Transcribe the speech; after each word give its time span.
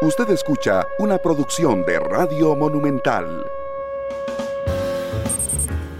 Usted 0.00 0.30
escucha 0.30 0.86
una 1.00 1.18
producción 1.18 1.84
de 1.84 1.98
Radio 1.98 2.54
Monumental. 2.54 3.44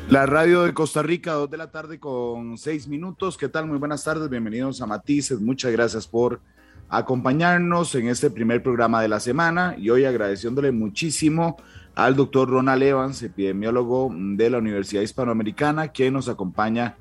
La 0.08 0.24
radio 0.24 0.62
de 0.62 0.72
Costa 0.72 1.02
Rica, 1.02 1.32
dos 1.32 1.50
de 1.50 1.56
la 1.56 1.72
tarde 1.72 1.98
con 1.98 2.56
seis 2.58 2.86
minutos. 2.86 3.36
¿Qué 3.36 3.48
tal? 3.48 3.66
Muy 3.66 3.76
buenas 3.76 4.04
tardes, 4.04 4.30
bienvenidos 4.30 4.80
a 4.80 4.86
Matices. 4.86 5.40
Muchas 5.40 5.72
gracias 5.72 6.06
por 6.06 6.40
acompañarnos 6.88 7.92
en 7.96 8.06
este 8.06 8.30
primer 8.30 8.62
programa 8.62 9.02
de 9.02 9.08
la 9.08 9.18
semana 9.18 9.74
y 9.76 9.90
hoy 9.90 10.04
agradeciéndole 10.04 10.70
muchísimo 10.70 11.56
al 11.96 12.14
doctor 12.14 12.48
Ronald 12.48 12.84
Evans, 12.84 13.20
epidemiólogo 13.24 14.14
de 14.14 14.48
la 14.48 14.58
Universidad 14.58 15.02
Hispanoamericana, 15.02 15.88
quien 15.88 16.12
nos 16.12 16.28
acompaña 16.28 16.96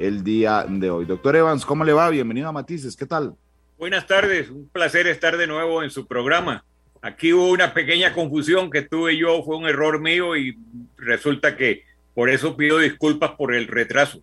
el 0.00 0.24
día 0.24 0.66
de 0.68 0.90
hoy. 0.90 1.04
Doctor 1.04 1.36
Evans, 1.36 1.64
¿cómo 1.64 1.84
le 1.84 1.92
va? 1.92 2.10
Bienvenido 2.10 2.48
a 2.48 2.52
Matices, 2.52 2.96
¿qué 2.96 3.06
tal? 3.06 3.36
Buenas 3.80 4.06
tardes, 4.06 4.50
un 4.50 4.68
placer 4.68 5.06
estar 5.06 5.38
de 5.38 5.46
nuevo 5.46 5.82
en 5.82 5.88
su 5.88 6.06
programa. 6.06 6.66
Aquí 7.00 7.32
hubo 7.32 7.50
una 7.50 7.72
pequeña 7.72 8.12
confusión 8.12 8.70
que 8.70 8.82
tuve 8.82 9.16
yo, 9.16 9.42
fue 9.42 9.56
un 9.56 9.66
error 9.66 9.98
mío 10.02 10.36
y 10.36 10.58
resulta 10.98 11.56
que 11.56 11.84
por 12.14 12.28
eso 12.28 12.58
pido 12.58 12.78
disculpas 12.78 13.30
por 13.38 13.54
el 13.54 13.66
retraso. 13.66 14.20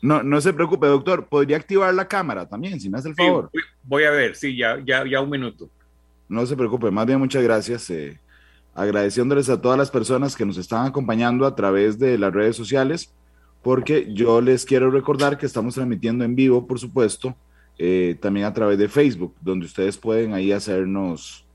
No, 0.00 0.22
no 0.22 0.40
se 0.40 0.52
preocupe, 0.52 0.86
doctor. 0.86 1.26
¿Podría 1.26 1.56
activar 1.56 1.92
la 1.92 2.06
cámara 2.06 2.48
también, 2.48 2.78
si 2.78 2.88
me 2.88 2.98
hace 2.98 3.08
el 3.08 3.16
favor? 3.16 3.50
voy 3.82 4.04
a 4.04 4.12
ver, 4.12 4.36
sí, 4.36 4.56
ya, 4.56 4.78
ya, 4.86 5.04
ya 5.04 5.20
un 5.20 5.30
minuto. 5.30 5.68
No 6.28 6.46
se 6.46 6.56
preocupe, 6.56 6.92
más 6.92 7.06
bien 7.06 7.18
muchas 7.18 7.42
gracias. 7.42 7.90
Eh, 7.90 8.20
agradeciéndoles 8.76 9.48
a 9.48 9.60
todas 9.60 9.78
las 9.78 9.90
personas 9.90 10.36
que 10.36 10.46
nos 10.46 10.56
están 10.58 10.86
acompañando 10.86 11.44
a 11.44 11.56
través 11.56 11.98
de 11.98 12.16
las 12.18 12.32
redes 12.32 12.54
sociales, 12.54 13.12
porque 13.64 14.06
yo 14.14 14.40
les 14.40 14.64
quiero 14.64 14.92
recordar 14.92 15.38
que 15.38 15.46
estamos 15.46 15.74
transmitiendo 15.74 16.22
en 16.22 16.36
vivo, 16.36 16.68
por 16.68 16.78
supuesto, 16.78 17.34
eh, 17.82 18.14
también 18.20 18.44
a 18.44 18.52
través 18.52 18.76
de 18.76 18.88
Facebook, 18.88 19.34
donde 19.40 19.64
ustedes 19.64 19.96
pueden 19.96 20.34
ahí 20.34 20.52
hacernos 20.52 21.46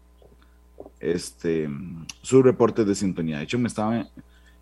este, 0.99 1.69
sus 2.23 2.43
reportes 2.43 2.87
de 2.87 2.95
sintonía. 2.95 3.37
De 3.37 3.43
hecho, 3.43 3.59
me 3.59 3.67
estaba 3.67 4.07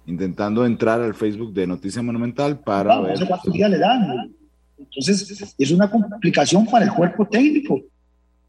intentando 0.06 0.66
entrar 0.66 1.00
al 1.00 1.14
Facebook 1.14 1.54
de 1.54 1.66
Noticia 1.66 2.02
Monumental 2.02 2.60
para 2.60 3.00
ver... 3.00 3.18
le 3.18 3.78
dan. 3.78 4.36
Entonces, 4.78 5.56
es 5.58 5.72
una 5.72 5.90
complicación 5.90 6.66
para 6.66 6.84
el 6.84 6.92
cuerpo 6.92 7.26
técnico. 7.26 7.80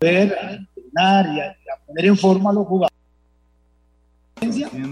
Ver, 0.00 0.36
entrenar 0.76 1.26
y 1.36 1.40
a, 1.40 1.56
poner 1.86 2.06
en 2.06 2.16
forma 2.16 2.50
a 2.50 2.52
los 2.52 2.66
jugadores. 2.66 2.98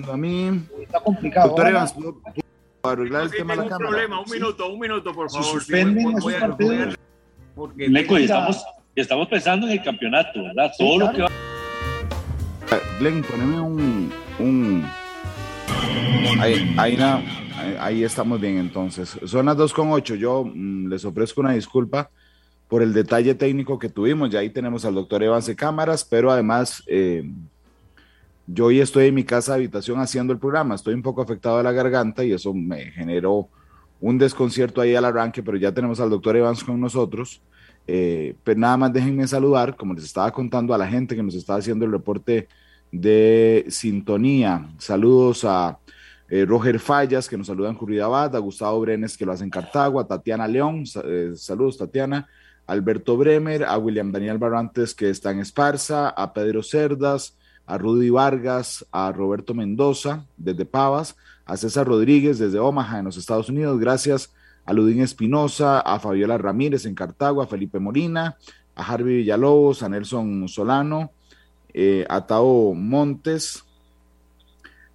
a 0.09 0.17
mí... 0.17 0.63
Está 0.81 1.01
complicado. 1.01 1.49
Doctor 1.49 1.67
Evans, 1.67 1.93
¿puedo, 1.93 2.21
arreglar 2.85 3.25
el 3.25 3.31
tema 3.33 3.57
de 3.57 3.63
la 3.65 3.69
cámara? 3.69 3.91
problema, 3.91 4.21
un 4.21 4.31
minuto, 4.31 4.73
un 4.73 4.79
minuto, 4.79 5.13
por 5.13 5.29
favor. 5.29 5.45
suspenden 5.45 6.15
porque 7.55 7.87
estamos, 7.87 8.65
estamos 8.95 9.29
pensando 9.29 9.67
en 9.67 9.73
el 9.73 9.83
campeonato, 9.83 10.43
¿verdad? 10.43 10.73
Todo 10.79 10.99
lo 10.99 11.13
que 11.13 11.23
va. 11.23 11.29
Glenn, 12.99 13.23
poneme 13.23 13.61
un. 13.61 14.13
un... 14.39 14.85
Ahí, 16.41 16.75
ahí, 16.79 16.99
ahí, 17.79 18.05
estamos 18.05 18.41
bien 18.41 18.59
entonces. 18.59 19.19
Son 19.25 19.47
las 19.47 19.57
2.8. 19.57 20.17
Yo 20.17 20.45
mm, 20.45 20.89
les 20.89 21.05
ofrezco 21.05 21.41
una 21.41 21.53
disculpa 21.53 22.11
por 22.69 22.83
el 22.83 22.93
detalle 22.93 23.35
técnico 23.35 23.79
que 23.79 23.89
tuvimos. 23.89 24.31
Ya 24.31 24.41
ahí 24.41 24.51
tenemos 24.51 24.85
al 24.85 24.95
doctor 24.95 25.23
Evans 25.23 25.51
Cámaras, 25.57 26.05
pero 26.05 26.31
además 26.31 26.83
eh, 26.87 27.31
yo 28.47 28.67
hoy 28.67 28.81
estoy 28.81 29.09
en 29.09 29.15
mi 29.15 29.25
casa 29.25 29.53
de 29.53 29.59
habitación 29.59 30.01
haciendo 30.01 30.33
el 30.33 30.39
programa. 30.39 30.75
Estoy 30.75 30.95
un 30.95 31.03
poco 31.03 31.23
afectado 31.23 31.59
de 31.59 31.65
la 31.65 31.73
garganta 31.73 32.25
y 32.25 32.33
eso 32.33 32.55
me 32.55 32.91
generó 32.93 33.49
un 34.03 34.19
desconcierto 34.19 34.81
ahí 34.81 34.95
al 34.95 35.05
arranque, 35.05 35.43
pero 35.43 35.57
ya 35.57 35.73
tenemos 35.73 36.01
al 36.01 36.11
doctor 36.11 36.37
Evans 36.37 36.63
con 36.63 36.79
nosotros. 36.79 37.41
Eh, 37.87 38.35
pero 38.45 38.61
nada 38.61 38.77
más 38.77 38.93
déjenme 38.93 39.27
saludar, 39.27 39.77
como 39.77 39.95
les 39.95 40.05
estaba 40.05 40.31
contando 40.31 40.75
a 40.75 40.79
la 40.79 40.87
gente 40.87 41.17
que 41.17 41.23
nos 41.23 41.35
está 41.35 41.55
haciendo 41.55 41.85
el 41.85 41.93
reporte 41.93 42.49
de 42.91 43.65
sintonía. 43.69 44.69
Saludos 44.79 45.45
a 45.45 45.79
eh, 46.29 46.45
Roger 46.45 46.81
Fallas, 46.81 47.29
que 47.29 47.39
nos 47.39 47.47
saluda 47.47 47.71
en 47.71 47.77
Curridabad, 47.77 48.35
a 48.35 48.41
Gustavo 48.41 48.81
Brenes, 48.81 49.17
que 49.17 49.25
lo 49.25 49.33
hace 49.33 49.45
en 49.45 49.51
Cartago, 49.51 50.01
a 50.01 50.07
Tatiana 50.07 50.49
León, 50.49 50.85
eh, 51.05 51.33
saludos 51.37 51.79
Tatiana, 51.79 52.29
Alberto 52.67 53.17
Bremer, 53.17 53.65
a 53.65 53.79
William 53.79 54.11
Daniel 54.11 54.39
Barrantes, 54.39 54.95
que 54.95 55.11
está 55.11 55.31
en 55.31 55.41
Esparza, 55.41 56.09
a 56.09 56.33
Pedro 56.33 56.63
Cerdas, 56.63 57.37
a 57.73 57.79
Rudy 57.79 58.11
Vargas, 58.11 58.85
a 58.93 59.11
Roberto 59.13 59.55
Mendoza, 59.55 60.27
desde 60.37 60.67
Pavas, 60.67 61.17
a 61.47 61.57
César 61.57 61.87
Rodríguez 61.87 62.39
desde 62.39 62.59
Omaha, 62.59 62.99
en 62.99 63.07
los 63.07 63.17
Estados 63.17 63.49
Unidos. 63.49 63.81
Gracias 63.81 64.35
a 64.67 64.75
Ludín 64.75 65.01
Espinosa, 65.01 65.81
a 65.81 65.99
Fabiola 65.99 66.37
Ramírez 66.37 66.85
en 66.85 66.95
Cartago, 66.95 67.41
a 67.41 67.47
Felipe 67.47 67.79
Molina, 67.79 68.37
a 68.75 68.83
Harvey 68.83 69.17
Villalobos, 69.17 69.83
a 69.83 69.89
Nelson 69.89 70.47
Solano, 70.51 71.13
eh, 71.73 72.05
a 72.11 72.27
Tao 72.27 72.75
Montes, 72.75 73.65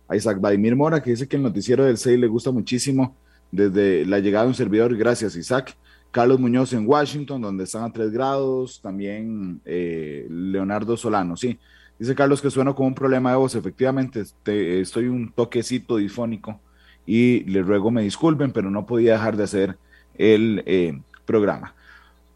a 0.08 0.16
Isaac 0.16 0.40
Vladimir 0.40 0.76
Mora, 0.76 1.02
que 1.02 1.10
dice 1.10 1.28
que 1.28 1.38
el 1.38 1.42
noticiero 1.42 1.84
del 1.84 1.98
6 1.98 2.20
le 2.20 2.28
gusta 2.28 2.52
muchísimo 2.52 3.16
desde 3.52 4.06
la 4.06 4.20
llegada 4.20 4.44
de 4.44 4.50
un 4.50 4.56
servidor. 4.56 4.96
Gracias, 4.96 5.36
Isaac. 5.36 5.76
Carlos 6.12 6.40
Muñoz 6.40 6.74
en 6.74 6.88
Washington, 6.88 7.42
donde 7.42 7.64
están 7.64 7.86
a 7.86 7.92
3 7.92 8.12
grados. 8.12 8.80
También 8.84 9.62
eh, 9.66 10.28
Leonardo 10.30 10.96
Solano, 10.96 11.36
sí. 11.36 11.58
Dice 12.00 12.16
Carlos 12.16 12.42
que 12.42 12.52
suena 12.52 12.74
como 12.74 12.90
un 12.90 12.96
problema 12.96 13.32
de 13.32 13.38
voz. 13.38 13.56
Efectivamente, 13.56 14.24
estoy 14.46 15.08
un 15.08 15.32
toquecito 15.32 15.98
difónico 15.98 16.60
y 17.06 17.44
le 17.46 17.64
ruego 17.64 17.90
me 17.90 18.04
disculpen, 18.04 18.52
pero 18.52 18.70
no 18.70 18.86
podía 18.86 19.14
dejar 19.14 19.38
de 19.38 19.44
hacer 19.44 19.78
el 20.18 20.64
eh, 20.66 21.00
programa. 21.26 21.74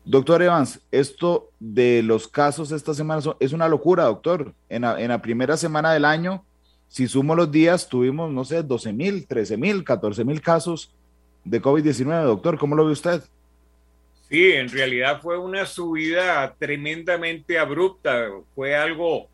Doctor 0.03 0.41
Evans, 0.41 0.79
esto 0.91 1.51
de 1.59 2.01
los 2.01 2.27
casos 2.27 2.71
esta 2.71 2.93
semana 2.93 3.21
es 3.39 3.53
una 3.53 3.67
locura, 3.67 4.05
doctor. 4.05 4.53
En 4.67 4.81
la, 4.81 5.21
primera 5.21 5.57
semana 5.57 5.93
del 5.93 6.05
año, 6.05 6.43
si 6.87 7.07
sumo 7.07 7.35
los 7.35 7.51
días, 7.51 7.87
tuvimos, 7.87 8.31
no 8.31 8.43
sé, 8.43 8.63
12 8.63 8.93
mil, 8.93 9.27
13 9.27 9.57
mil, 9.57 9.83
14 9.83 10.25
mil 10.25 10.41
casos 10.41 10.91
de 11.43 11.61
COVID-19, 11.61 12.23
doctor. 12.23 12.57
¿Cómo 12.57 12.75
lo 12.75 12.85
ve 12.85 12.93
usted? 12.93 13.21
Sí, 14.27 14.53
en 14.53 14.69
realidad 14.69 15.21
fue 15.21 15.37
una 15.37 15.65
subida 15.67 16.55
tremendamente 16.57 17.59
abrupta. 17.59 18.27
Fue 18.55 18.75
algo 18.75 19.27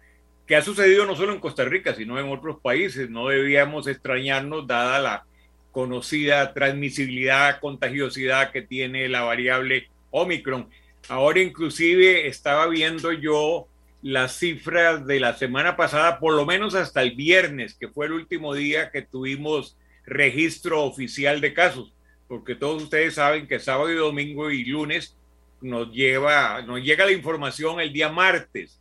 que 0.48 0.56
ha 0.56 0.62
sucedido 0.62 1.06
no 1.06 1.16
solo 1.16 1.34
en 1.34 1.42
Costa 1.42 1.66
Rica, 1.66 1.94
sino 1.94 2.18
en 2.18 2.30
otros 2.32 2.60
países. 2.62 3.10
No 3.10 3.28
debíamos 3.28 3.86
extrañarnos 3.86 4.66
dada 4.66 5.00
la 5.00 5.26
conocida 5.74 6.54
transmisibilidad, 6.54 7.60
contagiosidad 7.60 8.52
que 8.52 8.62
tiene 8.62 9.10
la 9.10 9.22
variable 9.22 9.90
Omicron. 10.10 10.70
Ahora 11.10 11.42
inclusive 11.42 12.28
estaba 12.28 12.68
viendo 12.68 13.12
yo 13.12 13.68
las 14.02 14.38
cifras 14.38 15.06
de 15.06 15.20
la 15.20 15.34
semana 15.34 15.76
pasada, 15.76 16.18
por 16.20 16.34
lo 16.34 16.46
menos 16.46 16.76
hasta 16.76 17.02
el 17.02 17.12
viernes, 17.12 17.76
que 17.76 17.90
fue 17.90 18.06
el 18.06 18.14
último 18.14 18.54
día 18.54 18.90
que 18.90 19.02
tuvimos 19.02 19.78
registro 20.06 20.84
oficial 20.84 21.42
de 21.42 21.54
casos, 21.54 21.94
porque 22.30 22.56
todos 22.56 22.84
ustedes 22.84 23.16
saben 23.16 23.48
que 23.48 23.60
sábado 23.60 23.92
y 23.92 23.96
domingo 23.96 24.50
y 24.50 24.64
lunes 24.64 25.18
nos 25.60 25.92
lleva, 25.92 26.62
nos 26.62 26.82
llega 26.82 27.06
la 27.06 27.12
información 27.12 27.82
el 27.82 27.92
día 27.92 28.10
martes 28.10 28.80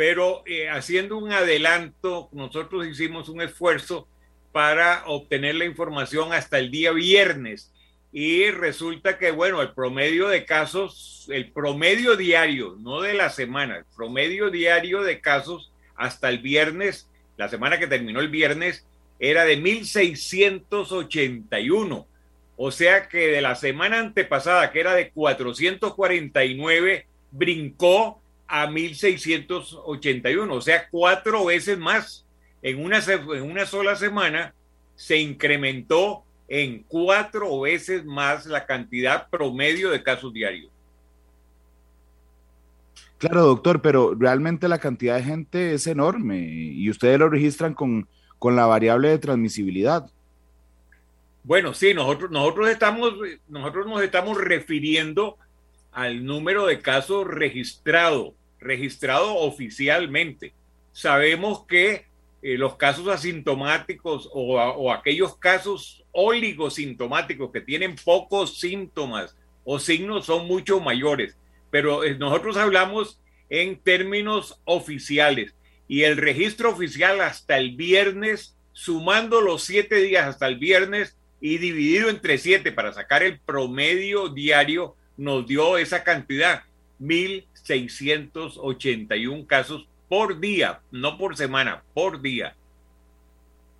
pero 0.00 0.42
eh, 0.46 0.70
haciendo 0.70 1.18
un 1.18 1.30
adelanto, 1.30 2.30
nosotros 2.32 2.86
hicimos 2.86 3.28
un 3.28 3.42
esfuerzo 3.42 4.08
para 4.50 5.02
obtener 5.04 5.56
la 5.56 5.66
información 5.66 6.32
hasta 6.32 6.58
el 6.58 6.70
día 6.70 6.92
viernes 6.92 7.70
y 8.10 8.50
resulta 8.50 9.18
que, 9.18 9.30
bueno, 9.30 9.60
el 9.60 9.74
promedio 9.74 10.28
de 10.28 10.46
casos, 10.46 11.28
el 11.30 11.52
promedio 11.52 12.16
diario, 12.16 12.78
no 12.80 13.02
de 13.02 13.12
la 13.12 13.28
semana, 13.28 13.76
el 13.76 13.84
promedio 13.94 14.50
diario 14.50 15.02
de 15.02 15.20
casos 15.20 15.70
hasta 15.96 16.30
el 16.30 16.38
viernes, 16.38 17.10
la 17.36 17.50
semana 17.50 17.78
que 17.78 17.86
terminó 17.86 18.20
el 18.20 18.30
viernes, 18.30 18.86
era 19.18 19.44
de 19.44 19.58
1681. 19.58 22.06
O 22.56 22.70
sea 22.70 23.06
que 23.06 23.26
de 23.26 23.42
la 23.42 23.54
semana 23.54 23.98
antepasada, 23.98 24.72
que 24.72 24.80
era 24.80 24.94
de 24.94 25.10
449, 25.10 27.06
brincó 27.32 28.22
a 28.50 28.66
1681, 28.68 30.52
o 30.52 30.60
sea, 30.60 30.88
cuatro 30.90 31.44
veces 31.44 31.78
más. 31.78 32.26
En 32.62 32.84
una, 32.84 32.98
en 32.98 33.42
una 33.42 33.64
sola 33.64 33.94
semana 33.94 34.52
se 34.96 35.18
incrementó 35.18 36.24
en 36.48 36.82
cuatro 36.88 37.60
veces 37.60 38.04
más 38.04 38.44
la 38.46 38.66
cantidad 38.66 39.30
promedio 39.30 39.90
de 39.90 40.02
casos 40.02 40.32
diarios. 40.32 40.70
Claro, 43.18 43.46
doctor, 43.46 43.80
pero 43.80 44.16
realmente 44.18 44.66
la 44.66 44.78
cantidad 44.78 45.16
de 45.16 45.22
gente 45.22 45.74
es 45.74 45.86
enorme 45.86 46.40
y 46.40 46.90
ustedes 46.90 47.20
lo 47.20 47.28
registran 47.28 47.72
con, 47.72 48.08
con 48.38 48.56
la 48.56 48.66
variable 48.66 49.10
de 49.10 49.18
transmisibilidad. 49.18 50.10
Bueno, 51.44 51.72
sí, 51.72 51.94
nosotros, 51.94 52.30
nosotros, 52.32 52.68
estamos, 52.68 53.14
nosotros 53.48 53.86
nos 53.86 54.02
estamos 54.02 54.38
refiriendo 54.38 55.38
al 55.92 56.24
número 56.24 56.66
de 56.66 56.80
casos 56.80 57.26
registrados 57.26 58.32
registrado 58.60 59.34
oficialmente. 59.36 60.52
Sabemos 60.92 61.66
que 61.66 62.06
eh, 62.42 62.56
los 62.56 62.76
casos 62.76 63.08
asintomáticos 63.08 64.28
o, 64.32 64.92
aquellos 64.92 65.36
casos 65.36 66.04
oligosintomáticos 66.12 67.50
que 67.52 67.60
tienen 67.60 67.96
pocos 67.96 68.58
síntomas 68.58 69.36
o 69.64 69.78
signos 69.78 70.26
son 70.26 70.46
mucho 70.46 70.80
mayores, 70.80 71.36
pero 71.70 72.02
eh, 72.02 72.16
nosotros 72.16 72.56
hablamos 72.56 73.20
en 73.50 73.78
términos 73.78 74.60
oficiales 74.64 75.54
y 75.86 76.04
el 76.04 76.16
registro 76.16 76.70
oficial 76.70 77.20
hasta 77.20 77.58
el 77.58 77.76
viernes, 77.76 78.56
sumando 78.72 79.40
los 79.40 79.64
siete 79.64 79.96
días 79.96 80.26
hasta 80.26 80.46
el 80.46 80.56
viernes 80.56 81.16
y 81.40 81.58
dividido 81.58 82.08
entre 82.08 82.38
siete 82.38 82.72
para 82.72 82.92
sacar 82.92 83.22
el 83.22 83.38
promedio 83.40 84.28
diario, 84.28 84.94
nos 85.16 85.46
dio 85.46 85.76
esa 85.76 86.04
cantidad, 86.04 86.62
1.681 87.74 89.46
casos 89.46 89.88
por 90.08 90.40
día, 90.40 90.80
no 90.90 91.18
por 91.18 91.36
semana, 91.36 91.82
por 91.94 92.20
día, 92.20 92.56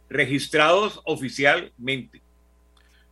registrados 0.09 1.01
oficialmente. 1.05 2.23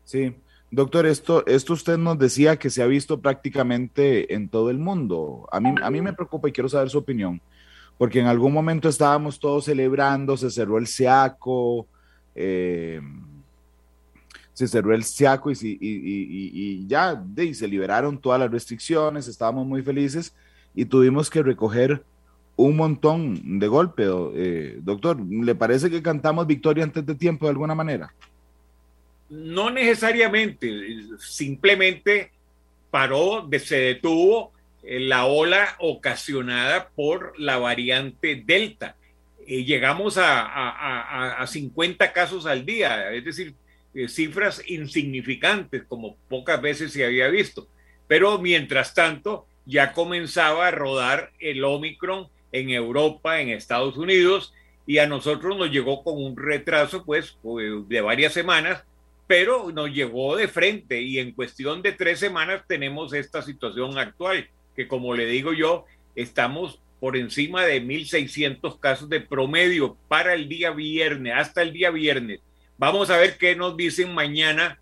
Sí, 0.05 0.35
doctor, 0.71 1.07
esto, 1.07 1.45
esto 1.47 1.73
usted 1.73 1.99
nos 1.99 2.19
decía 2.19 2.57
que 2.57 2.71
se 2.71 2.83
ha 2.83 2.87
visto 2.87 3.21
prácticamente 3.21 4.35
en 4.35 4.49
todo 4.49 4.71
el 4.71 4.79
mundo. 4.79 5.49
A 5.53 5.61
mí, 5.61 5.75
a 5.83 5.91
mí 5.91 6.01
me 6.01 6.13
preocupa 6.13 6.49
y 6.49 6.53
quiero 6.53 6.69
saber 6.69 6.91
su 6.91 6.99
opinión 6.99 7.41
porque 7.99 8.21
en 8.21 8.27
algún 8.27 8.53
momento 8.53 8.89
estábamos 8.89 9.41
todos 9.41 9.65
celebrando, 9.65 10.37
se 10.37 10.51
cerró 10.51 10.79
el 10.79 10.87
SEACO, 10.87 11.87
eh, 12.37 13.01
se 14.55 14.69
cerró 14.69 14.95
el 14.95 15.03
SEACO 15.03 15.51
y, 15.51 16.87
ya 16.87 17.23
se 17.53 17.69
liberaron 17.69 18.19
todas 18.19 18.39
las 18.39 18.51
restricciones, 18.51 19.27
estábamos 19.27 19.67
muy 19.67 19.83
felices 19.83 20.33
y 20.79 20.85
tuvimos 20.85 21.29
que 21.29 21.43
recoger 21.43 22.05
un 22.55 22.77
montón 22.77 23.59
de 23.59 23.67
golpe. 23.67 24.05
Eh, 24.37 24.79
doctor, 24.81 25.21
¿le 25.29 25.57
parece 25.57 25.91
que 25.91 26.01
cantamos 26.01 26.47
victoria 26.47 26.85
antes 26.85 27.05
de 27.05 27.17
tiempo 27.17 27.47
de 27.47 27.51
alguna 27.51 27.75
manera? 27.75 28.15
No 29.29 29.71
necesariamente, 29.71 30.69
simplemente 31.19 32.31
paró, 32.93 33.49
se 33.59 33.77
detuvo 33.77 34.53
eh, 34.85 35.01
la 35.01 35.25
ola 35.25 35.75
ocasionada 35.81 36.91
por 36.95 37.33
la 37.41 37.59
variante 37.59 38.41
Delta. 38.47 38.95
Eh, 39.49 39.65
llegamos 39.65 40.17
a, 40.17 41.45
50 41.45 42.13
casos 42.13 42.47
al 42.47 42.65
día, 42.65 43.13
es 43.13 43.25
decir, 43.25 43.53
eh, 43.95 44.07
cifras 44.07 44.63
insignificantes 44.69 45.83
como 45.89 46.15
pocas 46.29 46.63
veces 46.63 46.93
se 46.93 47.05
había 47.05 47.27
visto. 47.27 47.67
Pero 48.07 48.39
mientras 48.39 48.95
tanto, 48.95 49.49
ya 49.69 49.93
comenzaba 49.93 50.67
a 50.67 50.73
rodar 50.73 51.31
el 51.39 51.63
Omicron 51.63 52.27
en 52.51 52.71
Europa, 52.71 53.41
en 53.41 53.51
Estados 53.51 53.97
Unidos, 53.97 54.53
y 54.87 54.99
a 54.99 55.07
nosotros 55.07 55.57
nos 55.57 55.71
llegó 55.71 56.03
con 56.03 56.21
un 56.21 56.37
retraso, 56.37 57.05
pues, 57.05 57.37
de 57.87 58.01
varias 58.01 58.33
semanas, 58.33 58.83
pero 59.29 59.71
nos 59.71 59.93
llegó 59.93 60.35
de 60.37 60.49
frente 60.49 61.03
y 61.03 61.19
en 61.19 61.33
cuestión 61.33 61.83
de 61.83 61.93
tres 61.93 62.19
semanas 62.19 62.63
tenemos 62.67 63.13
esta 63.13 63.43
situación 63.43 63.99
actual 63.99 64.49
que 64.79 64.87
como 64.87 65.13
le 65.13 65.27
digo 65.27 65.53
yo, 65.53 65.87
estamos 66.15 66.79
por 67.01 67.17
encima 67.17 67.65
de 67.65 67.83
1.600 67.83 68.79
casos 68.79 69.09
de 69.09 69.21
promedio 69.21 69.97
para 70.07 70.35
el 70.35 70.49
día 70.49 70.71
viernes, 70.71 71.35
hasta 71.37 71.63
el 71.63 71.73
día 71.73 71.91
viernes. 71.91 72.39
Vamos 72.79 73.11
a 73.11 73.17
ver 73.17 73.39
qué 73.39 73.57
nos 73.57 73.77
dicen 73.77 74.15
mañana 74.15 74.79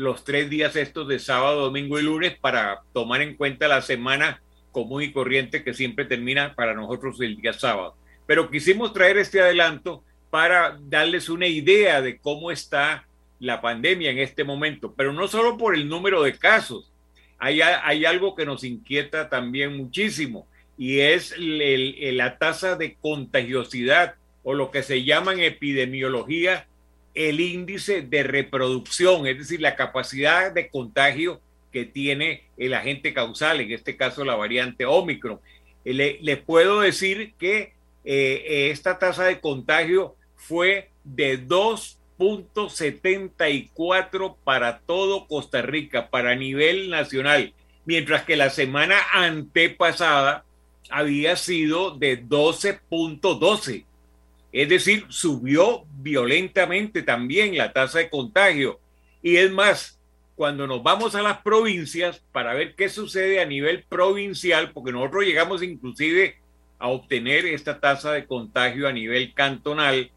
los 0.00 0.24
tres 0.24 0.48
días 0.48 0.76
estos 0.76 1.06
de 1.08 1.18
sábado, 1.18 1.60
domingo 1.60 1.98
y 1.98 2.02
lunes 2.02 2.34
para 2.38 2.80
tomar 2.94 3.20
en 3.20 3.36
cuenta 3.36 3.68
la 3.68 3.82
semana 3.82 4.40
común 4.72 5.02
y 5.02 5.12
corriente 5.12 5.62
que 5.62 5.74
siempre 5.74 6.06
termina 6.06 6.54
para 6.54 6.72
nosotros 6.72 7.20
el 7.20 7.36
día 7.36 7.52
sábado. 7.52 7.94
Pero 8.26 8.50
quisimos 8.50 8.94
traer 8.94 9.18
este 9.18 9.42
adelanto 9.42 10.02
para 10.30 10.78
darles 10.80 11.28
una 11.28 11.46
idea 11.46 12.00
de 12.00 12.18
cómo 12.18 12.50
está 12.50 13.06
la 13.40 13.60
pandemia 13.60 14.10
en 14.10 14.18
este 14.18 14.42
momento, 14.42 14.94
pero 14.96 15.12
no 15.12 15.28
solo 15.28 15.58
por 15.58 15.74
el 15.74 15.86
número 15.86 16.22
de 16.22 16.32
casos, 16.32 16.90
hay, 17.38 17.60
algo 17.60 18.34
que 18.34 18.46
nos 18.46 18.64
inquieta 18.64 19.28
también 19.28 19.76
muchísimo 19.76 20.46
y 20.78 21.00
es 21.00 21.34
la 21.38 22.38
tasa 22.38 22.76
de 22.76 22.94
contagiosidad 22.94 24.14
o 24.42 24.54
lo 24.54 24.70
que 24.70 24.82
se 24.82 25.04
llama 25.04 25.34
en 25.34 25.40
epidemiología 25.40 26.66
el 27.14 27.40
índice 27.40 28.02
de 28.02 28.22
reproducción, 28.22 29.26
es 29.26 29.38
decir, 29.38 29.60
la 29.60 29.76
capacidad 29.76 30.52
de 30.52 30.68
contagio 30.68 31.40
que 31.72 31.84
tiene 31.84 32.44
el 32.56 32.74
agente 32.74 33.14
causal, 33.14 33.60
en 33.60 33.72
este 33.72 33.96
caso 33.96 34.24
la 34.24 34.34
variante 34.34 34.86
Omicron. 34.86 35.40
Le, 35.84 36.18
le 36.20 36.36
puedo 36.36 36.80
decir 36.80 37.34
que 37.38 37.72
eh, 38.04 38.68
esta 38.70 38.98
tasa 38.98 39.24
de 39.24 39.40
contagio 39.40 40.14
fue 40.36 40.90
de 41.04 41.36
2 41.36 42.00
74 42.68 44.36
para 44.44 44.80
todo 44.80 45.26
Costa 45.26 45.62
Rica, 45.62 46.10
para 46.10 46.34
nivel 46.34 46.90
nacional, 46.90 47.54
mientras 47.84 48.24
que 48.24 48.36
la 48.36 48.50
semana 48.50 48.96
antepasada 49.12 50.44
había 50.90 51.36
sido 51.36 51.92
de 51.92 52.22
12.12. 52.22 53.84
Es 54.52 54.68
decir, 54.68 55.06
subió 55.08 55.84
violentamente 55.98 57.02
también 57.02 57.56
la 57.56 57.72
tasa 57.72 57.98
de 57.98 58.10
contagio. 58.10 58.80
Y 59.22 59.36
es 59.36 59.50
más, 59.50 60.00
cuando 60.34 60.66
nos 60.66 60.82
vamos 60.82 61.14
a 61.14 61.22
las 61.22 61.42
provincias 61.42 62.22
para 62.32 62.54
ver 62.54 62.74
qué 62.74 62.88
sucede 62.88 63.40
a 63.40 63.46
nivel 63.46 63.84
provincial, 63.88 64.72
porque 64.72 64.92
nosotros 64.92 65.24
llegamos 65.24 65.62
inclusive 65.62 66.36
a 66.78 66.88
obtener 66.88 67.46
esta 67.46 67.78
tasa 67.78 68.12
de 68.12 68.26
contagio 68.26 68.88
a 68.88 68.92
nivel 68.92 69.34
cantonal, 69.34 70.10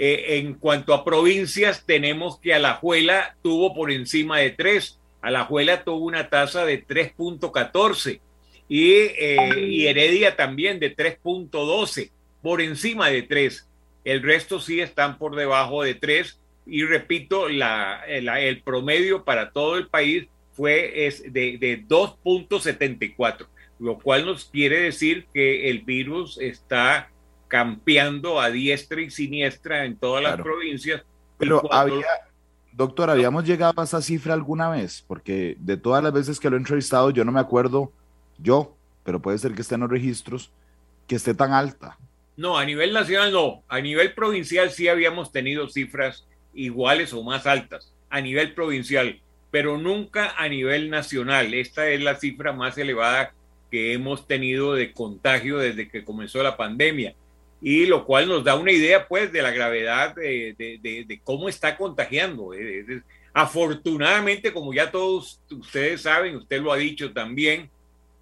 eh, 0.00 0.38
en 0.38 0.54
cuanto 0.54 0.94
a 0.94 1.04
provincias, 1.04 1.84
tenemos 1.84 2.38
que 2.38 2.54
Alajuela 2.54 3.36
tuvo 3.42 3.74
por 3.74 3.90
encima 3.90 4.38
de 4.38 4.50
3. 4.50 4.96
Alajuela 5.20 5.82
tuvo 5.82 6.06
una 6.06 6.30
tasa 6.30 6.64
de 6.64 6.86
3.14 6.86 8.20
y, 8.68 8.92
eh, 8.92 9.58
y 9.58 9.86
Heredia 9.88 10.36
también 10.36 10.78
de 10.78 10.94
3.12, 10.94 12.12
por 12.42 12.60
encima 12.60 13.08
de 13.08 13.22
3. 13.22 13.68
El 14.04 14.22
resto 14.22 14.60
sí 14.60 14.80
están 14.80 15.18
por 15.18 15.36
debajo 15.36 15.82
de 15.82 15.94
3 15.94 16.40
y 16.66 16.84
repito, 16.84 17.48
la, 17.48 18.04
el 18.06 18.62
promedio 18.62 19.24
para 19.24 19.50
todo 19.50 19.76
el 19.76 19.88
país 19.88 20.28
fue 20.52 21.06
es 21.06 21.22
de, 21.22 21.56
de 21.58 21.84
2.74, 21.86 23.46
lo 23.78 23.98
cual 23.98 24.26
nos 24.26 24.44
quiere 24.46 24.80
decir 24.80 25.26
que 25.32 25.70
el 25.70 25.82
virus 25.82 26.38
está 26.38 27.10
campeando 27.48 28.40
a 28.40 28.50
diestra 28.50 29.00
y 29.00 29.10
siniestra 29.10 29.84
en 29.86 29.96
todas 29.96 30.22
las 30.22 30.36
provincias. 30.36 31.02
Pero 31.38 31.72
había, 31.72 32.06
doctor, 32.72 33.08
¿habíamos 33.08 33.44
llegado 33.44 33.80
a 33.80 33.84
esa 33.84 34.02
cifra 34.02 34.34
alguna 34.34 34.68
vez? 34.68 35.02
Porque 35.06 35.56
de 35.58 35.76
todas 35.76 36.02
las 36.02 36.12
veces 36.12 36.38
que 36.38 36.50
lo 36.50 36.56
he 36.56 36.58
entrevistado, 36.58 37.10
yo 37.10 37.24
no 37.24 37.32
me 37.32 37.40
acuerdo, 37.40 37.92
yo, 38.38 38.76
pero 39.04 39.22
puede 39.22 39.38
ser 39.38 39.54
que 39.54 39.62
esté 39.62 39.76
en 39.76 39.82
los 39.82 39.90
registros, 39.90 40.52
que 41.06 41.16
esté 41.16 41.34
tan 41.34 41.52
alta. 41.52 41.96
No, 42.38 42.56
a 42.56 42.64
nivel 42.64 42.92
nacional 42.92 43.32
no. 43.32 43.64
A 43.66 43.80
nivel 43.80 44.14
provincial 44.14 44.70
sí 44.70 44.86
habíamos 44.86 45.32
tenido 45.32 45.68
cifras 45.68 46.24
iguales 46.54 47.12
o 47.12 47.24
más 47.24 47.48
altas, 47.48 47.92
a 48.10 48.20
nivel 48.20 48.54
provincial, 48.54 49.20
pero 49.50 49.76
nunca 49.76 50.34
a 50.38 50.48
nivel 50.48 50.88
nacional. 50.88 51.52
Esta 51.52 51.90
es 51.90 52.00
la 52.00 52.14
cifra 52.14 52.52
más 52.52 52.78
elevada 52.78 53.34
que 53.72 53.92
hemos 53.92 54.28
tenido 54.28 54.74
de 54.74 54.92
contagio 54.92 55.58
desde 55.58 55.88
que 55.88 56.04
comenzó 56.04 56.40
la 56.40 56.56
pandemia 56.56 57.16
y 57.60 57.86
lo 57.86 58.04
cual 58.04 58.28
nos 58.28 58.44
da 58.44 58.54
una 58.54 58.70
idea 58.70 59.08
pues 59.08 59.32
de 59.32 59.42
la 59.42 59.50
gravedad 59.50 60.14
de, 60.14 61.20
cómo 61.24 61.48
está 61.48 61.76
contagiando. 61.76 62.52
Afortunadamente, 63.32 64.52
como 64.52 64.72
ya 64.72 64.92
todos 64.92 65.40
ustedes 65.50 66.02
saben, 66.02 66.36
usted 66.36 66.62
lo 66.62 66.72
ha 66.72 66.76
dicho 66.76 67.12
también, 67.12 67.68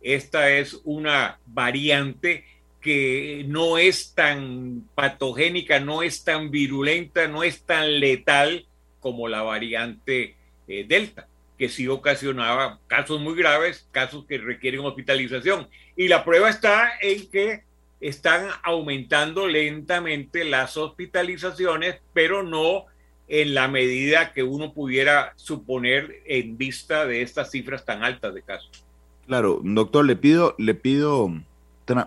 esta 0.01 0.51
es 0.51 0.81
una 0.85 1.39
variante 1.45 2.45
que 2.87 3.45
no 3.49 3.79
es 3.79 4.15
tan 4.15 4.85
patogénica, 4.95 5.81
no 5.81 6.05
es 6.05 6.23
tan 6.23 6.53
virulenta, 6.53 7.27
no 7.27 7.43
es 7.43 7.63
tan 7.63 7.99
letal 7.99 8.65
como 9.01 9.27
la 9.27 9.43
variante 9.43 10.37
eh, 10.69 10.87
Delta, 10.87 11.27
que 11.59 11.69
sí 11.69 11.89
ocasionaba 11.89 12.79
casos 12.87 13.21
muy 13.21 13.35
graves, 13.35 13.89
casos 13.91 14.25
que 14.27 14.39
requieren 14.39 14.83
hospitalización. 14.83 15.67
Y 15.97 16.07
la 16.07 16.25
prueba 16.25 16.49
está 16.49 16.93
en 17.01 17.29
que 17.29 17.65
están 18.01 18.51
aumentando 18.63 19.49
lentamente 19.49 20.45
las 20.45 20.77
hospitalizaciones, 20.77 21.97
pero 22.13 22.45
no 22.45 22.85
en 23.27 23.55
la 23.55 23.67
medida 23.67 24.33
que 24.33 24.45
uno 24.45 24.73
pudiera 24.73 25.33
suponer 25.35 26.23
en 26.25 26.57
vista 26.57 27.05
de 27.05 27.23
estas 27.23 27.51
cifras 27.51 27.85
tan 27.85 28.05
altas 28.05 28.33
de 28.33 28.43
casos. 28.43 28.85
Claro, 29.27 29.61
doctor, 29.65 30.05
le 30.05 30.15
pido, 30.15 30.55
le 30.57 30.75
pido 30.75 31.33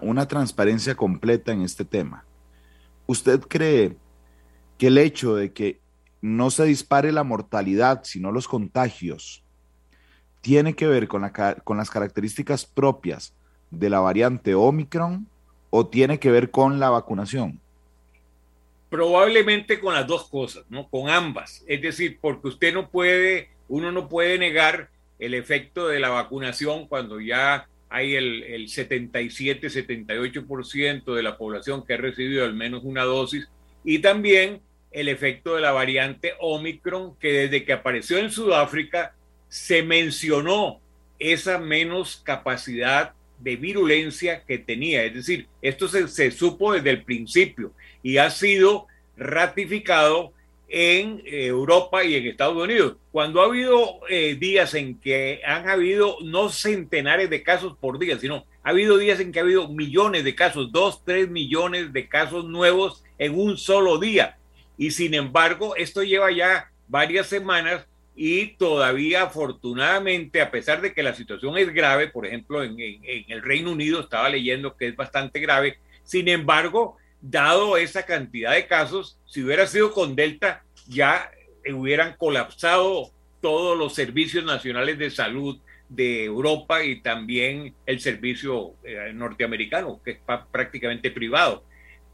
una 0.02 0.28
transparencia 0.28 0.96
completa 0.96 1.52
en 1.52 1.62
este 1.62 1.86
tema. 1.86 2.26
¿Usted 3.08 3.42
cree 3.42 3.98
que 4.78 4.88
el 4.88 4.98
hecho 4.98 5.36
de 5.36 5.52
que 5.52 5.80
no 6.22 6.52
se 6.52 6.66
dispare 6.66 7.12
la 7.12 7.24
mortalidad, 7.24 8.04
sino 8.04 8.32
los 8.32 8.48
contagios, 8.48 9.44
tiene 10.42 10.74
que 10.74 10.88
ver 10.88 11.08
con, 11.08 11.30
con 11.64 11.78
las 11.78 11.90
características 11.90 12.66
propias 12.66 13.34
de 13.72 13.90
la 13.90 14.00
variante 14.00 14.56
Omicron 14.56 15.28
o 15.70 15.88
tiene 15.88 16.20
que 16.20 16.32
ver 16.32 16.52
con 16.52 16.80
la 16.80 16.90
vacunación? 16.90 17.60
Probablemente 18.90 19.80
con 19.80 19.94
las 19.94 20.08
dos 20.08 20.28
cosas, 20.30 20.66
¿no? 20.70 20.90
Con 20.90 21.10
ambas. 21.10 21.64
Es 21.68 21.82
decir, 21.82 22.18
porque 22.20 22.48
usted 22.48 22.74
no 22.74 22.90
puede, 22.90 23.50
uno 23.68 23.92
no 23.92 24.10
puede 24.10 24.40
negar 24.40 24.90
el 25.20 25.34
efecto 25.34 25.88
de 25.88 26.00
la 26.00 26.10
vacunación 26.10 26.88
cuando 26.88 27.20
ya 27.20 27.68
hay 27.89 28.15
el, 28.15 28.43
el 28.43 28.67
77-78% 28.67 31.13
de 31.13 31.24
la 31.24 31.38
población 31.38 31.86
que 31.86 31.96
ha 31.96 31.98
recibido 31.98 32.46
al 32.46 32.53
menos 32.53 32.84
una 32.84 33.03
dosis 33.03 33.50
y 33.84 34.00
también 34.00 34.62
el 34.91 35.08
efecto 35.08 35.55
de 35.55 35.62
la 35.62 35.72
variante 35.72 36.34
Omicron, 36.39 37.15
que 37.17 37.31
desde 37.31 37.63
que 37.63 37.74
apareció 37.74 38.17
en 38.17 38.31
Sudáfrica 38.31 39.13
se 39.48 39.84
mencionó 39.84 40.81
esa 41.19 41.60
menos 41.60 42.22
capacidad 42.24 43.13
de 43.39 43.55
virulencia 43.55 44.43
que 44.46 44.58
tenía. 44.58 45.03
Es 45.03 45.13
decir, 45.13 45.48
esto 45.62 45.88
se, 45.88 46.31
supo 46.31 46.74
desde 46.74 46.89
el 46.89 47.03
principio 47.03 47.74
y 48.03 48.17
ha 48.17 48.29
sido 48.29 48.88
ratificado 49.17 50.34
en 50.70 51.22
Europa 51.26 52.04
y 52.04 52.16
en 52.16 52.28
Estados 52.28 52.56
Unidos. 52.56 52.96
Cuando 53.12 53.42
ha 53.42 53.46
habido 53.46 54.00
eh, 54.10 54.36
días 54.40 54.74
en 54.76 55.00
que 55.00 55.42
han 55.46 55.68
habido 55.68 56.18
no 56.24 56.50
centenares 56.50 57.30
de 57.30 57.44
casos 57.44 57.76
por 57.80 58.00
día, 58.00 58.18
sino 58.20 58.46
ha 58.64 58.70
habido 58.70 58.98
días 58.98 59.20
en 59.20 59.32
que 59.32 59.40
ha 59.40 59.44
habido 59.44 59.68
millones 59.68 60.24
de 60.24 60.36
casos, 60.36 60.72
dos, 60.72 61.04
tres 61.04 61.30
millones 61.30 61.92
de 61.92 62.08
casos 62.08 62.46
nuevos 62.46 63.04
en 63.18 63.38
un 63.38 63.58
solo 63.58 63.98
día. 63.98 64.38
Y 64.78 64.92
sin 64.92 65.14
embargo, 65.14 65.76
esto 65.76 66.04
lleva 66.04 66.32
ya 66.32 66.72
varias 66.88 67.28
semanas 67.28 67.86
y 68.16 68.48
todavía 68.58 69.24
afortunadamente, 69.24 70.42
a 70.42 70.52
pesar 70.52 70.82
de 70.82 70.94
que 70.94 71.04
la 71.04 71.16
situación 71.16 71.58
es 71.58 71.74
grave, 71.74 72.10
por 72.10 72.26
ejemplo, 72.26 72.64
en, 72.64 72.76
el 72.78 73.42
Reino 73.42 73.72
Unido 73.72 74.02
estaba 74.02 74.28
leyendo 74.30 74.76
que 74.76 74.88
es 74.90 74.96
bastante 74.96 75.40
grave, 75.40 75.78
sin 76.04 76.28
embargo, 76.28 76.98
dado 77.22 77.78
esa 77.78 78.04
cantidad 78.04 78.54
de 78.54 78.68
casos, 78.68 79.20
si 79.26 79.44
hubiera 79.44 79.68
sido 79.68 79.94
con 79.94 80.16
Delta, 80.16 80.64
ya 80.88 81.32
hubieran 81.74 82.16
colapsado 82.18 83.12
todos 83.42 83.78
los 83.78 83.94
servicios 83.94 84.44
nacionales 84.44 84.98
de 84.98 85.10
salud 85.10 85.60
de 85.90 86.24
Europa 86.24 86.84
y 86.84 87.02
también 87.02 87.74
el 87.86 88.00
servicio 88.00 88.76
eh, 88.84 89.12
norteamericano, 89.14 90.00
que 90.04 90.12
es 90.12 90.20
prácticamente 90.52 91.12
privado. 91.12 91.64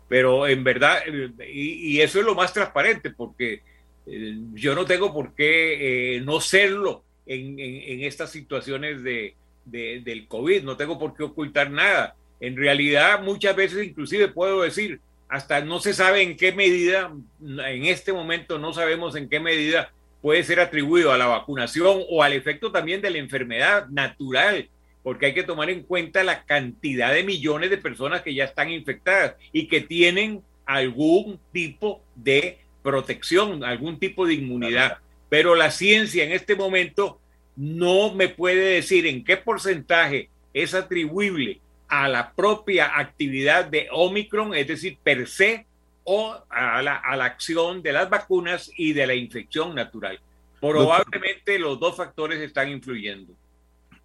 Pero 0.07 0.47
en 0.47 0.63
verdad, 0.63 1.03
y, 1.51 1.99
eso 1.99 2.19
es 2.19 2.25
lo 2.25 2.35
más 2.35 2.53
transparente, 2.53 3.09
porque 3.09 3.61
eh, 4.05 4.37
yo 4.53 4.75
no 4.75 4.85
tengo 4.85 5.13
por 5.13 5.33
qué 5.35 6.15
eh, 6.17 6.21
no 6.21 6.39
serlo 6.39 7.03
en, 7.25 7.59
estas 8.03 8.31
situaciones 8.31 9.03
de, 9.03 9.35
del 9.65 10.27
COVID, 10.27 10.63
no 10.63 10.77
tengo 10.77 10.97
por 10.97 11.15
qué 11.15 11.23
ocultar 11.23 11.69
nada. 11.69 12.15
En 12.39 12.55
realidad, 12.57 13.21
muchas 13.21 13.55
veces 13.55 13.85
inclusive 13.85 14.27
puedo 14.27 14.61
decir, 14.61 14.99
hasta 15.29 15.61
no 15.61 15.79
se 15.79 15.93
sabe 15.93 16.21
en 16.21 16.37
qué 16.37 16.51
medida, 16.51 17.11
en 17.41 17.85
este 17.85 18.13
momento 18.13 18.59
no 18.59 18.73
sabemos 18.73 19.15
en 19.15 19.29
qué 19.29 19.39
medida 19.39 19.91
puede 20.21 20.43
ser 20.43 20.59
atribuido 20.59 21.11
a 21.11 21.17
la 21.17 21.27
vacunación 21.27 22.01
o 22.09 22.23
al 22.23 22.33
efecto 22.33 22.71
también 22.71 23.01
de 23.01 23.11
la 23.11 23.17
enfermedad 23.17 23.87
natural 23.89 24.69
porque 25.05 25.27
hay 25.27 25.33
que 25.35 25.43
tomar 25.43 25.69
en 25.69 25.83
cuenta 25.83 26.23
la 26.23 26.45
cantidad 26.45 27.13
de 27.13 27.23
millones 27.23 27.69
de 27.69 27.77
personas 27.77 28.23
que 28.23 28.33
ya 28.33 28.45
están 28.45 28.71
infectadas 28.71 29.35
y 29.51 29.67
que 29.67 29.81
tienen 29.81 30.41
algún 30.65 31.39
tipo 31.53 32.01
de 32.15 32.57
protección, 32.81 33.63
algún 33.63 33.99
tipo 33.99 34.25
de 34.25 34.33
inmunidad. 34.33 34.97
Pero 35.29 35.53
la 35.53 35.69
ciencia 35.69 36.23
en 36.23 36.31
este 36.31 36.55
momento 36.55 37.19
no 37.55 38.15
me 38.15 38.29
puede 38.29 38.73
decir 38.73 39.05
en 39.05 39.23
qué 39.23 39.37
porcentaje 39.37 40.31
es 40.55 40.73
atribuible 40.73 41.59
a 42.03 42.07
la 42.07 42.33
propia 42.33 42.97
actividad 42.97 43.65
de 43.65 43.87
Omicron, 43.91 44.53
es 44.53 44.67
decir, 44.67 44.97
per 45.03 45.27
se, 45.27 45.65
o 46.03 46.35
a 46.49 46.81
la, 46.81 46.97
a 46.97 47.15
la 47.15 47.25
acción 47.25 47.81
de 47.81 47.93
las 47.93 48.09
vacunas 48.09 48.71
y 48.77 48.93
de 48.93 49.07
la 49.07 49.15
infección 49.15 49.73
natural. 49.73 50.19
Probablemente 50.59 51.59
los 51.59 51.79
dos 51.79 51.95
factores 51.95 52.39
están 52.39 52.69
influyendo. 52.69 53.33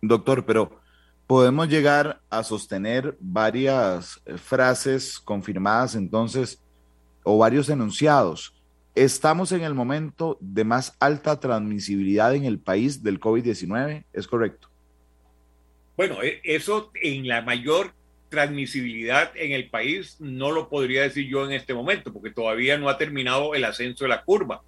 Doctor, 0.03 0.45
pero 0.45 0.81
podemos 1.27 1.69
llegar 1.69 2.21
a 2.31 2.43
sostener 2.43 3.17
varias 3.21 4.21
eh, 4.25 4.37
frases 4.37 5.19
confirmadas 5.21 5.95
entonces 5.95 6.63
o 7.23 7.39
varios 7.39 7.69
enunciados. 7.69 8.55
Estamos 8.95 9.53
en 9.53 9.63
el 9.63 9.75
momento 9.75 10.39
de 10.41 10.65
más 10.65 10.97
alta 10.99 11.39
transmisibilidad 11.39 12.35
en 12.35 12.45
el 12.45 12.59
país 12.59 13.03
del 13.03 13.21
COVID-19, 13.21 14.05
¿es 14.13 14.27
correcto? 14.27 14.70
Bueno, 16.01 16.23
e, 16.23 16.41
eso 16.45 16.91
en 16.95 17.29
la 17.29 17.43
mayor 17.43 17.93
transmisibilidad 18.31 19.33
en 19.35 19.53
el 19.53 19.69
país 19.69 20.17
no 20.19 20.51
lo 20.51 20.71
podría 20.71 21.03
decir 21.03 21.29
yo 21.29 21.45
en 21.45 21.53
este 21.53 21.75
momento, 21.75 22.11
porque 22.11 22.31
todavía 22.31 22.79
no 22.79 22.89
ha 22.89 22.97
terminado 22.97 23.55
el 23.55 23.67
ascenso 23.67 24.05
de 24.05 24.09
la 24.09 24.25
curva. 24.25 24.63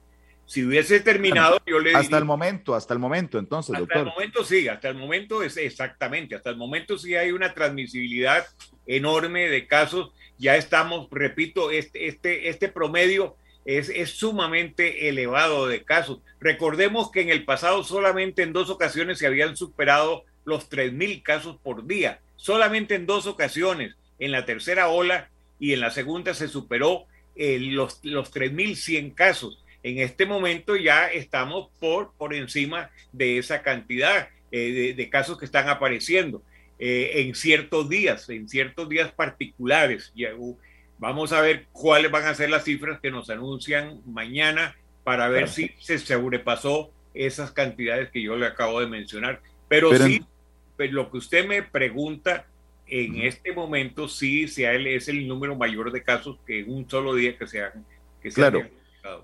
Si 0.45 0.62
hubiese 0.62 1.01
terminado, 1.01 1.59
yo 1.65 1.79
le 1.79 1.95
Hasta 1.95 2.19
el 2.19 2.27
momento, 2.27 2.75
hasta 2.75 2.93
el 2.93 3.01
momento, 3.01 3.39
entonces, 3.39 3.75
hasta 3.75 4.01
el 4.01 4.05
momento 4.05 4.45
sí, 4.45 4.69
hasta 4.69 4.91
el 4.91 4.97
momento 4.97 5.43
es 5.43 5.57
exactamente, 5.57 6.35
hasta 6.35 6.51
el 6.51 6.57
momento 6.57 6.99
sí 6.99 7.15
hay 7.15 7.33
una 7.33 7.55
transmisibilidad 7.55 8.45
enorme 8.87 9.49
de 9.49 9.67
casos. 9.67 10.12
Ya 10.37 10.57
estamos, 10.57 11.09
repito, 11.11 11.71
este, 11.71 12.09
este, 12.09 12.51
este 12.51 12.69
promedio 12.69 13.37
es, 13.65 13.89
es 13.89 14.11
sumamente 14.11 15.09
elevado 15.09 15.67
de 15.67 15.83
casos. 15.83 16.21
Recordemos 16.41 17.11
que 17.11 17.23
en 17.23 17.31
el 17.31 17.47
pasado 17.47 17.85
solamente 17.85 18.43
en 18.43 18.53
dos 18.53 18.69
ocasiones 18.69 19.19
se 19.19 19.27
habían 19.27 19.57
superado 19.57 20.27
los 20.45 20.71
3.000 20.71 21.23
casos 21.23 21.57
por 21.63 21.87
día. 21.87 22.21
Solamente 22.37 22.95
en 22.95 23.07
dos 23.07 23.27
ocasiones, 23.27 23.95
en 24.19 24.33
la 24.33 24.45
tercera 24.45 24.89
ola 24.89 25.29
y 25.59 25.73
en 25.73 25.81
la 25.81 25.91
segunda 25.91 26.35
se 26.35 26.49
superó 26.49 27.07
eh, 27.37 27.59
los, 27.61 28.01
los 28.03 28.33
3.100 28.33 29.15
casos. 29.15 29.65
En 29.83 29.99
este 29.99 30.27
momento 30.27 30.77
ya 30.77 31.09
estamos 31.09 31.69
por, 31.81 32.13
por 32.15 32.35
encima 32.35 32.91
de 33.13 33.39
esa 33.39 33.63
cantidad 33.63 34.29
eh, 34.51 34.95
de, 34.97 35.09
casos 35.09 35.39
que 35.39 35.45
están 35.45 35.69
apareciendo 35.69 36.43
eh, 36.79 37.13
en 37.15 37.35
ciertos 37.35 37.89
días, 37.89 38.29
en 38.29 38.49
ciertos 38.49 38.89
días 38.89 39.11
particulares. 39.13 40.13
Vamos 40.99 41.33
a 41.33 41.41
ver 41.41 41.67
cuáles 41.73 42.11
van 42.11 42.27
a 42.27 42.35
ser 42.35 42.51
las 42.51 42.65
cifras 42.65 43.01
que 43.01 43.11
nos 43.11 43.31
anuncian 43.31 44.01
mañana 44.07 44.77
para 45.05 45.29
ver 45.29 45.49
si 45.49 45.73
se 45.81 45.99
sobrepasó 45.99 46.93
esas 47.15 47.51
cantidades 47.51 48.11
que 48.11 48.23
yo 48.23 48.37
le 48.37 48.47
acabo 48.47 48.81
de 48.81 48.87
mencionar. 48.87 49.41
Pero, 49.69 49.97
sí, 49.97 50.23
pues, 50.83 50.93
lo 50.93 51.11
que 51.12 51.19
usted 51.19 51.47
me 51.47 51.62
pregunta 51.62 52.45
en 52.89 53.21
este 53.23 53.53
momento 53.53 54.09
sí, 54.09 54.49
sea 54.49 54.73
es 54.75 55.07
el 55.07 55.29
número 55.29 55.55
mayor 55.55 55.93
de 55.93 56.03
casos 56.03 56.39
que 56.45 56.61
en 56.61 56.73
un 56.73 56.91
solo 56.91 57.15
día 57.15 57.39
que 57.39 57.47
se 57.47 57.62
han. 57.62 57.87
Que 58.21 58.31
claro. 58.31 58.62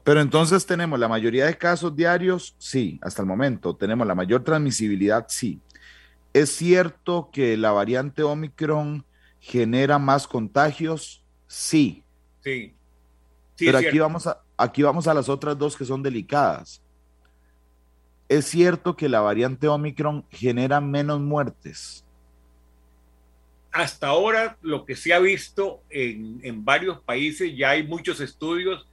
Pero 0.04 0.20
entonces 0.20 0.64
tenemos 0.66 1.00
la 1.00 1.08
mayoría 1.08 1.46
de 1.46 1.58
casos 1.58 1.96
diarios, 1.96 2.54
sí, 2.58 3.00
hasta 3.02 3.22
el 3.22 3.28
momento. 3.28 3.74
Tenemos 3.74 4.06
la 4.06 4.14
mayor 4.14 4.44
transmisibilidad, 4.44 5.26
sí. 5.28 5.60
Es 6.32 6.50
cierto 6.50 7.30
que 7.32 7.56
la 7.56 7.72
variante 7.72 8.22
Omicron 8.22 9.04
genera 9.40 9.98
más 9.98 10.28
contagios, 10.28 11.24
sí. 11.48 12.04
Sí. 12.44 12.72
Pero 13.56 13.78
aquí 13.78 13.98
vamos, 13.98 14.28
a, 14.28 14.42
aquí 14.56 14.84
vamos 14.84 15.08
a 15.08 15.14
las 15.14 15.28
otras 15.28 15.58
dos 15.58 15.76
que 15.76 15.84
son 15.84 16.04
delicadas. 16.04 16.82
Es 18.28 18.46
cierto 18.46 18.96
que 18.96 19.08
la 19.08 19.20
variante 19.20 19.68
Omicron 19.68 20.24
genera 20.30 20.80
menos 20.80 21.20
muertes. 21.20 22.04
Hasta 23.72 24.08
ahora, 24.08 24.56
lo 24.62 24.84
que 24.84 24.96
se 24.96 25.12
ha 25.14 25.18
visto 25.18 25.82
en, 25.90 26.40
en 26.42 26.64
varios 26.64 27.00
países, 27.00 27.56
ya 27.56 27.70
hay 27.70 27.86
muchos 27.86 28.20
estudios 28.20 28.86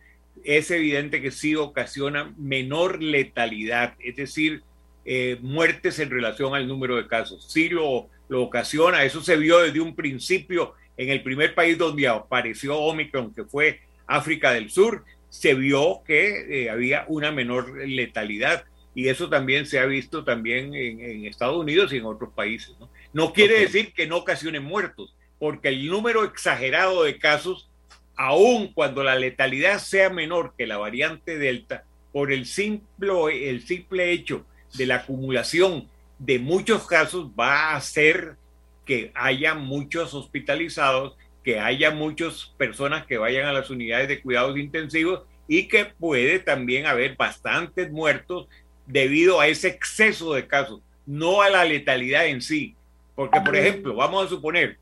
es 0.43 0.69
evidente 0.71 1.21
que 1.21 1.31
sí 1.31 1.55
ocasiona 1.55 2.33
menor 2.37 3.01
letalidad, 3.01 3.93
es 3.99 4.15
decir, 4.15 4.63
eh, 5.05 5.37
muertes 5.41 5.99
en 5.99 6.09
relación 6.09 6.55
al 6.55 6.67
número 6.67 6.97
de 6.97 7.07
casos. 7.07 7.45
Sí 7.51 7.69
lo, 7.69 8.09
lo 8.27 8.43
ocasiona, 8.43 9.03
eso 9.03 9.21
se 9.21 9.37
vio 9.37 9.59
desde 9.59 9.79
un 9.79 9.95
principio 9.95 10.73
en 10.97 11.09
el 11.09 11.23
primer 11.23 11.55
país 11.55 11.77
donde 11.77 12.07
apareció 12.07 12.77
Omicron, 12.77 13.33
que 13.33 13.43
fue 13.43 13.81
África 14.07 14.51
del 14.51 14.69
Sur, 14.69 15.03
se 15.29 15.53
vio 15.53 16.01
que 16.05 16.63
eh, 16.63 16.69
había 16.69 17.05
una 17.07 17.31
menor 17.31 17.77
letalidad 17.87 18.65
y 18.95 19.09
eso 19.09 19.29
también 19.29 19.65
se 19.65 19.77
ha 19.77 19.85
visto 19.85 20.23
también 20.23 20.73
en, 20.73 21.25
Estados 21.25 21.57
Unidos 21.57 21.91
y 21.93 21.97
en 21.97 22.05
otros 22.05 22.33
países. 22.33 22.73
No, 22.79 22.89
no 23.13 23.33
quiere 23.33 23.59
decir 23.59 23.93
que 23.93 24.07
no 24.07 24.17
ocasione 24.17 24.61
muertos, 24.61 25.13
porque 25.37 25.67
el 25.67 25.87
número 25.87 26.23
exagerado 26.23 27.03
de 27.03 27.19
casos 27.19 27.69
aun 28.15 28.71
cuando 28.73 29.03
la 29.03 29.15
letalidad 29.15 29.79
sea 29.79 30.09
menor 30.09 30.53
que 30.57 30.65
la 30.65 30.77
variante 30.77 31.37
Delta, 31.37 31.83
por 32.13 32.31
el 32.31 32.45
simple, 32.45 33.49
el 33.49 33.61
simple 33.67 34.11
hecho 34.11 34.45
de 34.73 34.85
la 34.85 34.95
acumulación 34.95 35.89
de 36.17 36.39
muchos 36.39 36.87
casos 36.87 37.29
va 37.37 37.71
a 37.71 37.75
hacer 37.75 38.37
que 38.85 39.11
haya 39.15 39.55
muchos 39.55 40.13
hospitalizados, 40.13 41.17
que 41.43 41.59
haya 41.59 41.91
muchas 41.91 42.53
personas 42.57 43.05
que 43.05 43.17
vayan 43.17 43.47
a 43.47 43.53
las 43.53 43.69
unidades 43.69 44.07
de 44.07 44.21
cuidados 44.21 44.57
intensivos 44.57 45.23
y 45.47 45.67
que 45.67 45.85
puede 45.85 46.39
también 46.39 46.85
haber 46.85 47.15
bastantes 47.15 47.91
muertos 47.91 48.47
debido 48.85 49.39
a 49.39 49.47
ese 49.47 49.67
exceso 49.69 50.33
de 50.33 50.47
casos, 50.47 50.81
no 51.05 51.41
a 51.41 51.49
la 51.49 51.65
letalidad 51.65 52.27
en 52.27 52.41
sí. 52.41 52.75
Porque, 53.15 53.39
por 53.41 53.55
ejemplo, 53.55 53.95
vamos 53.95 54.25
a 54.25 54.29
suponer, 54.29 54.77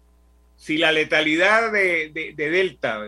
si 0.56 0.78
la 0.78 0.92
letalidad 0.92 1.72
de, 1.72 2.34
Delta 2.36 3.02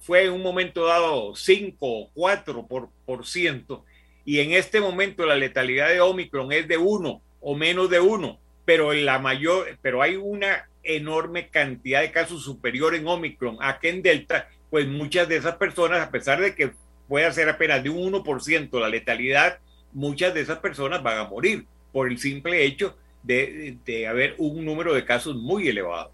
fue 0.00 0.24
en 0.24 0.32
un 0.32 0.42
momento 0.42 0.86
dado 0.86 1.34
5 1.34 1.76
o 1.80 2.10
4 2.14 2.66
por, 2.66 2.88
por 3.04 3.26
ciento, 3.26 3.84
y 4.24 4.40
en 4.40 4.52
este 4.52 4.80
momento 4.80 5.24
la 5.24 5.36
letalidad 5.36 5.88
de 5.88 6.00
Omicron 6.00 6.52
es 6.52 6.68
de 6.68 6.76
1 6.76 7.20
o 7.40 7.54
menos 7.54 7.88
de 7.88 8.00
1, 8.00 8.38
pero 8.64 8.92
la 8.92 9.18
mayor, 9.18 9.78
pero 9.80 10.02
hay 10.02 10.16
una 10.16 10.68
enorme 10.82 11.48
cantidad 11.48 12.00
de 12.00 12.12
casos 12.12 12.42
superior 12.42 12.94
en 12.94 13.06
Omicron 13.06 13.56
a 13.60 13.78
que 13.78 13.88
en 13.88 14.02
Delta, 14.02 14.48
pues 14.70 14.86
muchas 14.86 15.28
de 15.28 15.36
esas 15.36 15.56
personas, 15.56 16.00
a 16.00 16.10
pesar 16.10 16.40
de 16.40 16.54
que 16.54 16.72
pueda 17.08 17.32
ser 17.32 17.48
apenas 17.48 17.82
de 17.82 17.90
un 17.90 18.12
1% 18.12 18.80
la 18.80 18.88
letalidad, 18.88 19.60
muchas 19.92 20.34
de 20.34 20.40
esas 20.40 20.58
personas 20.58 21.02
van 21.02 21.18
a 21.18 21.28
morir 21.28 21.66
por 21.92 22.10
el 22.10 22.18
simple 22.18 22.64
hecho 22.64 22.96
de, 23.22 23.78
de 23.84 24.06
haber 24.06 24.34
un 24.38 24.64
número 24.64 24.94
de 24.94 25.04
casos 25.04 25.36
muy 25.36 25.68
elevado. 25.68 26.10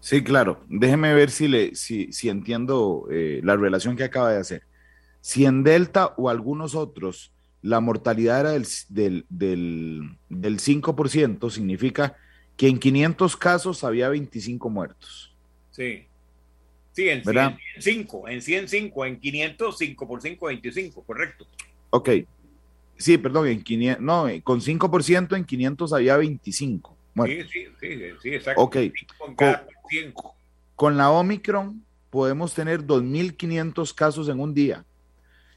Sí, 0.00 0.24
claro. 0.24 0.64
Déjeme 0.68 1.14
ver 1.14 1.30
si, 1.30 1.46
le, 1.46 1.74
si, 1.74 2.12
si 2.12 2.28
entiendo 2.28 3.06
eh, 3.10 3.40
la 3.44 3.56
relación 3.56 3.96
que 3.96 4.04
acaba 4.04 4.32
de 4.32 4.40
hacer. 4.40 4.62
Si 5.20 5.44
en 5.44 5.62
Delta 5.62 6.14
o 6.16 6.30
algunos 6.30 6.74
otros 6.74 7.32
la 7.62 7.80
mortalidad 7.80 8.40
era 8.40 8.50
del, 8.52 8.66
del, 8.88 9.26
del, 9.28 10.16
del 10.30 10.58
5%, 10.58 11.50
significa 11.50 12.16
que 12.56 12.68
en 12.68 12.78
500 12.78 13.36
casos 13.36 13.84
había 13.84 14.08
25 14.08 14.70
muertos. 14.70 15.34
Sí. 15.70 16.06
Sí, 16.92 17.08
en 17.08 17.22
105, 17.22 18.28
en 18.28 18.42
105, 18.42 19.06
en 19.06 19.20
500, 19.20 19.78
5 19.78 20.08
por 20.08 20.22
5, 20.22 20.46
25, 20.46 21.02
correcto. 21.04 21.46
Ok. 21.90 22.10
Sí, 22.96 23.18
perdón, 23.18 23.48
en 23.48 23.62
500, 23.62 24.02
no, 24.02 24.26
con 24.44 24.60
5% 24.60 25.36
en 25.36 25.44
500 25.44 25.92
había 25.92 26.16
25. 26.16 26.96
Sí, 27.26 27.42
sí, 27.50 27.66
sí, 27.80 28.00
sí, 28.22 28.34
exacto. 28.34 28.62
Ok. 28.62 28.76
Con, 30.74 30.96
la 30.96 31.10
Omicron 31.10 31.84
podemos 32.10 32.54
tener 32.54 32.82
2.500 32.82 33.94
casos 33.94 34.28
en 34.28 34.40
un 34.40 34.54
día 34.54 34.84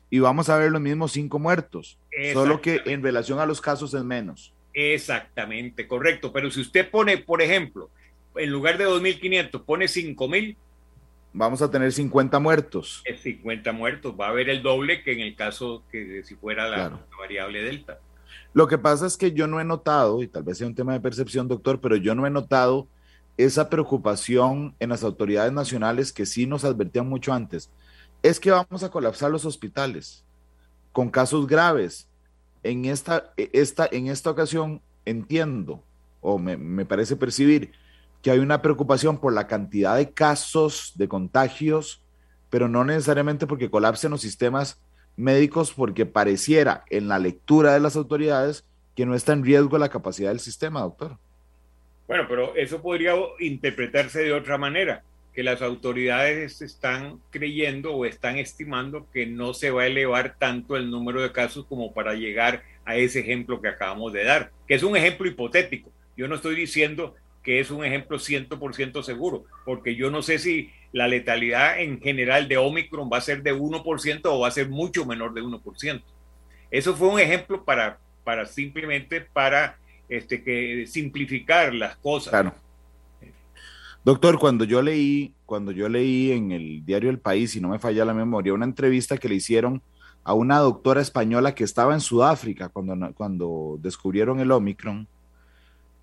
y 0.10 0.20
vamos 0.20 0.50
a 0.50 0.58
ver 0.58 0.72
los 0.72 0.82
mismos 0.82 1.12
5 1.14 1.40
muertos, 1.40 1.98
solo 2.34 2.62
que 2.62 2.82
en 2.86 3.02
relación 3.02 3.40
a 3.40 3.46
los 3.46 3.62
casos 3.62 3.94
es 3.94 4.04
menos. 4.04 4.54
Exactamente, 4.74 5.88
correcto. 5.88 6.32
Pero 6.32 6.50
si 6.52 6.62
usted 6.62 6.90
pone, 6.90 7.18
por 7.18 7.42
ejemplo, 7.42 7.90
en 8.36 8.50
lugar 8.50 8.78
de 8.78 8.88
2.500, 8.88 9.64
pone 9.64 9.86
5.000, 9.86 10.56
vamos 11.34 11.62
a 11.62 11.70
tener 11.70 11.92
50 11.92 12.40
muertos. 12.40 13.04
50 13.22 13.72
muertos, 13.74 14.16
va 14.20 14.28
a 14.28 14.30
haber 14.30 14.50
el 14.50 14.62
doble 14.62 15.04
que 15.04 15.14
en 15.14 15.20
el 15.20 15.36
caso 15.36 15.84
que 15.92 16.24
si 16.24 16.36
fuera 16.36 16.70
la, 16.70 17.06
variable 17.18 17.64
delta. 17.64 18.00
Lo 18.54 18.68
que 18.68 18.78
pasa 18.78 19.08
es 19.08 19.18
que 19.18 19.32
yo 19.32 19.48
no 19.48 19.60
he 19.60 19.66
notado, 19.66 20.22
y 20.22 20.28
tal 20.28 20.44
vez 20.44 20.60
sea 20.60 20.68
un 20.68 20.76
tema 20.76 20.94
de 20.94 21.00
percepción, 21.00 21.48
doctor, 21.48 21.82
pero 21.82 21.96
yo 21.96 22.14
no 22.14 22.26
he 22.28 22.30
notado 22.30 22.88
esa 23.36 23.68
preocupación 23.70 24.76
en 24.80 24.90
las 24.90 25.04
autoridades 25.04 25.52
nacionales 25.52 26.14
que 26.14 26.28
sí 26.28 26.46
nos 26.46 26.64
advertían 26.64 27.10
mucho 27.10 27.34
antes. 27.34 27.72
Es 28.22 28.40
que 28.40 28.52
vamos 28.52 28.84
a 28.84 28.92
colapsar 28.92 29.32
los 29.32 29.46
hospitales 29.46 30.24
con 30.92 31.10
casos 31.10 31.48
graves. 31.48 32.08
En 32.62 32.86
esta, 32.86 33.34
esta, 33.36 33.90
en 33.92 34.08
esta 34.08 34.30
ocasión 34.30 34.82
entiendo, 35.04 35.84
o 36.22 36.38
me, 36.38 36.56
me 36.56 36.86
parece 36.86 37.16
percibir, 37.16 37.72
que 38.24 38.32
hay 38.32 38.40
una 38.40 38.62
preocupación 38.62 39.20
por 39.20 39.34
la 39.34 39.48
cantidad 39.48 39.98
de 39.98 40.12
casos 40.12 40.94
de 40.96 41.10
contagios, 41.10 42.02
pero 42.50 42.70
no 42.70 42.86
necesariamente 42.86 43.46
porque 43.46 43.70
colapsen 43.70 44.12
los 44.12 44.22
sistemas 44.22 44.82
médicos, 45.18 45.74
porque 45.74 46.06
pareciera 46.06 46.86
en 46.90 47.10
la 47.10 47.20
lectura 47.20 47.74
de 47.74 47.82
las 47.82 47.98
autoridades 47.98 48.66
que 48.96 49.06
no 49.06 49.14
está 49.14 49.34
en 49.34 49.44
riesgo 49.44 49.78
la 49.78 49.90
capacidad 49.90 50.30
del 50.30 50.40
sistema, 50.40 50.82
doctor. 50.82 51.18
Bueno, 52.08 52.26
pero 52.30 52.56
eso 52.56 52.82
podría 52.82 53.14
interpretarse 53.40 54.24
de 54.24 54.34
otra 54.34 54.58
manera, 54.58 55.04
que 55.34 55.44
las 55.44 55.62
autoridades 55.62 56.62
están 56.62 57.20
creyendo 57.30 57.94
o 57.94 58.06
están 58.06 58.38
estimando 58.38 59.08
que 59.12 59.26
no 59.26 59.54
se 59.54 59.70
va 59.72 59.84
a 59.84 59.88
elevar 59.88 60.38
tanto 60.40 60.78
el 60.78 60.90
número 60.90 61.22
de 61.22 61.32
casos 61.34 61.66
como 61.66 61.94
para 61.94 62.14
llegar 62.14 62.64
a 62.86 62.96
ese 62.96 63.20
ejemplo 63.20 63.60
que 63.60 63.68
acabamos 63.68 64.14
de 64.14 64.24
dar, 64.24 64.52
que 64.66 64.76
es 64.76 64.84
un 64.84 64.96
ejemplo 64.96 65.28
hipotético. 65.28 65.92
Yo 66.16 66.28
no 66.28 66.36
estoy 66.36 66.56
diciendo 66.56 67.16
que 67.44 67.60
es 67.60 67.70
un 67.70 67.84
ejemplo 67.84 68.18
100% 68.18 69.04
seguro, 69.04 69.46
porque 69.66 69.96
yo 69.96 70.10
no 70.10 70.22
sé 70.22 70.40
si 70.40 70.72
la 70.94 71.08
letalidad 71.08 71.80
en 71.80 72.00
general 72.00 72.48
de 72.48 72.58
Omicron 72.58 73.10
va 73.12 73.18
a 73.18 73.22
ser 73.22 73.44
de 73.44 73.54
1% 73.54 74.22
o 74.26 74.40
va 74.40 74.48
a 74.48 74.52
ser 74.52 74.70
mucho 74.70 75.06
menor 75.06 75.34
de 75.34 75.44
1%. 75.44 76.02
Eso 76.72 76.96
fue 76.96 77.10
un 77.10 77.20
ejemplo 77.20 77.64
para, 77.64 78.00
para 78.24 78.46
simplemente 78.46 79.22
para 79.22 79.78
este, 80.08 80.44
que 80.44 80.86
simplificar 80.88 81.74
las 81.74 81.98
cosas. 81.98 82.54
Doctor, 84.06 84.38
cuando 84.38 84.66
yo 84.66 84.82
leí, 84.82 85.34
cuando 85.46 85.72
yo 85.72 85.88
leí 85.88 86.32
en 86.32 86.52
el 86.52 86.86
diario 86.86 87.10
El 87.10 87.20
País, 87.20 87.52
si 87.52 87.62
no 87.62 87.70
me 87.70 87.80
falla 87.80 88.04
la 88.04 88.14
memoria, 88.14 88.54
una 88.54 88.66
entrevista 88.66 89.18
que 89.18 89.30
le 89.30 89.36
hicieron 89.36 89.82
a 90.24 90.34
una 90.34 90.60
doctora 90.60 91.02
española 91.02 91.56
que 91.56 91.64
estaba 91.64 91.94
en 91.94 92.02
Sudáfrica 92.02 92.70
cuando, 92.70 93.14
cuando 93.14 93.78
descubrieron 93.82 94.40
el 94.40 94.52
Omicron, 94.52 95.08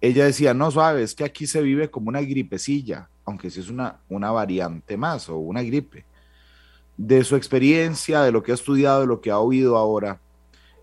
ella 0.00 0.24
decía, 0.24 0.54
no, 0.54 0.70
suave, 0.70 1.02
es 1.02 1.14
que 1.14 1.24
aquí 1.24 1.46
se 1.46 1.60
vive 1.60 1.90
como 1.90 2.08
una 2.08 2.22
gripecilla, 2.22 3.08
aunque 3.24 3.50
si 3.50 3.60
es 3.60 3.68
una, 3.68 4.00
una 4.08 4.30
variante 4.30 4.96
más 4.96 5.28
o 5.28 5.36
una 5.36 5.62
gripe. 5.62 6.04
De 6.96 7.22
su 7.24 7.36
experiencia, 7.36 8.22
de 8.22 8.32
lo 8.32 8.42
que 8.42 8.52
ha 8.52 8.54
estudiado, 8.54 9.02
de 9.02 9.06
lo 9.06 9.20
que 9.20 9.30
ha 9.30 9.38
oído 9.38 9.76
ahora, 9.76 10.20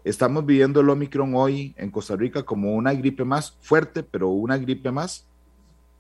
estamos 0.04 0.46
viviendo 0.46 0.82
el 0.82 0.90
Omicron 0.90 1.34
hoy 1.36 1.74
en 1.78 1.90
Costa 1.90 2.16
Rica 2.16 2.44
como 2.44 2.76
una 2.76 2.94
gripe 2.94 3.24
más 3.24 3.58
fuerte, 3.62 4.04
pero 4.04 4.30
una 4.30 4.58
gripe 4.58 4.92
más. 4.92 5.28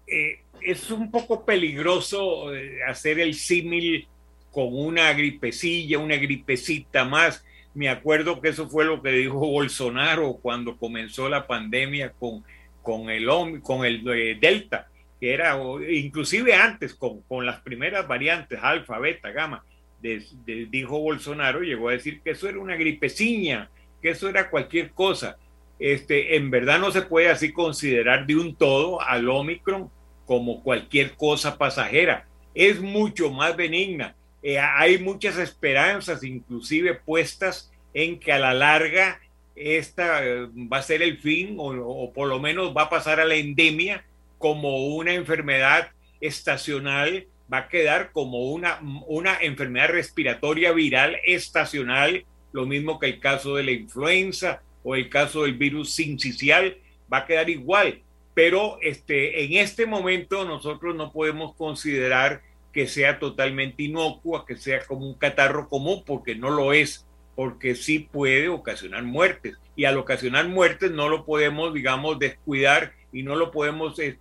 Eh, 0.05 0.39
es 0.61 0.91
un 0.91 1.09
poco 1.11 1.43
peligroso 1.43 2.53
eh, 2.53 2.79
hacer 2.87 3.19
el 3.19 3.33
símil 3.33 4.07
con 4.51 4.67
una 4.71 5.11
gripecilla, 5.13 5.99
una 5.99 6.15
gripecita 6.15 7.03
más. 7.03 7.43
Me 7.73 7.89
acuerdo 7.89 8.41
que 8.41 8.49
eso 8.49 8.67
fue 8.67 8.85
lo 8.85 9.01
que 9.01 9.11
dijo 9.11 9.37
Bolsonaro 9.37 10.33
cuando 10.41 10.77
comenzó 10.77 11.29
la 11.29 11.45
pandemia 11.45 12.11
con 12.11 12.43
con 12.87 13.09
el, 13.09 13.27
con 13.61 13.85
el 13.85 14.01
eh, 14.07 14.37
Delta, 14.39 14.87
que 15.19 15.33
era 15.33 15.59
inclusive 15.89 16.53
antes 16.53 16.95
con, 16.95 17.21
con 17.23 17.45
las 17.45 17.59
primeras 17.59 18.07
variantes, 18.07 18.57
alfa, 18.63 18.97
beta, 18.97 19.29
gamma, 19.31 19.61
dijo 19.99 20.97
Bolsonaro, 20.97 21.63
llegó 21.63 21.89
a 21.89 21.91
decir 21.91 22.21
que 22.21 22.29
eso 22.29 22.47
era 22.47 22.59
una 22.59 22.77
gripeciña, 22.77 23.69
que 24.01 24.11
eso 24.11 24.29
era 24.29 24.49
cualquier 24.49 24.91
cosa. 24.91 25.35
Este, 25.79 26.37
en 26.37 26.49
verdad 26.49 26.79
no 26.79 26.89
se 26.91 27.01
puede 27.01 27.27
así 27.27 27.51
considerar 27.51 28.25
de 28.25 28.37
un 28.37 28.55
todo 28.55 29.01
al 29.01 29.27
Omicron 29.27 29.91
como 30.25 30.63
cualquier 30.63 31.11
cosa 31.15 31.57
pasajera. 31.57 32.25
Es 32.55 32.79
mucho 32.79 33.29
más 33.31 33.57
benigna. 33.57 34.15
Eh, 34.41 34.59
hay 34.59 34.97
muchas 34.97 35.37
esperanzas, 35.37 36.23
inclusive 36.23 36.93
puestas 36.93 37.69
en 37.93 38.17
que 38.17 38.31
a 38.31 38.39
la 38.39 38.53
larga 38.53 39.19
esta 39.57 40.25
eh, 40.25 40.47
va 40.71 40.77
a 40.77 40.83
ser 40.83 41.01
el 41.01 41.17
fin 41.17 41.55
o, 41.59 42.11
por 42.13 42.27
lo 42.27 42.39
menos 42.39 42.75
va 42.75 42.83
a 42.83 42.89
pasar 42.89 43.19
a 43.19 43.25
la 43.25 43.35
endemia 43.35 44.05
como 44.37 44.87
una 44.95 45.13
enfermedad 45.13 45.89
estacional, 46.21 47.25
va 47.51 47.59
a 47.59 47.69
quedar 47.69 48.11
como 48.11 48.51
una, 48.51 48.79
una 49.07 49.37
enfermedad 49.41 49.89
respiratoria 49.89 50.71
viral 50.71 51.17
estacional, 51.25 52.25
lo 52.51 52.65
mismo 52.65 52.99
que 52.99 53.07
el 53.07 53.19
caso 53.19 53.55
de 53.55 53.63
la 53.63 53.71
influenza 53.71 54.61
o 54.83 54.95
el 54.95 55.09
caso 55.09 55.43
del 55.43 55.57
virus 55.57 55.93
sincicial, 55.93 56.77
va 57.11 57.19
a 57.19 57.25
quedar 57.25 57.49
igual. 57.49 58.01
Pero 58.33 58.77
este, 58.81 59.43
en 59.43 59.53
este 59.53 59.87
momento 59.87 60.45
nosotros 60.45 60.95
no 60.95 61.11
podemos 61.11 61.55
considerar 61.55 62.41
que 62.71 62.85
sea 62.85 63.17
totalmente 63.17 63.83
inocua, 63.83 64.45
que 64.45 64.55
sea 64.55 64.85
como 64.85 65.07
un 65.07 65.15
catarro 65.15 65.67
común, 65.67 66.03
porque 66.05 66.35
no 66.35 66.51
lo 66.51 66.73
es 66.73 67.06
porque 67.37 67.75
sí 67.75 67.99
puede 67.99 68.49
ocasionar 68.49 69.03
muertes. 69.03 69.57
Y 69.75 69.85
al 69.85 69.99
ocasionar 69.99 70.47
muertes 70.47 70.89
no 70.89 71.07
lo 71.07 71.23
podemos, 71.23 71.71
digamos, 71.71 72.17
descuidar 72.17 72.93
y 73.13 73.21
no 73.21 73.35
lo 73.35 73.51
podemos 73.51 73.99
eh, 73.99 74.17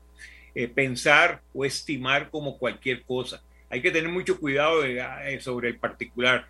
eh, 0.54 0.68
pensar 0.68 1.40
o 1.54 1.64
estimar 1.64 2.28
como 2.28 2.58
cualquier 2.58 3.04
cosa. 3.04 3.42
Hay 3.70 3.80
que 3.80 3.90
tener 3.90 4.10
mucho 4.10 4.38
cuidado 4.38 4.84
eh, 4.84 5.40
sobre 5.40 5.70
el 5.70 5.78
particular. 5.78 6.46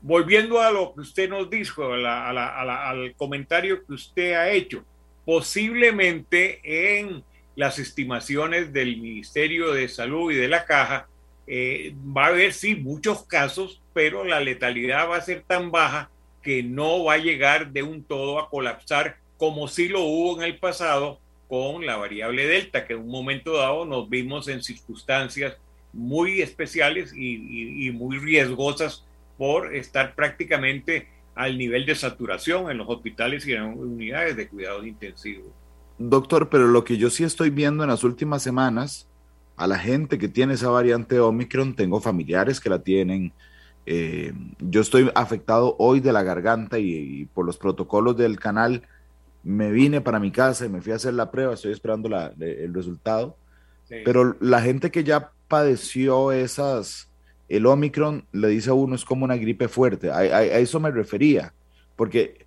Volviendo 0.00 0.60
a 0.60 0.70
lo 0.70 0.94
que 0.94 1.00
usted 1.00 1.28
nos 1.28 1.50
dijo, 1.50 1.92
al 1.92 3.14
comentario 3.16 3.84
que 3.84 3.94
usted 3.94 4.34
ha 4.34 4.50
hecho, 4.50 4.84
posiblemente 5.26 6.60
en 6.62 7.24
las 7.56 7.80
estimaciones 7.80 8.72
del 8.72 8.98
Ministerio 8.98 9.72
de 9.72 9.88
Salud 9.88 10.30
y 10.30 10.36
de 10.36 10.46
la 10.46 10.64
Caja, 10.64 11.08
va 11.48 12.26
a 12.26 12.28
haber 12.28 12.52
sí 12.52 12.76
muchos 12.76 13.24
casos 13.24 13.82
pero 13.94 14.24
la 14.24 14.40
letalidad 14.40 15.08
va 15.08 15.16
a 15.16 15.22
ser 15.22 15.42
tan 15.46 15.70
baja 15.70 16.10
que 16.42 16.62
no 16.62 17.04
va 17.04 17.14
a 17.14 17.18
llegar 17.18 17.72
de 17.72 17.82
un 17.82 18.04
todo 18.04 18.38
a 18.38 18.50
colapsar 18.50 19.16
como 19.38 19.66
sí 19.68 19.88
lo 19.88 20.02
hubo 20.02 20.36
en 20.36 20.44
el 20.44 20.58
pasado 20.58 21.18
con 21.48 21.86
la 21.86 21.96
variable 21.96 22.46
delta, 22.46 22.86
que 22.86 22.94
en 22.94 23.00
un 23.00 23.08
momento 23.08 23.56
dado 23.56 23.84
nos 23.86 24.08
vimos 24.08 24.48
en 24.48 24.62
circunstancias 24.62 25.56
muy 25.92 26.42
especiales 26.42 27.12
y, 27.14 27.90
muy 27.92 28.18
riesgosas 28.18 29.04
por 29.38 29.74
estar 29.74 30.14
prácticamente 30.14 31.08
al 31.34 31.56
nivel 31.58 31.86
de 31.86 31.94
saturación 31.94 32.70
en 32.70 32.78
los 32.78 32.88
hospitales 32.88 33.46
y 33.46 33.52
en 33.52 33.62
unidades 33.62 34.36
de 34.36 34.48
cuidados 34.48 34.86
intensivos. 34.86 35.46
Doctor, 35.98 36.48
pero 36.48 36.66
lo 36.66 36.84
que 36.84 36.96
yo 36.96 37.10
sí 37.10 37.24
estoy 37.24 37.50
viendo 37.50 37.84
en 37.84 37.90
las 37.90 38.02
últimas 38.04 38.42
semanas, 38.42 39.08
a 39.56 39.66
la 39.66 39.78
gente 39.78 40.18
que 40.18 40.28
tiene 40.28 40.54
esa 40.54 40.68
variante 40.68 41.20
Omicron, 41.20 41.76
tengo 41.76 42.00
familiares 42.00 42.60
que 42.60 42.70
la 42.70 42.80
tienen, 42.80 43.32
eh, 43.86 44.32
yo 44.58 44.80
estoy 44.80 45.10
afectado 45.14 45.76
hoy 45.78 46.00
de 46.00 46.12
la 46.12 46.22
garganta 46.22 46.78
y, 46.78 47.26
por 47.34 47.44
los 47.44 47.56
protocolos 47.56 48.16
del 48.16 48.38
canal 48.38 48.82
me 49.42 49.70
vine 49.70 50.00
para 50.00 50.18
mi 50.18 50.30
casa 50.30 50.64
y 50.64 50.70
me 50.70 50.80
fui 50.80 50.92
a 50.92 50.96
hacer 50.96 51.12
la 51.12 51.30
prueba, 51.30 51.52
estoy 51.52 51.72
esperando 51.72 52.08
el 52.40 52.72
resultado. 52.72 53.36
Pero 54.04 54.36
la 54.40 54.62
gente 54.62 54.90
que 54.90 55.04
ya 55.04 55.30
padeció 55.46 56.32
esas, 56.32 57.10
el 57.48 57.66
Omicron, 57.66 58.24
le 58.32 58.48
dice 58.48 58.70
a 58.70 58.74
uno, 58.74 58.94
es 58.94 59.04
como 59.04 59.24
una 59.24 59.36
gripe 59.36 59.68
fuerte. 59.68 60.10
A, 60.10 60.18
a 60.18 60.42
eso 60.42 60.80
me 60.80 60.90
refería, 60.90 61.52
porque 61.94 62.46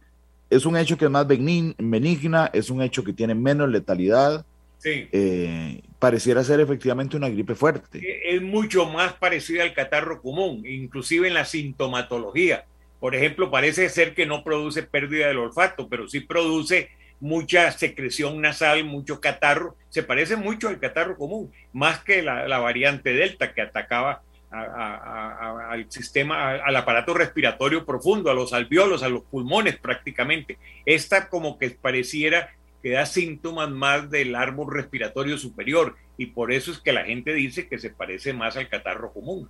es 0.50 0.65
un 0.65 0.78
hecho 0.78 0.97
que 0.97 1.06
es 1.06 1.12
más 1.12 1.28
benigna, 1.28 2.50
es 2.54 2.69
un 2.69 2.82
hecho 2.82 3.04
que 3.04 3.13
tiene 3.13 3.36
menos 3.36 3.69
letalidad. 3.69 4.45
Sí. 4.80 5.08
Eh, 5.12 5.82
pareciera 6.00 6.44
ser 6.44 6.60
efectivamente 6.60 7.18
una 7.18 7.30
gripe 7.30 7.56
fuerte. 7.56 8.02
Es 8.26 8.42
mucho 8.42 8.86
más 8.86 9.14
parecida 9.14 9.64
al 9.64 9.74
catarro 9.74 10.22
común, 10.22 10.64
inclusive 10.66 11.28
en 11.28 11.34
la 11.34 11.46
sintomatología. 11.46 12.66
Por 13.00 13.16
ejemplo, 13.16 13.52
parece 13.52 13.90
ser 13.90 14.14
que 14.14 14.26
no 14.26 14.44
produce 14.44 14.84
pérdida 14.84 15.28
del 15.28 15.38
olfato, 15.38 15.88
pero 15.88 16.08
sí 16.08 16.20
produce 16.20 16.90
mucha 17.20 17.72
secreción 17.72 18.42
nasal, 18.42 18.84
mucho 18.84 19.20
catarro. 19.20 19.76
Se 19.90 20.04
parece 20.04 20.36
mucho 20.36 20.68
al 20.68 20.80
catarro 20.80 21.18
común, 21.18 21.52
más 21.74 22.04
que 22.04 22.22
la, 22.22 22.48
la 22.48 22.60
variante 22.60 23.14
Delta 23.14 23.54
que 23.54 23.62
atacaba 23.62 24.22
al 24.50 25.92
sistema, 25.92 26.52
al 26.52 26.76
aparato 26.76 27.14
respiratorio 27.14 27.86
profundo, 27.86 28.32
a 28.32 28.34
los 28.34 28.54
alveolos, 28.54 29.04
a 29.04 29.10
los 29.10 29.24
pulmones 29.24 29.78
prácticamente. 29.78 30.58
Esta 30.86 31.28
como 31.30 31.58
que 31.58 31.72
pareciera 31.72 32.52
que 32.88 32.93
da 32.93 33.06
síntomas 33.06 33.69
más 33.69 34.10
del 34.10 34.34
árbol 34.34 34.73
respiratorio 34.73 35.38
superior 35.38 35.97
y 36.17 36.28
por 36.28 36.54
eso 36.54 36.71
es 36.71 36.80
que 36.80 36.93
la 36.93 37.04
gente 37.04 37.34
dice 37.34 37.67
que 37.67 37.80
se 37.80 37.89
parece 37.89 38.32
más 38.32 38.56
al 38.56 38.69
catarro 38.69 39.12
común. 39.12 39.50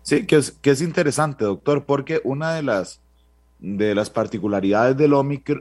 Sí, 0.00 0.24
que 0.24 0.36
es, 0.36 0.52
que 0.52 0.70
es 0.70 0.80
interesante, 0.80 1.44
doctor, 1.44 1.84
porque 1.84 2.22
una 2.24 2.54
de 2.54 2.62
las, 2.62 3.02
de 3.58 3.94
las 3.94 4.08
particularidades 4.08 4.96
del, 4.96 5.12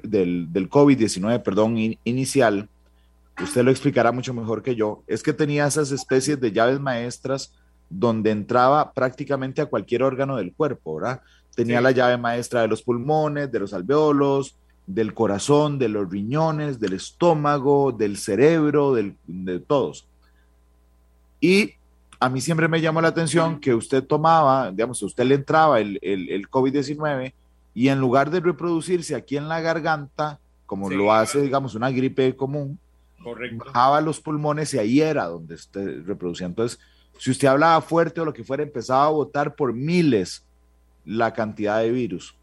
del, 0.03 0.47
del 0.53 0.69
COVID-19, 0.69 1.43
perdón, 1.43 1.75
inicial, 2.05 2.69
usted 3.43 3.65
lo 3.65 3.71
explicará 3.71 4.13
mucho 4.13 4.33
mejor 4.33 4.63
que 4.63 4.75
yo, 4.75 5.03
es 5.05 5.21
que 5.21 5.33
tenía 5.33 5.67
esas 5.67 5.91
especies 5.91 6.39
de 6.39 6.53
llaves 6.53 6.79
maestras 6.79 7.53
donde 7.89 8.31
entraba 8.31 8.93
prácticamente 8.93 9.61
a 9.61 9.65
cualquier 9.65 10.03
órgano 10.03 10.37
del 10.37 10.53
cuerpo, 10.53 10.95
¿verdad? 10.95 11.19
Tenía 11.53 11.81
la 11.81 11.91
llave 11.91 12.15
maestra 12.15 12.61
de 12.61 12.69
los 12.69 12.81
pulmones, 12.81 13.51
de 13.51 13.59
los 13.59 13.73
alveolos, 13.73 14.55
del 14.89 15.13
corazón, 15.13 15.77
de 15.77 15.87
los 15.87 16.09
riñones, 16.09 16.79
del 16.79 16.93
estómago, 16.93 17.91
del 17.91 18.17
cerebro, 18.17 18.95
de 18.95 19.59
todos. 19.59 20.07
Y 21.39 21.75
a 22.19 22.27
mí 22.27 22.41
siempre 22.41 22.67
me 22.67 22.81
llamó 22.81 22.99
la 22.99 23.09
atención 23.09 23.59
que 23.59 23.75
usted 23.75 24.03
tomaba, 24.03 24.71
digamos, 24.71 25.01
a 25.03 25.05
usted 25.05 25.25
le 25.25 25.35
entraba 25.35 25.79
el, 25.79 25.99
el, 26.01 26.49
COVID-19 26.49 27.33
y 27.75 27.89
en 27.89 27.99
lugar 27.99 28.31
de 28.31 28.39
reproducirse 28.39 29.13
aquí 29.13 29.37
en 29.37 29.47
la 29.47 29.61
garganta, 29.61 30.39
como 30.65 30.89
lo 30.89 31.13
hace, 31.13 31.39
digamos, 31.39 31.75
una 31.75 31.91
gripe 31.91 32.35
común, 32.35 32.79
bajaba 33.57 34.01
los 34.01 34.19
pulmones 34.19 34.73
y 34.73 34.79
ahí 34.79 35.01
era 35.01 35.25
donde 35.25 35.53
usted 35.53 36.03
reproducía. 36.03 36.47
Entonces, 36.47 36.79
si 37.19 37.29
usted 37.29 37.47
hablaba 37.47 37.79
fuerte 37.81 38.21
o 38.21 38.25
lo 38.25 38.33
que 38.33 38.43
fuera, 38.43 38.63
empezaba 38.63 39.05
a 39.05 39.09
votar 39.09 39.53
por 39.53 39.71
miles 39.71 40.43
la 41.05 41.31
cantidad 41.31 41.79
de 41.79 41.91
virus. 41.91 42.35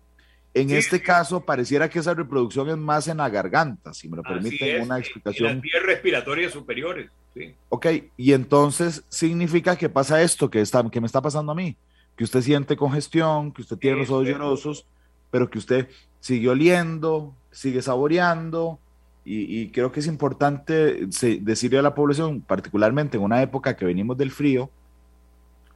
En 0.56 0.70
este 0.70 1.02
caso, 1.02 1.44
pareciera 1.44 1.90
que 1.90 1.98
esa 1.98 2.14
reproducción 2.14 2.70
es 2.70 2.78
más 2.78 3.08
en 3.08 3.18
la 3.18 3.28
garganta, 3.28 3.92
si 3.92 4.08
me 4.08 4.16
lo 4.16 4.22
permiten 4.22 4.82
una 4.82 4.98
explicación. 4.98 5.50
En 5.50 5.54
las 5.56 5.62
vías 5.62 5.82
respiratorias 5.84 6.52
superiores. 6.52 7.10
Sí. 7.34 7.54
Ok, 7.68 7.86
y 8.16 8.32
entonces 8.32 9.04
significa 9.10 9.76
que 9.76 9.90
pasa 9.90 10.22
esto 10.22 10.48
que, 10.48 10.62
está, 10.62 10.88
que 10.88 11.00
me 11.02 11.06
está 11.06 11.20
pasando 11.20 11.52
a 11.52 11.54
mí, 11.54 11.76
que 12.16 12.24
usted 12.24 12.40
siente 12.40 12.74
congestión, 12.74 13.52
que 13.52 13.60
usted 13.60 13.76
tiene 13.76 13.98
los 13.98 14.08
ojos 14.08 14.26
llorosos, 14.26 14.86
pero 15.30 15.50
que 15.50 15.58
usted 15.58 15.90
sigue 16.20 16.48
oliendo, 16.48 17.34
sigue 17.50 17.82
saboreando, 17.82 18.80
y, 19.28 19.70
creo 19.70 19.90
que 19.90 19.98
es 19.98 20.06
importante 20.06 21.06
decirle 21.40 21.78
a 21.78 21.82
la 21.82 21.96
población, 21.96 22.40
particularmente 22.40 23.16
en 23.16 23.24
una 23.24 23.42
época 23.42 23.76
que 23.76 23.84
venimos 23.84 24.16
del 24.16 24.30
frío, 24.30 24.70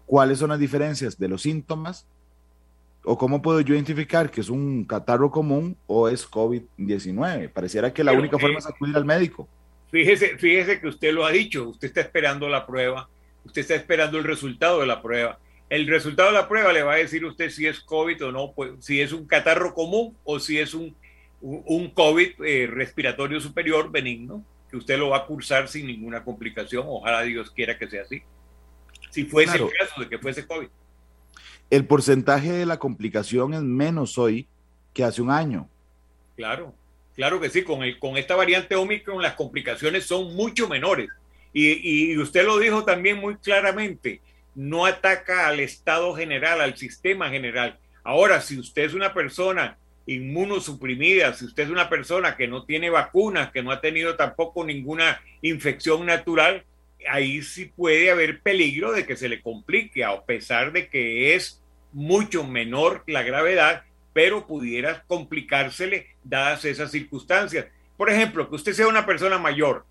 cuáles 0.07 0.39
son 0.39 0.51
las 0.51 0.59
diferencias 0.61 1.19
de 1.19 1.29
los 1.29 1.43
síntomas 1.43 2.07
o 3.05 3.17
cómo 3.17 3.41
puedo 3.43 3.61
yo 3.61 3.75
identificar 3.75 4.31
que 4.31 4.41
es 4.41 4.49
un 4.49 4.85
catarro 4.85 5.31
común 5.31 5.77
o 5.87 6.09
es 6.09 6.29
COVID-19. 6.29 7.51
Pareciera 7.51 7.93
que 7.93 8.05
la 8.05 8.13
única 8.13 8.39
forma 8.39 8.59
es 8.59 8.67
acudir 8.67 8.97
al 8.97 9.05
médico. 9.05 9.49
Fíjese, 9.91 10.39
fíjese 10.39 10.81
que 10.81 10.89
usted 10.89 11.13
lo 11.13 11.25
ha 11.25 11.33
dicho, 11.33 11.69
usted 11.69 11.89
está 11.89 12.01
esperando 12.01 12.49
la 12.49 12.67
prueba, 12.67 13.09
usted 13.45 13.63
está 13.63 13.75
esperando 13.75 14.19
el 14.19 14.25
resultado 14.25 14.81
de 14.81 14.87
la 14.87 15.03
prueba. 15.03 15.39
El 15.69 15.87
resultado 15.87 16.31
de 16.31 16.35
la 16.35 16.49
prueba 16.49 16.73
le 16.73 16.83
va 16.83 16.95
a 16.95 16.97
decir 16.97 17.25
usted 17.25 17.51
si 17.51 17.67
es 17.67 17.81
COVID 17.81 18.27
o 18.27 18.33
no, 18.33 18.53
pues, 18.53 18.73
si 18.81 19.01
es 19.01 19.13
un 19.13 19.27
catarro 19.27 19.75
común 19.75 20.17
o 20.25 20.39
si 20.39 20.59
es 20.59 20.75
un 20.75 20.95
un 21.41 21.91
COVID 21.91 22.45
eh, 22.45 22.67
respiratorio 22.67 23.41
superior 23.41 23.91
benigno, 23.91 24.45
que 24.71 24.77
usted 24.77 24.99
lo 24.99 25.11
va 25.11 25.19
a 25.19 25.27
cursar 25.27 25.69
sin 25.69 25.87
ninguna 25.87 26.23
complicación. 26.23 26.85
Ojalá 26.87 27.23
Dios 27.23 27.51
quiera 27.51 27.79
que 27.79 27.89
sea 27.89 28.03
así. 28.03 28.23
Si 29.11 29.25
fuese 29.25 29.57
el 29.57 29.69
caso 29.79 30.01
de 30.01 30.09
que 30.09 30.19
fuese 30.19 30.47
COVID. 30.47 30.69
El 31.71 31.87
porcentaje 31.87 32.53
de 32.53 32.67
la 32.67 32.79
complicación 32.79 33.55
es 33.55 33.63
menos 33.63 34.19
hoy 34.19 34.49
que 34.93 35.05
hace 35.05 35.23
un 35.23 35.31
año. 35.31 35.69
Claro, 36.37 36.75
claro 37.15 37.41
que 37.41 37.49
sí. 37.49 37.63
Con, 37.63 37.85
el, 37.85 37.99
con 38.01 38.17
esta 38.17 38.35
variante 38.35 38.75
Omicron 38.75 39.23
las 39.23 39.35
complicaciones 39.35 40.05
son 40.05 40.35
mucho 40.35 40.69
menores. 40.69 41.09
Y, 41.53 42.13
y 42.13 42.19
usted 42.19 42.45
lo 42.45 42.59
dijo 42.59 42.85
también 42.85 43.19
muy 43.19 43.37
claramente, 43.37 44.21
no 44.55 44.87
ataca 44.87 45.49
al 45.49 45.61
estado 45.61 46.15
general, 46.15 46.61
al 46.61 46.77
sistema 46.77 47.31
general. 47.31 47.79
Ahora, 48.03 48.41
si 48.41 48.59
usted 48.59 48.83
es 48.83 48.95
una 48.95 49.15
persona 49.15 49.79
inmunosuprimida, 50.07 51.35
si 51.35 51.45
usted 51.45 51.65
es 51.65 51.71
una 51.71 51.89
persona 51.89 52.37
que 52.37 52.49
no 52.49 52.65
tiene 52.65 52.91
vacunas, 52.91 53.53
que 53.53 53.63
no 53.63 53.71
ha 53.71 53.81
tenido 53.81 54.17
tampoco 54.17 54.65
ninguna 54.65 55.21
infección 55.43 56.07
natural, 56.07 56.65
ahí 57.09 57.43
sí 57.43 57.67
puede 57.67 58.11
haber 58.11 58.41
peligro 58.41 58.93
de 58.93 59.07
que 59.07 59.17
se 59.17 59.29
le 59.29 59.41
complique, 59.41 60.05
a 60.05 60.21
pesar 60.23 60.73
de 60.73 60.89
que 60.89 61.35
es 61.35 61.60
mucho 61.93 62.45
menor 62.45 63.03
la 63.07 63.23
gravedad, 63.23 63.83
pero 64.13 64.47
pudiera 64.47 65.05
complicársele 65.07 66.07
dadas 66.25 66.65
esas 66.65 66.91
circunstancias. 66.91 67.67
Por 67.97 68.11
ejemplo, 68.11 68.49
que 68.49 68.57
usted 68.57 68.73
sea 68.73 68.89
una 68.89 69.07
persona 69.07 69.39
mayor, 69.39 69.85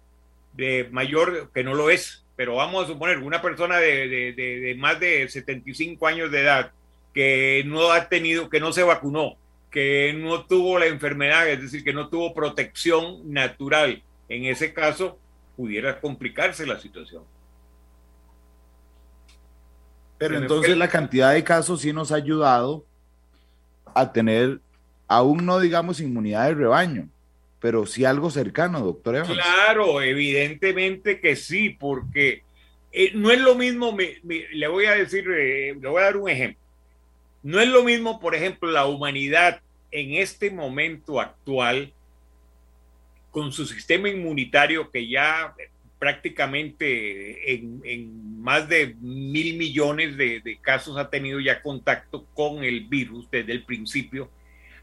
de 0.53 0.87
mayor 0.91 1.51
que 1.53 1.63
no 1.63 1.73
lo 1.73 1.89
es, 1.89 2.25
pero 2.35 2.55
vamos 2.55 2.85
a 2.85 2.87
suponer 2.87 3.17
una 3.19 3.41
persona 3.41 3.77
de, 3.77 4.33
de 4.33 4.75
más 4.77 4.99
de 4.99 5.27
75 5.27 6.07
años 6.07 6.31
de 6.31 6.41
edad 6.41 6.71
que 7.13 7.63
no 7.65 7.91
ha 7.91 8.07
tenido, 8.07 8.49
que 8.49 8.59
no 8.59 8.71
se 8.71 8.83
vacunó, 8.83 9.35
que 9.71 10.13
no 10.13 10.45
tuvo 10.45 10.79
la 10.79 10.87
enfermedad, 10.87 11.47
es 11.49 11.61
decir, 11.61 11.83
que 11.83 11.93
no 11.93 12.09
tuvo 12.09 12.33
protección 12.33 13.31
natural, 13.31 14.01
en 14.27 14.45
ese 14.45 14.73
caso 14.73 15.19
pudiera 15.55 15.99
complicarse 15.99 16.65
la 16.65 16.79
situación. 16.79 17.23
Pero 20.19 20.37
entonces 20.37 20.77
la 20.77 20.89
cantidad 20.89 21.33
de 21.33 21.43
casos 21.43 21.81
sí 21.81 21.93
nos 21.93 22.11
ha 22.11 22.15
ayudado 22.15 22.85
a 23.95 24.11
tener, 24.11 24.59
aún 25.07 25.45
no 25.45 25.59
digamos 25.59 26.01
inmunidad 26.01 26.47
de 26.47 26.55
rebaño, 26.55 27.09
pero 27.59 27.85
sí 27.85 28.03
algo 28.03 28.29
cercano, 28.29 28.81
doctor 28.81 29.25
Claro, 29.25 30.01
evidentemente 30.01 31.21
que 31.21 31.37
sí, 31.37 31.69
porque 31.69 32.43
eh, 32.91 33.11
no 33.15 33.31
es 33.31 33.39
lo 33.39 33.55
mismo, 33.55 33.97
le 34.23 34.67
voy 34.67 34.85
a 34.85 34.95
decir, 34.95 35.25
eh, 35.31 35.77
le 35.79 35.87
voy 35.87 36.01
a 36.01 36.05
dar 36.05 36.17
un 36.17 36.29
ejemplo. 36.29 36.61
No 37.41 37.61
es 37.61 37.69
lo 37.69 37.85
mismo, 37.85 38.19
por 38.19 38.35
ejemplo, 38.35 38.69
la 38.69 38.85
humanidad 38.85 39.61
en 39.91 40.15
este 40.15 40.51
momento 40.51 41.21
actual, 41.21 41.93
con 43.31 43.53
su 43.53 43.65
sistema 43.65 44.09
inmunitario 44.09 44.91
que 44.91 45.07
ya 45.07 45.55
prácticamente 45.99 47.53
en, 47.53 48.41
más 48.41 48.69
de 48.69 48.95
mil 49.01 49.57
millones 49.57 50.17
de, 50.17 50.57
casos 50.61 50.97
ha 50.97 51.09
tenido 51.09 51.39
ya 51.41 51.61
contacto 51.61 52.25
con 52.33 52.63
el 52.63 52.85
virus 52.85 53.29
desde 53.29 53.51
el 53.51 53.63
principio, 53.65 54.29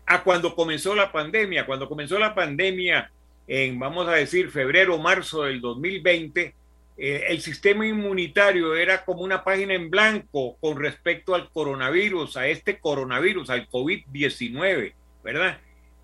a 0.05 0.23
cuando 0.23 0.55
comenzó 0.55 0.95
la 0.95 1.11
pandemia. 1.11 1.67
Cuando 1.67 1.89
comenzó 1.89 2.19
la 2.19 2.35
pandemia, 2.35 3.11
en, 3.49 3.79
vamos 3.79 4.07
a 4.07 4.13
decir, 4.13 4.51
febrero, 4.51 4.99
marzo 4.99 5.45
del 5.45 5.61
2020, 5.61 6.55
eh, 6.99 7.25
el 7.29 7.41
sistema 7.41 7.87
inmunitario 7.87 8.77
era 8.77 9.05
como 9.05 9.23
una 9.23 9.43
página 9.43 9.75
en 9.75 9.91
blanco 9.91 10.57
con 10.61 10.79
respecto 10.79 11.35
al 11.35 11.51
coronavirus, 11.51 12.37
a 12.37 12.47
este 12.47 12.79
coronavirus, 12.79 13.51
al 13.51 13.69
COVID-19, 13.69 14.95
¿verdad? 15.25 15.59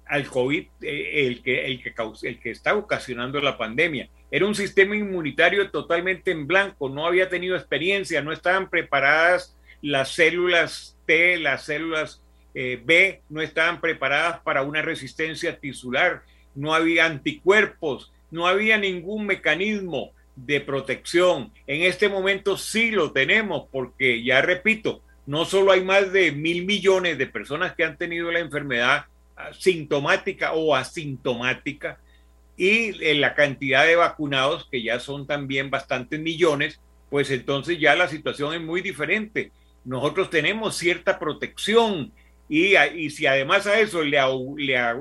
Al 0.06 0.26
COVID, 0.26 0.66
eh, 0.82 1.26
el, 1.26 1.42
que, 1.42 1.66
el, 1.66 1.82
que 1.82 1.94
el 2.22 2.38
que 2.40 2.50
está 2.50 2.74
ocasionando 2.74 3.40
la 3.40 3.56
pandemia. 3.56 4.08
Era 4.30 4.46
un 4.46 4.54
sistema 4.54 4.96
inmunitario 4.96 5.70
totalmente 5.70 6.30
en 6.30 6.46
blanco, 6.46 6.88
no 6.88 7.06
había 7.06 7.28
tenido 7.28 7.56
experiencia, 7.56 8.22
no 8.22 8.32
estaban 8.32 8.70
preparadas 8.70 9.56
las 9.82 10.10
células 10.12 10.96
T, 11.06 11.38
las 11.38 11.64
células 11.64 12.22
eh, 12.54 12.80
B, 12.84 13.20
no 13.28 13.40
estaban 13.40 13.80
preparadas 13.80 14.40
para 14.40 14.62
una 14.62 14.82
resistencia 14.82 15.58
tisular, 15.58 16.22
no 16.54 16.74
había 16.74 17.06
anticuerpos, 17.06 18.12
no 18.30 18.46
había 18.46 18.78
ningún 18.78 19.26
mecanismo 19.26 20.12
de 20.36 20.60
protección. 20.60 21.52
En 21.66 21.82
este 21.82 22.08
momento 22.08 22.56
sí 22.56 22.90
lo 22.90 23.12
tenemos 23.12 23.68
porque, 23.70 24.22
ya 24.22 24.40
repito, 24.40 25.02
no 25.26 25.44
solo 25.44 25.72
hay 25.72 25.84
más 25.84 26.12
de 26.12 26.32
mil 26.32 26.64
millones 26.64 27.18
de 27.18 27.26
personas 27.26 27.74
que 27.74 27.84
han 27.84 27.96
tenido 27.96 28.30
la 28.30 28.40
enfermedad 28.40 29.06
sintomática 29.59 30.52
o 30.52 30.74
asintomática, 30.74 31.98
y 32.57 33.05
en 33.05 33.20
la 33.20 33.35
cantidad 33.35 33.87
de 33.87 33.96
vacunados, 33.96 34.68
que 34.70 34.83
ya 34.83 35.00
son 35.00 35.26
también 35.26 35.70
bastantes 35.70 36.20
millones, 36.20 36.81
pues 37.11 37.31
entonces 37.31 37.78
ya 37.78 37.94
la 37.94 38.09
situación 38.09 38.55
es 38.55 38.61
muy 38.61 38.83
diferente. 38.83 39.50
Nosotros 39.85 40.31
tenemos 40.31 40.76
cierta 40.76 41.18
protección 41.18 42.12
y, 42.48 42.76
y 42.76 43.11
si 43.11 43.26
además 43.26 43.66
a 43.66 43.81
eso 43.81 44.02
le, 44.02 44.18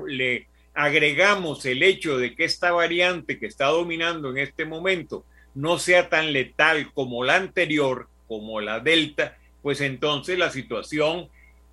le 0.08 0.46
agregamos 0.74 1.64
el 1.66 1.82
hecho 1.82 2.18
de 2.18 2.34
que 2.34 2.44
esta 2.44 2.72
variante 2.72 3.38
que 3.38 3.46
está 3.46 3.66
dominando 3.66 4.30
en 4.30 4.38
este 4.38 4.64
momento 4.64 5.24
no 5.54 5.78
sea 5.78 6.08
tan 6.08 6.32
letal 6.32 6.92
como 6.92 7.24
la 7.24 7.36
anterior, 7.36 8.08
como 8.26 8.60
la 8.60 8.80
Delta, 8.80 9.36
pues 9.62 9.80
entonces 9.80 10.38
la 10.38 10.50
situación, 10.50 11.28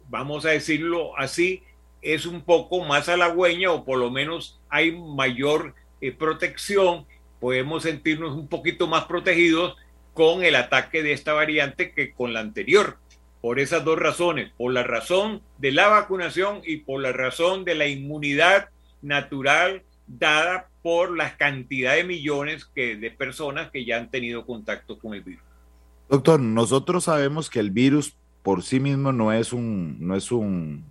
vamos 0.09 0.45
a 0.45 0.49
decirlo 0.49 1.17
así, 1.17 1.63
es 2.01 2.25
un 2.25 2.41
poco 2.41 2.83
más 2.83 3.09
halagüeña 3.09 3.71
o 3.71 3.83
por 3.83 3.97
lo 3.97 4.09
menos 4.09 4.59
hay 4.69 4.91
mayor 4.91 5.75
eh, 6.01 6.11
protección, 6.11 7.05
podemos 7.39 7.83
sentirnos 7.83 8.35
un 8.35 8.47
poquito 8.47 8.87
más 8.87 9.05
protegidos 9.05 9.75
con 10.13 10.43
el 10.43 10.55
ataque 10.55 11.03
de 11.03 11.13
esta 11.13 11.33
variante 11.33 11.93
que 11.93 12.13
con 12.13 12.33
la 12.33 12.39
anterior. 12.39 12.97
Por 13.41 13.59
esas 13.59 13.85
dos 13.85 13.97
razones, 13.97 14.51
por 14.57 14.73
la 14.73 14.83
razón 14.83 15.41
de 15.57 15.71
la 15.71 15.87
vacunación 15.87 16.61
y 16.65 16.77
por 16.77 17.01
la 17.01 17.13
razón 17.13 17.63
de 17.63 17.75
la 17.75 17.87
inmunidad 17.87 18.69
natural 19.01 19.83
dada 20.07 20.69
por 20.81 21.15
la 21.15 21.37
cantidad 21.37 21.95
de 21.95 22.03
millones 22.03 22.69
de 22.75 23.15
personas 23.17 23.69
que 23.71 23.85
ya 23.85 23.97
han 23.97 24.09
tenido 24.09 24.45
contacto 24.45 24.97
con 24.99 25.13
el 25.13 25.21
virus. 25.21 25.43
Doctor, 26.09 26.39
nosotros 26.39 27.03
sabemos 27.05 27.49
que 27.49 27.59
el 27.59 27.71
virus 27.71 28.15
por 28.41 28.63
sí 28.63 28.79
mismo 28.79 29.11
no 29.11 29.31
es 29.31 29.53
un, 29.53 29.97
no 29.99 30.15
es 30.15 30.31
un, 30.31 30.83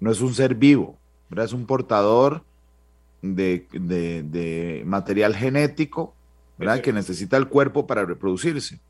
no 0.00 0.10
es 0.10 0.20
un 0.20 0.34
ser 0.34 0.54
vivo, 0.54 0.98
es 1.36 1.52
un 1.52 1.66
portador 1.66 2.42
de, 3.22 4.82
material 4.86 5.36
genético 5.36 6.14
¿verdad? 6.58 6.80
que 6.80 6.92
necesita 6.92 7.36
el 7.36 7.48
cuerpo 7.48 7.86
para 7.86 8.04
reproducirse. 8.04 8.80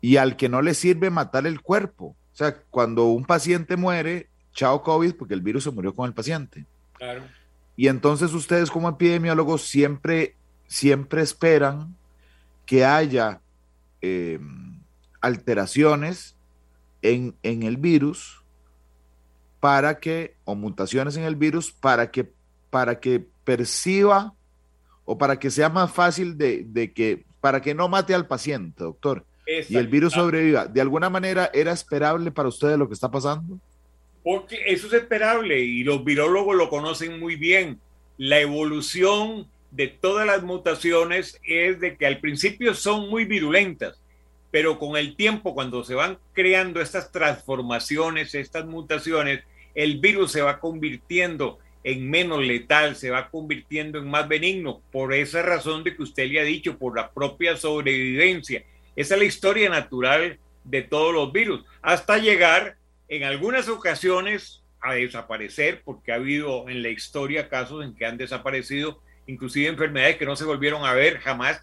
Y 0.00 0.18
al 0.18 0.36
que 0.36 0.48
no 0.48 0.62
le 0.62 0.74
sirve 0.74 1.10
matar 1.10 1.46
el 1.46 1.60
cuerpo. 1.60 2.14
O 2.32 2.36
sea, 2.36 2.60
cuando 2.70 3.06
un 3.06 3.24
paciente 3.24 3.76
muere, 3.76 4.28
chao 4.52 4.82
COVID, 4.82 5.14
porque 5.14 5.34
el 5.34 5.40
virus 5.40 5.64
se 5.64 5.70
murió 5.70 5.94
con 5.94 6.06
el 6.06 6.12
paciente. 6.12 6.66
Claro. 6.92 7.22
Y 7.76 7.88
entonces 7.88 8.32
ustedes 8.32 8.70
como 8.70 8.88
epidemiólogos 8.88 9.62
siempre, 9.62 10.36
siempre 10.66 11.22
esperan 11.22 11.96
que 12.64 12.84
haya 12.84 13.40
eh, 14.00 14.38
alteraciones 15.20 16.36
en, 17.02 17.34
en 17.42 17.62
el 17.62 17.76
virus 17.76 18.42
para 19.66 19.98
que, 19.98 20.36
o 20.44 20.54
mutaciones 20.54 21.16
en 21.16 21.24
el 21.24 21.34
virus, 21.34 21.72
para 21.72 22.12
que, 22.12 22.30
para 22.70 23.00
que 23.00 23.26
perciba 23.42 24.32
o 25.04 25.18
para 25.18 25.40
que 25.40 25.50
sea 25.50 25.68
más 25.68 25.90
fácil 25.90 26.38
de, 26.38 26.62
de 26.68 26.92
que, 26.92 27.24
para 27.40 27.60
que 27.60 27.74
no 27.74 27.88
mate 27.88 28.14
al 28.14 28.28
paciente, 28.28 28.84
doctor, 28.84 29.24
y 29.44 29.76
el 29.76 29.88
virus 29.88 30.12
sobreviva. 30.12 30.66
¿De 30.66 30.80
alguna 30.80 31.10
manera 31.10 31.50
era 31.52 31.72
esperable 31.72 32.30
para 32.30 32.48
ustedes 32.48 32.78
lo 32.78 32.86
que 32.86 32.94
está 32.94 33.10
pasando? 33.10 33.58
Porque 34.22 34.56
eso 34.66 34.86
es 34.86 34.92
esperable 34.92 35.58
y 35.58 35.82
los 35.82 36.04
virólogos 36.04 36.54
lo 36.54 36.68
conocen 36.68 37.18
muy 37.18 37.34
bien. 37.34 37.80
La 38.18 38.38
evolución 38.38 39.48
de 39.72 39.88
todas 39.88 40.28
las 40.28 40.44
mutaciones 40.44 41.40
es 41.42 41.80
de 41.80 41.96
que 41.96 42.06
al 42.06 42.20
principio 42.20 42.72
son 42.72 43.10
muy 43.10 43.24
virulentas, 43.24 44.00
pero 44.52 44.78
con 44.78 44.96
el 44.96 45.16
tiempo, 45.16 45.56
cuando 45.56 45.82
se 45.82 45.96
van 45.96 46.18
creando 46.34 46.80
estas 46.80 47.10
transformaciones, 47.10 48.32
estas 48.36 48.64
mutaciones, 48.64 49.42
el 49.76 50.00
virus 50.00 50.32
se 50.32 50.42
va 50.42 50.58
convirtiendo 50.58 51.58
en 51.84 52.10
menos 52.10 52.44
letal, 52.44 52.96
se 52.96 53.10
va 53.10 53.28
convirtiendo 53.28 54.00
en 54.00 54.10
más 54.10 54.26
benigno, 54.26 54.82
por 54.90 55.14
esa 55.14 55.42
razón 55.42 55.84
de 55.84 55.94
que 55.94 56.02
usted 56.02 56.28
le 56.28 56.40
ha 56.40 56.44
dicho, 56.44 56.78
por 56.78 56.96
la 56.96 57.12
propia 57.12 57.56
sobrevivencia. 57.56 58.64
Esa 58.96 59.14
es 59.14 59.20
la 59.20 59.26
historia 59.26 59.68
natural 59.68 60.40
de 60.64 60.82
todos 60.82 61.14
los 61.14 61.32
virus, 61.32 61.62
hasta 61.82 62.18
llegar 62.18 62.76
en 63.08 63.22
algunas 63.22 63.68
ocasiones 63.68 64.64
a 64.80 64.94
desaparecer, 64.94 65.82
porque 65.84 66.10
ha 66.10 66.16
habido 66.16 66.68
en 66.68 66.82
la 66.82 66.88
historia 66.88 67.48
casos 67.48 67.84
en 67.84 67.94
que 67.94 68.06
han 68.06 68.16
desaparecido, 68.16 69.00
inclusive 69.26 69.68
enfermedades 69.68 70.16
que 70.16 70.26
no 70.26 70.34
se 70.34 70.44
volvieron 70.44 70.84
a 70.84 70.94
ver 70.94 71.18
jamás, 71.18 71.60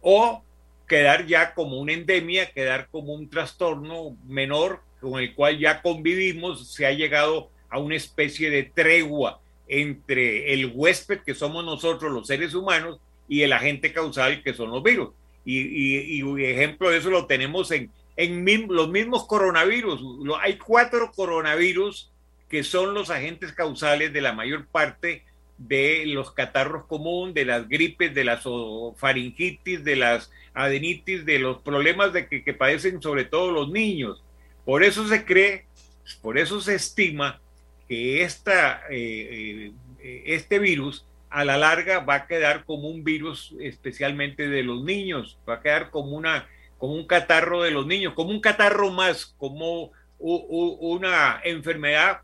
o 0.00 0.42
quedar 0.88 1.26
ya 1.26 1.54
como 1.54 1.78
una 1.78 1.92
endemia, 1.92 2.50
quedar 2.50 2.88
como 2.90 3.12
un 3.12 3.28
trastorno 3.28 4.16
menor 4.26 4.82
con 5.02 5.20
el 5.20 5.34
cual 5.34 5.58
ya 5.58 5.82
convivimos, 5.82 6.72
se 6.72 6.86
ha 6.86 6.92
llegado 6.92 7.50
a 7.68 7.78
una 7.78 7.96
especie 7.96 8.48
de 8.48 8.62
tregua 8.62 9.40
entre 9.68 10.54
el 10.54 10.72
huésped 10.74 11.20
que 11.20 11.34
somos 11.34 11.64
nosotros 11.64 12.10
los 12.10 12.26
seres 12.26 12.54
humanos 12.54 12.98
y 13.28 13.42
el 13.42 13.52
agente 13.52 13.92
causal 13.92 14.42
que 14.42 14.54
son 14.54 14.70
los 14.70 14.82
virus. 14.82 15.10
Y, 15.44 15.58
y, 15.58 16.44
ejemplo 16.44 16.90
de 16.90 16.98
eso 16.98 17.10
lo 17.10 17.26
tenemos 17.26 17.70
en, 17.72 17.90
en 18.16 18.66
los 18.68 18.88
mismos 18.88 19.26
coronavirus. 19.26 20.00
Hay 20.40 20.56
cuatro 20.56 21.10
coronavirus 21.12 22.10
que 22.48 22.62
son 22.62 22.94
los 22.94 23.10
agentes 23.10 23.52
causales 23.52 24.12
de 24.12 24.20
la 24.20 24.32
mayor 24.32 24.66
parte 24.66 25.24
de 25.56 26.04
los 26.06 26.32
catarros 26.32 26.86
comunes, 26.86 27.34
de 27.34 27.44
las 27.44 27.68
gripes, 27.68 28.14
de 28.14 28.24
las 28.24 28.44
faringitis, 28.96 29.84
de 29.84 29.96
las 29.96 30.30
adenitis, 30.54 31.24
de 31.24 31.38
los 31.38 31.58
problemas 31.58 32.12
de 32.12 32.28
que, 32.28 32.54
padecen 32.54 33.00
sobre 33.00 33.24
todo 33.24 33.50
los 33.52 33.70
niños. 33.70 34.22
Por 34.64 34.84
eso 34.84 35.06
se 35.08 35.24
cree, 35.24 35.66
por 36.20 36.38
eso 36.38 36.60
se 36.60 36.74
estima 36.74 37.40
que 37.88 38.22
esta, 38.22 38.82
eh, 38.90 39.72
eh, 40.00 40.22
este 40.26 40.58
virus 40.58 41.04
a 41.30 41.44
la 41.44 41.56
larga 41.56 42.00
va 42.00 42.14
a 42.14 42.26
quedar 42.26 42.64
como 42.64 42.88
un 42.88 43.04
virus 43.04 43.54
especialmente 43.60 44.48
de 44.48 44.62
los 44.62 44.84
niños, 44.84 45.38
va 45.48 45.54
a 45.54 45.60
quedar 45.60 45.90
como, 45.90 46.16
una, 46.16 46.46
como 46.78 46.94
un 46.94 47.06
catarro 47.06 47.62
de 47.62 47.70
los 47.70 47.86
niños, 47.86 48.12
como 48.14 48.30
un 48.30 48.40
catarro 48.40 48.90
más, 48.90 49.34
como 49.38 49.92
una 50.18 51.40
enfermedad 51.42 52.20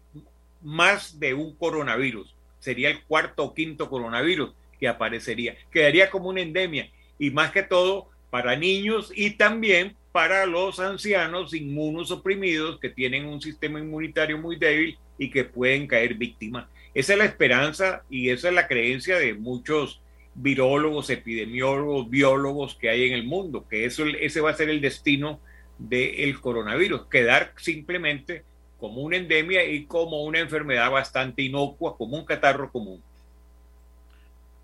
más 0.62 1.18
de 1.18 1.34
un 1.34 1.54
coronavirus. 1.56 2.34
Sería 2.60 2.90
el 2.90 3.02
cuarto 3.02 3.44
o 3.44 3.54
quinto 3.54 3.88
coronavirus 3.88 4.52
que 4.78 4.88
aparecería. 4.88 5.56
Quedaría 5.72 6.10
como 6.10 6.28
una 6.28 6.42
endemia 6.42 6.90
y 7.18 7.30
más 7.30 7.50
que 7.50 7.62
todo 7.62 8.08
para 8.30 8.56
niños 8.56 9.12
y 9.14 9.30
también 9.30 9.96
para 10.12 10.46
los 10.46 10.80
ancianos 10.80 11.54
inmunosuprimidos 11.54 12.78
que 12.78 12.88
tienen 12.88 13.26
un 13.26 13.40
sistema 13.40 13.78
inmunitario 13.78 14.38
muy 14.38 14.56
débil 14.56 14.98
y 15.18 15.30
que 15.30 15.44
pueden 15.44 15.86
caer 15.86 16.14
víctimas. 16.14 16.66
Esa 16.94 17.12
es 17.12 17.18
la 17.18 17.24
esperanza 17.26 18.02
y 18.08 18.30
esa 18.30 18.48
es 18.48 18.54
la 18.54 18.66
creencia 18.66 19.18
de 19.18 19.34
muchos 19.34 20.00
virólogos, 20.34 21.10
epidemiólogos, 21.10 22.08
biólogos 22.08 22.74
que 22.74 22.88
hay 22.88 23.04
en 23.04 23.12
el 23.12 23.24
mundo, 23.24 23.66
que 23.68 23.84
eso, 23.84 24.04
ese 24.06 24.40
va 24.40 24.50
a 24.50 24.54
ser 24.54 24.70
el 24.70 24.80
destino 24.80 25.40
del 25.78 26.40
coronavirus, 26.40 27.06
quedar 27.06 27.52
simplemente 27.56 28.44
como 28.78 29.02
una 29.02 29.16
endemia 29.16 29.64
y 29.64 29.84
como 29.84 30.22
una 30.24 30.38
enfermedad 30.38 30.90
bastante 30.90 31.42
inocua, 31.42 31.96
como 31.96 32.16
un 32.16 32.24
catarro 32.24 32.70
común. 32.70 33.02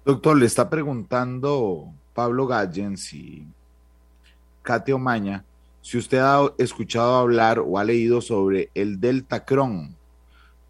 Doctor, 0.04 0.36
le 0.38 0.46
está 0.46 0.68
preguntando 0.68 1.88
Pablo 2.12 2.46
Gallens 2.46 3.12
y 3.12 3.46
Kate 4.64 4.92
Omaña 4.92 5.44
si 5.84 5.98
usted 5.98 6.16
ha 6.16 6.50
escuchado 6.56 7.14
hablar 7.16 7.58
o 7.58 7.78
ha 7.78 7.84
leído 7.84 8.22
sobre 8.22 8.70
el 8.74 8.98
Delta 8.98 9.44
Cron, 9.44 9.94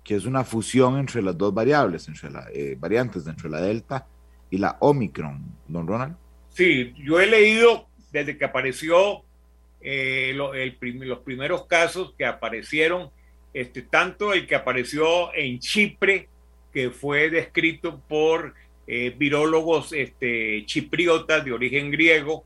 que 0.03 0.17
es 0.17 0.25
una 0.25 0.43
fusión 0.43 0.99
entre 0.99 1.23
las 1.23 1.39
dos 1.39 1.55
variables, 1.55 2.09
entre 2.09 2.33
las 2.33 2.49
eh, 2.53 2.75
variantes, 2.77 3.25
entre 3.29 3.49
la 3.49 3.61
Delta 3.61 4.09
y 4.51 4.59
la 4.59 4.77
Omicron, 4.81 5.41
don 5.69 5.87
Ronald. 5.87 6.17
Sí, 6.49 6.93
yo 6.99 7.21
he 7.21 7.29
leído 7.29 7.87
desde 8.11 8.37
que 8.37 8.45
apareció 8.45 9.23
eh, 9.81 10.33
los 10.35 11.19
primeros 11.21 11.65
casos 11.67 12.13
que 12.19 12.27
aparecieron 12.27 13.11
este, 13.53 13.83
tanto 13.83 14.33
el 14.33 14.49
que 14.49 14.57
apareció 14.57 15.33
en 15.33 15.61
Chipre, 15.61 16.29
que 16.73 16.91
fue 16.91 17.31
descrito 17.31 18.01
por 18.09 18.53
eh, 18.89 19.15
virólogos 19.17 19.93
este, 19.93 20.65
chipriotas 20.67 21.45
de 21.45 21.53
origen 21.53 21.93
griego, 21.93 22.45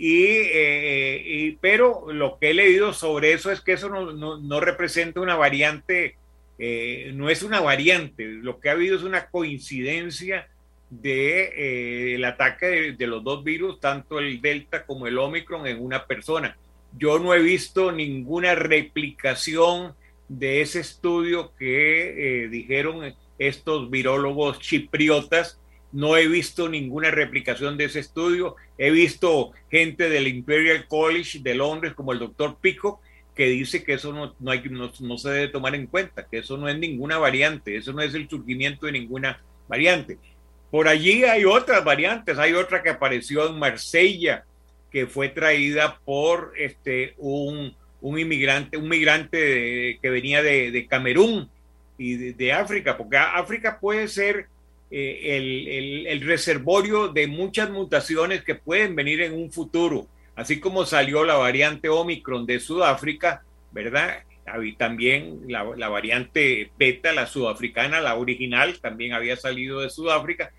eh, 0.00 1.22
y, 1.24 1.52
pero 1.60 2.12
lo 2.12 2.38
que 2.38 2.50
he 2.50 2.54
leído 2.54 2.92
sobre 2.92 3.32
eso 3.32 3.50
es 3.50 3.60
que 3.60 3.72
eso 3.72 3.88
no, 3.88 4.60
representa 4.60 5.20
una 5.20 5.36
variante, 5.36 6.16
eh, 6.58 7.10
no 7.14 7.30
es 7.30 7.42
una 7.42 7.60
variante, 7.60 8.24
lo 8.26 8.60
que 8.60 8.68
ha 8.68 8.72
habido 8.72 8.96
es 8.96 9.02
una 9.02 9.26
coincidencia 9.26 10.48
de 10.90 12.14
el 12.14 12.24
ataque 12.24 12.66
de, 12.66 12.92
de, 12.92 13.06
los 13.06 13.22
dos 13.22 13.44
virus, 13.44 13.80
tanto 13.80 14.18
el 14.18 14.40
Delta 14.40 14.86
como 14.86 15.06
el 15.06 15.18
Omicron, 15.18 15.66
en 15.66 15.82
una 15.82 16.06
persona. 16.06 16.56
Yo 16.96 17.18
no 17.18 17.34
he 17.34 17.40
visto 17.40 17.92
ninguna 17.92 18.54
replicación 18.54 19.94
de 20.28 20.60
ese 20.60 20.80
estudio 20.80 21.52
que 21.58 22.44
eh, 22.44 22.48
dijeron 22.48 23.14
estos 23.38 23.90
virólogos 23.90 24.60
chipriotas. 24.60 25.58
No 25.92 26.16
he 26.16 26.28
visto 26.28 26.68
ninguna 26.68 27.10
replicación 27.10 27.76
de 27.76 27.84
ese 27.84 28.00
estudio. 28.00 28.56
He 28.76 28.90
visto 28.90 29.52
gente 29.70 30.08
del 30.10 30.28
Imperial 30.28 30.86
College 30.86 31.40
de 31.40 31.54
Londres, 31.54 31.94
como 31.94 32.12
el 32.12 32.18
doctor 32.18 32.58
Pico, 32.60 33.00
que 33.34 33.46
dice 33.46 33.84
que 33.84 33.94
eso 33.94 34.12
no, 34.12 34.34
no, 34.40 34.50
hay, 34.50 34.62
no, 34.68 35.18
se 35.18 35.30
debe 35.30 35.48
tomar 35.48 35.74
en 35.76 35.86
cuenta, 35.86 36.26
que 36.26 36.38
eso 36.38 36.56
no 36.56 36.68
es 36.68 36.76
ninguna 36.76 37.18
variante, 37.18 37.76
eso 37.76 37.92
no 37.92 38.02
es 38.02 38.12
el 38.14 38.28
surgimiento 38.28 38.86
de 38.86 38.92
ninguna 38.92 39.40
variante. 39.68 40.18
Por 40.72 40.88
allí 40.88 41.22
hay 41.22 41.44
otras 41.44 41.84
variantes, 41.84 42.36
hay 42.36 42.52
otra 42.52 42.82
que 42.82 42.90
apareció 42.90 43.48
en 43.48 43.58
Marsella, 43.58 44.44
que 44.90 45.06
fue 45.06 45.28
traída 45.28 46.00
por 46.04 46.52
este, 46.56 47.14
un, 47.16 47.74
un 48.00 48.18
inmigrante, 48.18 48.76
un 48.76 48.88
migrante 48.88 49.98
que 50.02 50.10
venía 50.10 50.42
de, 50.42 50.72
de 50.72 50.86
Camerún 50.86 51.48
y 51.96 52.16
de, 52.16 52.32
de, 52.32 52.52
África, 52.52 52.96
porque 52.96 53.16
África 53.16 53.78
puede 53.80 54.08
ser 54.08 54.48
eh, 54.90 55.36
el, 55.36 55.68
el, 55.68 56.06
el, 56.06 56.20
reservorio 56.22 57.08
de 57.08 57.26
muchas 57.26 57.70
mutaciones 57.70 58.42
que 58.42 58.54
pueden 58.54 58.96
venir 58.96 59.20
en 59.20 59.34
un 59.34 59.52
futuro, 59.52 60.06
así 60.34 60.60
como 60.60 60.86
salió 60.86 61.24
la 61.24 61.36
variante 61.36 61.88
Omicron 61.88 62.46
de 62.46 62.60
Sudáfrica, 62.60 63.42
¿verdad? 63.72 64.22
Y 64.62 64.72
también 64.76 65.42
la, 65.46 65.64
la 65.76 65.88
variante 65.88 66.70
beta, 66.78 67.12
la 67.12 67.26
sudafricana, 67.26 68.00
la 68.00 68.16
original, 68.16 68.78
también 68.80 69.12
había 69.12 69.36
salido 69.36 69.80
de 69.80 69.90
Sudáfrica. 69.90 70.52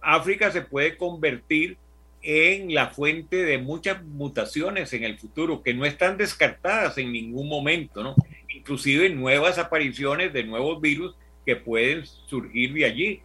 África 0.00 0.50
se 0.50 0.62
puede 0.62 0.96
convertir 0.96 1.76
en 2.22 2.72
la 2.72 2.88
fuente 2.88 3.44
de 3.44 3.58
muchas 3.58 4.02
mutaciones 4.04 4.92
en 4.92 5.02
el 5.02 5.18
futuro 5.18 5.62
que 5.62 5.74
no 5.74 5.84
están 5.84 6.16
descartadas 6.16 6.96
en 6.98 7.12
ningún 7.12 7.48
momento, 7.48 8.02
¿no? 8.02 8.14
Inclusive 8.48 9.08
nuevas 9.10 9.58
apariciones 9.58 10.32
de 10.32 10.44
nuevos 10.44 10.80
virus 10.80 11.16
que 11.44 11.56
pueden 11.56 12.06
surgir 12.06 12.72
de 12.74 12.84
allí. 12.84 13.20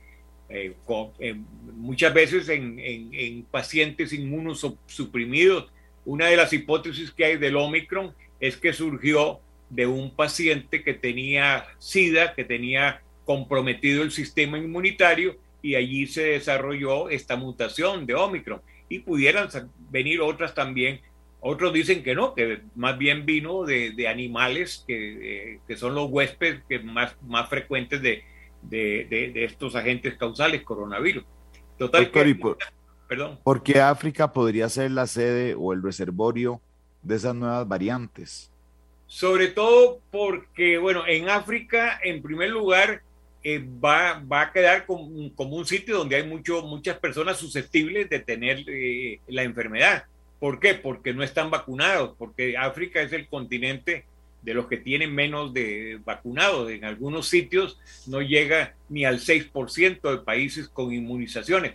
Eh, 0.49 0.73
eh, 1.19 1.36
muchas 1.75 2.13
veces 2.13 2.47
en, 2.49 2.79
en, 2.79 3.10
en, 3.13 3.43
pacientes 3.43 4.13
inmunosuprimidos. 4.13 5.71
Una 6.05 6.27
de 6.27 6.38
las 6.38 6.53
hipótesis 6.53 7.12
que 7.12 7.25
hay 7.25 7.38
del 7.38 7.57
Omicron 7.57 8.13
es 8.39 8.55
que 8.55 8.71
surgió 8.71 9.41
de 9.69 9.86
un 9.86 10.15
paciente 10.15 10.83
que 10.83 10.93
tenía 10.93 11.65
SIDA, 11.79 12.33
que 12.33 12.45
tenía 12.45 13.01
comprometido 13.25 14.03
el 14.03 14.12
sistema 14.12 14.57
inmunitario 14.57 15.36
y 15.62 15.75
allí 15.75 16.07
se 16.07 16.23
desarrolló 16.23 17.10
esta 17.10 17.36
mutación 17.36 18.05
de 18.05 18.15
Omicron 18.15 18.62
y 18.88 18.99
pudieran 18.99 19.49
venir 19.91 20.21
otras 20.21 20.53
también. 20.53 21.01
Otros 21.41 21.73
dicen 21.73 22.03
que 22.03 22.15
no, 22.15 22.33
que 22.33 22.62
más 22.75 22.97
bien 22.97 23.25
vino 23.25 23.63
de, 23.65 23.91
de 23.91 24.07
animales 24.07 24.86
que, 24.88 24.95
eh, 25.55 25.60
que, 25.67 25.75
son 25.75 25.93
los 25.93 26.10
huéspedes 26.10 26.63
que 26.67 26.79
más, 26.79 27.15
más 27.27 27.49
frecuentes 27.49 28.01
de, 28.01 28.23
de, 28.61 29.07
de, 29.09 29.45
estos 29.45 29.75
agentes 29.75 30.15
causales 30.17 30.63
coronavirus. 30.63 31.23
Total, 31.77 32.03
Doctor, 32.05 32.25
que, 32.25 32.35
por, 32.35 32.57
perdón. 33.07 33.39
¿Por 33.43 33.63
qué 33.63 33.79
África 33.81 34.33
podría 34.33 34.67
ser 34.69 34.91
la 34.91 35.07
sede 35.07 35.55
o 35.57 35.73
el 35.73 35.81
reservorio 35.81 36.61
de 37.01 37.15
esas 37.15 37.35
nuevas 37.35 37.67
variantes? 37.67 38.51
Sobre 39.05 39.47
todo 39.47 40.01
porque, 40.11 40.77
bueno, 40.77 41.03
en 41.07 41.29
África, 41.29 41.99
en 42.03 42.21
primer 42.21 42.49
lugar, 42.49 43.01
eh, 43.43 43.65
va, 43.83 44.21
va, 44.31 44.41
a 44.41 44.51
quedar 44.51 44.85
como, 44.85 45.33
como, 45.33 45.55
un 45.55 45.65
sitio 45.65 45.97
donde 45.97 46.17
hay 46.17 46.27
mucho, 46.27 46.63
muchas 46.63 46.97
personas 46.97 47.37
susceptibles 47.37 48.09
de 48.09 48.19
tener 48.19 48.65
eh, 48.67 49.21
la 49.27 49.43
enfermedad. 49.43 50.05
¿Por 50.39 50.59
qué? 50.59 50.73
Porque 50.73 51.13
no 51.13 51.23
están 51.23 51.49
vacunados, 51.49 52.15
porque 52.17 52.57
África 52.57 53.01
es 53.01 53.13
el 53.13 53.27
continente 53.27 54.05
de 54.41 54.54
los 54.54 54.67
que 54.67 54.78
tienen 54.78 55.13
menos 55.13 55.54
de 55.54 56.00
vacunados. 56.06 56.69
En 56.71 56.86
algunos 56.86 57.28
sitios 57.28 57.80
no 58.06 58.21
llega 58.21 58.76
ni 58.89 59.06
al 59.06 59.19
6% 59.19 60.12
de 60.12 60.17
países 60.19 60.69
con 60.69 60.93
inmunizaciones. 60.93 61.73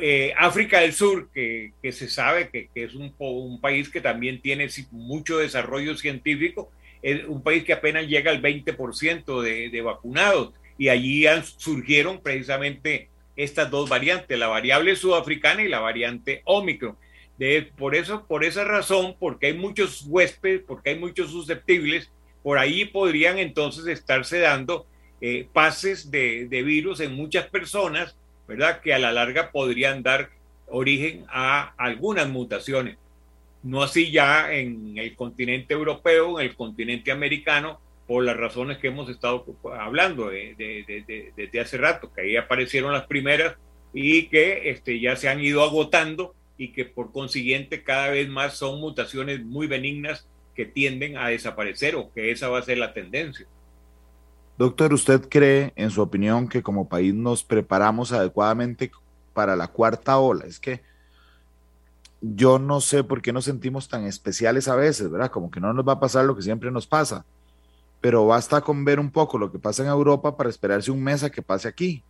Eh, 0.00 0.32
África 0.36 0.80
del 0.80 0.92
Sur, 0.92 1.30
que, 1.32 1.72
que 1.82 1.92
se 1.92 2.08
sabe 2.08 2.50
que, 2.50 2.68
que 2.74 2.84
es 2.84 2.94
un, 2.94 3.14
un, 3.18 3.60
país 3.60 3.88
que 3.88 4.00
también 4.00 4.40
tiene 4.40 4.68
mucho 4.90 5.38
desarrollo 5.38 5.96
científico, 5.96 6.70
es 7.00 7.24
un 7.24 7.42
país 7.42 7.64
que 7.64 7.72
apenas 7.72 8.06
llega 8.06 8.30
al 8.30 8.42
20% 8.42 9.40
de, 9.40 9.70
de 9.70 9.80
vacunados 9.80 10.52
y 10.78 10.88
allí 10.88 11.24
surgieron 11.56 12.20
precisamente 12.20 13.08
estas 13.34 13.70
dos 13.70 13.88
variantes, 13.88 14.38
la 14.38 14.48
variable 14.48 14.94
sudafricana 14.94 15.62
y 15.62 15.68
la 15.68 15.80
variante 15.80 16.42
Omicron. 16.44 16.96
De, 17.38 17.72
por 17.76 17.94
eso, 17.94 18.26
por 18.26 18.44
esa 18.44 18.64
razón, 18.64 19.16
porque 19.18 19.46
hay 19.46 19.54
muchos 19.54 20.04
huéspedes, 20.06 20.62
porque 20.66 20.90
hay 20.90 20.98
muchos 20.98 21.30
susceptibles, 21.30 22.10
por 22.42 22.58
ahí 22.58 22.84
podrían 22.84 23.38
entonces 23.38 23.86
estarse 23.86 24.38
dando 24.38 24.86
eh, 25.20 25.48
pases 25.52 26.10
de, 26.10 26.46
de, 26.48 26.62
virus 26.62 27.00
en 27.00 27.14
muchas 27.14 27.48
personas, 27.48 28.16
¿verdad? 28.46 28.80
Que 28.80 28.94
a 28.94 28.98
la 28.98 29.12
larga 29.12 29.50
podrían 29.50 30.02
dar 30.02 30.30
origen 30.66 31.24
a 31.28 31.74
algunas 31.76 32.28
mutaciones. 32.28 32.98
No 33.62 33.82
así 33.82 34.10
ya 34.10 34.52
en 34.52 34.98
el 34.98 35.14
continente 35.14 35.74
europeo, 35.74 36.40
en 36.40 36.46
el 36.46 36.56
continente 36.56 37.12
americano, 37.12 37.80
por 38.06 38.24
las 38.24 38.36
razones 38.36 38.78
que 38.78 38.88
hemos 38.88 39.08
estado 39.08 39.46
hablando 39.78 40.28
de, 40.28 40.54
de, 40.58 40.84
de, 41.06 41.32
desde 41.36 41.60
hace 41.60 41.78
rato, 41.78 42.12
que 42.12 42.22
ahí 42.22 42.36
aparecieron 42.36 42.92
las 42.92 43.06
primeras 43.06 43.56
y 43.94 44.26
que 44.26 44.70
este, 44.70 45.00
ya 45.00 45.16
se 45.16 45.28
han 45.28 45.40
ido 45.40 45.62
agotando 45.62 46.34
y 46.62 46.72
que 46.72 46.84
por 46.84 47.12
consiguiente 47.12 47.82
cada 47.82 48.10
vez 48.10 48.28
más 48.28 48.54
son 48.54 48.80
mutaciones 48.80 49.44
muy 49.44 49.66
benignas 49.66 50.26
que 50.54 50.66
tienden 50.66 51.16
a 51.16 51.28
desaparecer 51.28 51.96
o 51.96 52.12
que 52.12 52.30
esa 52.30 52.48
va 52.48 52.58
a 52.58 52.62
ser 52.62 52.78
la 52.78 52.92
tendencia. 52.92 53.46
Doctor, 54.58 54.92
¿usted 54.92 55.28
cree, 55.28 55.72
en 55.76 55.90
su 55.90 56.02
opinión, 56.02 56.48
que 56.48 56.62
como 56.62 56.88
país 56.88 57.14
nos 57.14 57.42
preparamos 57.42 58.12
adecuadamente 58.12 58.90
para 59.32 59.56
la 59.56 59.68
cuarta 59.68 60.18
ola? 60.18 60.44
Es 60.44 60.60
que 60.60 60.82
yo 62.20 62.58
no 62.58 62.80
sé 62.80 63.02
por 63.02 63.22
qué 63.22 63.32
nos 63.32 63.46
sentimos 63.46 63.88
tan 63.88 64.04
especiales 64.04 64.68
a 64.68 64.76
veces, 64.76 65.10
¿verdad? 65.10 65.30
Como 65.30 65.50
que 65.50 65.60
no 65.60 65.72
nos 65.72 65.86
va 65.86 65.94
a 65.94 66.00
pasar 66.00 66.24
lo 66.24 66.36
que 66.36 66.42
siempre 66.42 66.70
nos 66.70 66.86
pasa 66.86 67.24
pero 68.02 68.26
basta 68.26 68.60
con 68.60 68.84
ver 68.84 68.98
un 68.98 69.10
poco 69.10 69.38
lo 69.38 69.50
que 69.50 69.60
pasa 69.60 69.84
en 69.84 69.88
Europa 69.88 70.36
para 70.36 70.50
esperarse 70.50 70.90
un 70.90 71.02
mes 71.02 71.22
a 71.22 71.30
que 71.30 71.40
pase 71.40 71.68
aquí. 71.68 72.02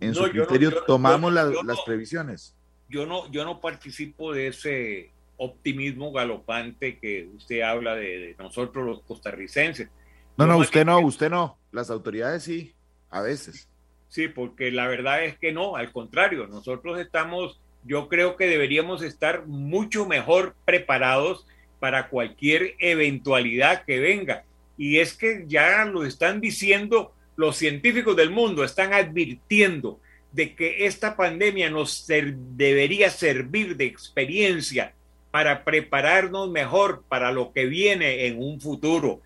En 0.00 0.08
no, 0.08 0.14
su 0.16 0.24
criterio, 0.24 0.70
no, 0.70 0.76
yo, 0.76 0.84
tomamos 0.84 1.32
yo, 1.32 1.62
las 1.62 1.64
no, 1.64 1.74
previsiones. 1.86 2.52
Yo 2.92 3.06
no, 3.06 3.30
yo 3.32 3.44
no 3.44 3.60
participo 3.60 4.32
de 4.32 4.48
ese 4.48 5.10
optimismo 5.38 6.12
galopante 6.12 6.98
que 6.98 7.28
usted 7.34 7.62
habla 7.62 7.94
de, 7.96 8.18
de 8.18 8.36
nosotros 8.38 8.86
los 8.86 9.00
costarricenses. 9.02 9.88
No, 10.36 10.46
no, 10.46 10.58
usted 10.58 10.84
no, 10.84 11.00
usted 11.00 11.30
no. 11.30 11.58
Las 11.72 11.90
autoridades 11.90 12.44
sí, 12.44 12.74
a 13.10 13.22
veces. 13.22 13.68
Sí, 14.08 14.28
porque 14.28 14.70
la 14.70 14.86
verdad 14.88 15.24
es 15.24 15.38
que 15.38 15.52
no, 15.52 15.76
al 15.76 15.90
contrario, 15.90 16.46
nosotros 16.46 17.00
estamos, 17.00 17.60
yo 17.82 18.08
creo 18.08 18.36
que 18.36 18.46
deberíamos 18.46 19.02
estar 19.02 19.46
mucho 19.46 20.06
mejor 20.06 20.54
preparados 20.66 21.46
para 21.80 22.10
cualquier 22.10 22.74
eventualidad 22.78 23.84
que 23.84 24.00
venga 24.00 24.44
y 24.76 24.98
es 24.98 25.14
que 25.14 25.44
ya 25.46 25.84
lo 25.84 26.04
están 26.04 26.40
diciendo 26.40 27.14
los 27.36 27.56
científicos 27.56 28.16
del 28.16 28.30
mundo, 28.30 28.64
están 28.64 28.92
advirtiendo 28.92 30.00
de 30.32 30.54
que 30.54 30.86
esta 30.86 31.16
pandemia 31.16 31.70
nos 31.70 32.06
debería 32.06 33.10
servir 33.10 33.76
de 33.76 33.84
experiencia 33.84 34.94
para 35.30 35.64
prepararnos 35.64 36.50
mejor 36.50 37.04
para 37.08 37.32
lo 37.32 37.52
que 37.52 37.66
viene 37.66 38.26
en 38.26 38.42
un 38.42 38.60
futuro. 38.60 39.20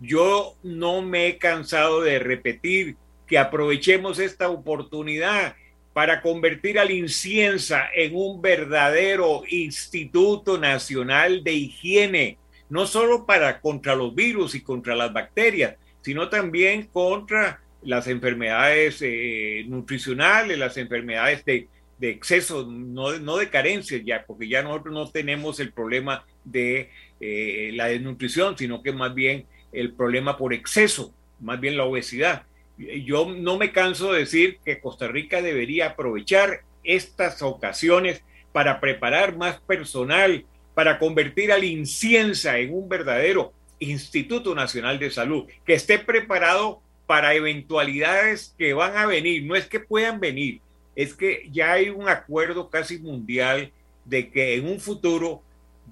Yo 0.00 0.56
no 0.62 1.02
me 1.02 1.28
he 1.28 1.38
cansado 1.38 2.00
de 2.02 2.18
repetir 2.18 2.96
que 3.26 3.38
aprovechemos 3.38 4.18
esta 4.18 4.48
oportunidad 4.48 5.54
para 5.92 6.22
convertir 6.22 6.78
al 6.78 6.90
Inciensa 6.90 7.84
en 7.94 8.16
un 8.16 8.40
verdadero 8.40 9.42
Instituto 9.48 10.58
Nacional 10.58 11.44
de 11.44 11.52
Higiene, 11.52 12.38
no 12.68 12.86
solo 12.86 13.26
para 13.26 13.60
contra 13.60 13.94
los 13.94 14.14
virus 14.14 14.54
y 14.54 14.62
contra 14.62 14.96
las 14.96 15.12
bacterias, 15.12 15.76
sino 16.00 16.28
también 16.28 16.86
contra 16.86 17.60
las 17.84 18.06
enfermedades 18.06 18.98
eh, 19.02 19.64
nutricionales, 19.66 20.58
las 20.58 20.76
enfermedades 20.76 21.44
de, 21.44 21.68
de 21.98 22.10
exceso, 22.10 22.66
no, 22.68 23.18
no, 23.18 23.36
de 23.36 23.48
carencias 23.48 24.02
ya, 24.04 24.24
porque 24.26 24.48
ya 24.48 24.62
nosotros 24.62 24.94
no 24.94 25.10
tenemos 25.10 25.60
el 25.60 25.72
problema 25.72 26.24
de 26.44 26.90
eh, 27.20 27.70
la 27.74 27.86
desnutrición, 27.86 28.56
sino 28.56 28.82
que 28.82 28.92
más 28.92 29.14
bien 29.14 29.46
el 29.72 29.92
problema 29.92 30.36
por 30.36 30.52
exceso, 30.52 31.14
más 31.40 31.60
bien 31.60 31.76
la 31.76 31.84
obesidad. 31.84 32.44
Yo 32.76 33.32
no 33.32 33.58
me 33.58 33.72
canso 33.72 34.12
de 34.12 34.20
decir 34.20 34.58
que 34.64 34.80
Costa 34.80 35.08
Rica 35.08 35.42
debería 35.42 35.88
aprovechar 35.88 36.62
estas 36.84 37.42
ocasiones 37.42 38.22
para 38.52 38.80
preparar 38.80 39.36
más 39.36 39.60
personal, 39.60 40.44
para 40.74 40.98
convertir 40.98 41.52
al 41.52 41.64
Inciensa 41.64 42.58
en 42.58 42.74
un 42.74 42.88
verdadero 42.88 43.52
Instituto 43.78 44.54
Nacional 44.54 44.98
de 44.98 45.10
Salud, 45.10 45.46
que 45.64 45.74
esté 45.74 45.98
preparado 45.98 46.80
para 47.06 47.34
eventualidades 47.34 48.54
que 48.58 48.74
van 48.74 48.96
a 48.96 49.06
venir. 49.06 49.44
No 49.44 49.54
es 49.54 49.66
que 49.66 49.80
puedan 49.80 50.20
venir, 50.20 50.60
es 50.94 51.14
que 51.14 51.48
ya 51.52 51.72
hay 51.72 51.90
un 51.90 52.08
acuerdo 52.08 52.70
casi 52.70 52.98
mundial 52.98 53.72
de 54.04 54.30
que 54.30 54.54
en 54.54 54.66
un 54.66 54.80
futuro 54.80 55.42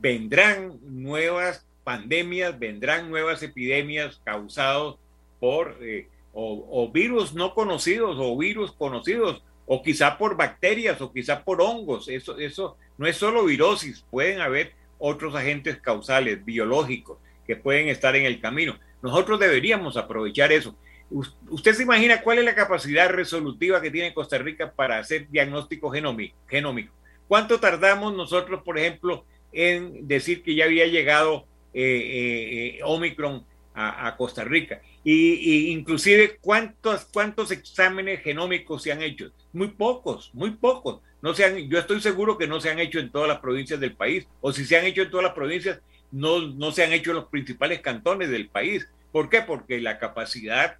vendrán 0.00 0.78
nuevas 0.82 1.66
pandemias, 1.84 2.58
vendrán 2.58 3.10
nuevas 3.10 3.42
epidemias 3.42 4.20
causadas 4.24 4.94
por 5.38 5.76
eh, 5.80 6.06
o, 6.32 6.90
virus 6.92 7.34
no 7.34 7.54
conocidos 7.54 8.16
o 8.18 8.36
virus 8.36 8.72
conocidos, 8.72 9.42
o 9.66 9.82
quizá 9.82 10.18
por 10.18 10.36
bacterias 10.36 11.00
o 11.00 11.12
quizá 11.12 11.44
por 11.44 11.60
hongos. 11.60 12.08
Eso, 12.08 12.38
eso 12.38 12.76
no 12.98 13.06
es 13.06 13.16
solo 13.16 13.44
virosis, 13.44 14.04
pueden 14.10 14.40
haber 14.40 14.72
otros 14.98 15.34
agentes 15.34 15.78
causales 15.78 16.44
biológicos 16.44 17.18
que 17.46 17.56
pueden 17.56 17.88
estar 17.88 18.14
en 18.16 18.26
el 18.26 18.40
camino. 18.40 18.78
Nosotros 19.02 19.40
deberíamos 19.40 19.96
aprovechar 19.96 20.52
eso. 20.52 20.76
¿Usted 21.10 21.74
se 21.74 21.82
imagina 21.82 22.22
cuál 22.22 22.38
es 22.38 22.44
la 22.44 22.54
capacidad 22.54 23.08
resolutiva 23.10 23.82
que 23.82 23.90
tiene 23.90 24.14
Costa 24.14 24.38
Rica 24.38 24.72
para 24.72 24.98
hacer 24.98 25.28
diagnóstico 25.28 25.90
genómico? 25.90 26.94
¿Cuánto 27.26 27.58
tardamos 27.58 28.14
nosotros, 28.14 28.62
por 28.64 28.78
ejemplo, 28.78 29.24
en 29.52 30.06
decir 30.06 30.42
que 30.42 30.54
ya 30.54 30.64
había 30.64 30.86
llegado 30.86 31.46
eh, 31.74 31.82
eh, 31.82 32.76
eh, 32.76 32.80
Omicron 32.84 33.44
a, 33.74 34.16
Costa 34.16 34.44
Rica? 34.44 34.80
Y, 35.02 35.70
inclusive, 35.72 36.38
¿cuántos, 36.40 37.06
¿cuántos 37.06 37.50
exámenes 37.50 38.22
genómicos 38.22 38.82
se 38.82 38.92
han 38.92 39.02
hecho? 39.02 39.32
Muy 39.52 39.68
pocos, 39.68 40.30
muy 40.32 40.52
pocos. 40.52 41.00
No 41.22 41.34
se 41.34 41.44
han, 41.44 41.56
yo 41.68 41.78
estoy 41.78 42.00
seguro 42.00 42.38
que 42.38 42.46
no 42.46 42.60
se 42.60 42.70
han 42.70 42.78
hecho 42.78 43.00
en 43.00 43.10
todas 43.10 43.28
las 43.28 43.40
provincias 43.40 43.80
del 43.80 43.96
país, 43.96 44.28
o 44.40 44.52
si 44.52 44.64
se 44.64 44.78
han 44.78 44.84
hecho 44.84 45.02
en 45.02 45.10
todas 45.10 45.24
las 45.24 45.34
provincias, 45.34 45.80
no, 46.12 46.40
no 46.40 46.70
se 46.72 46.84
han 46.84 46.92
hecho 46.92 47.10
en 47.10 47.16
los 47.16 47.28
principales 47.28 47.80
cantones 47.80 48.30
del 48.30 48.48
país. 48.48 48.88
¿Por 49.12 49.28
qué? 49.28 49.42
Porque 49.42 49.80
la 49.80 49.98
capacidad 49.98 50.78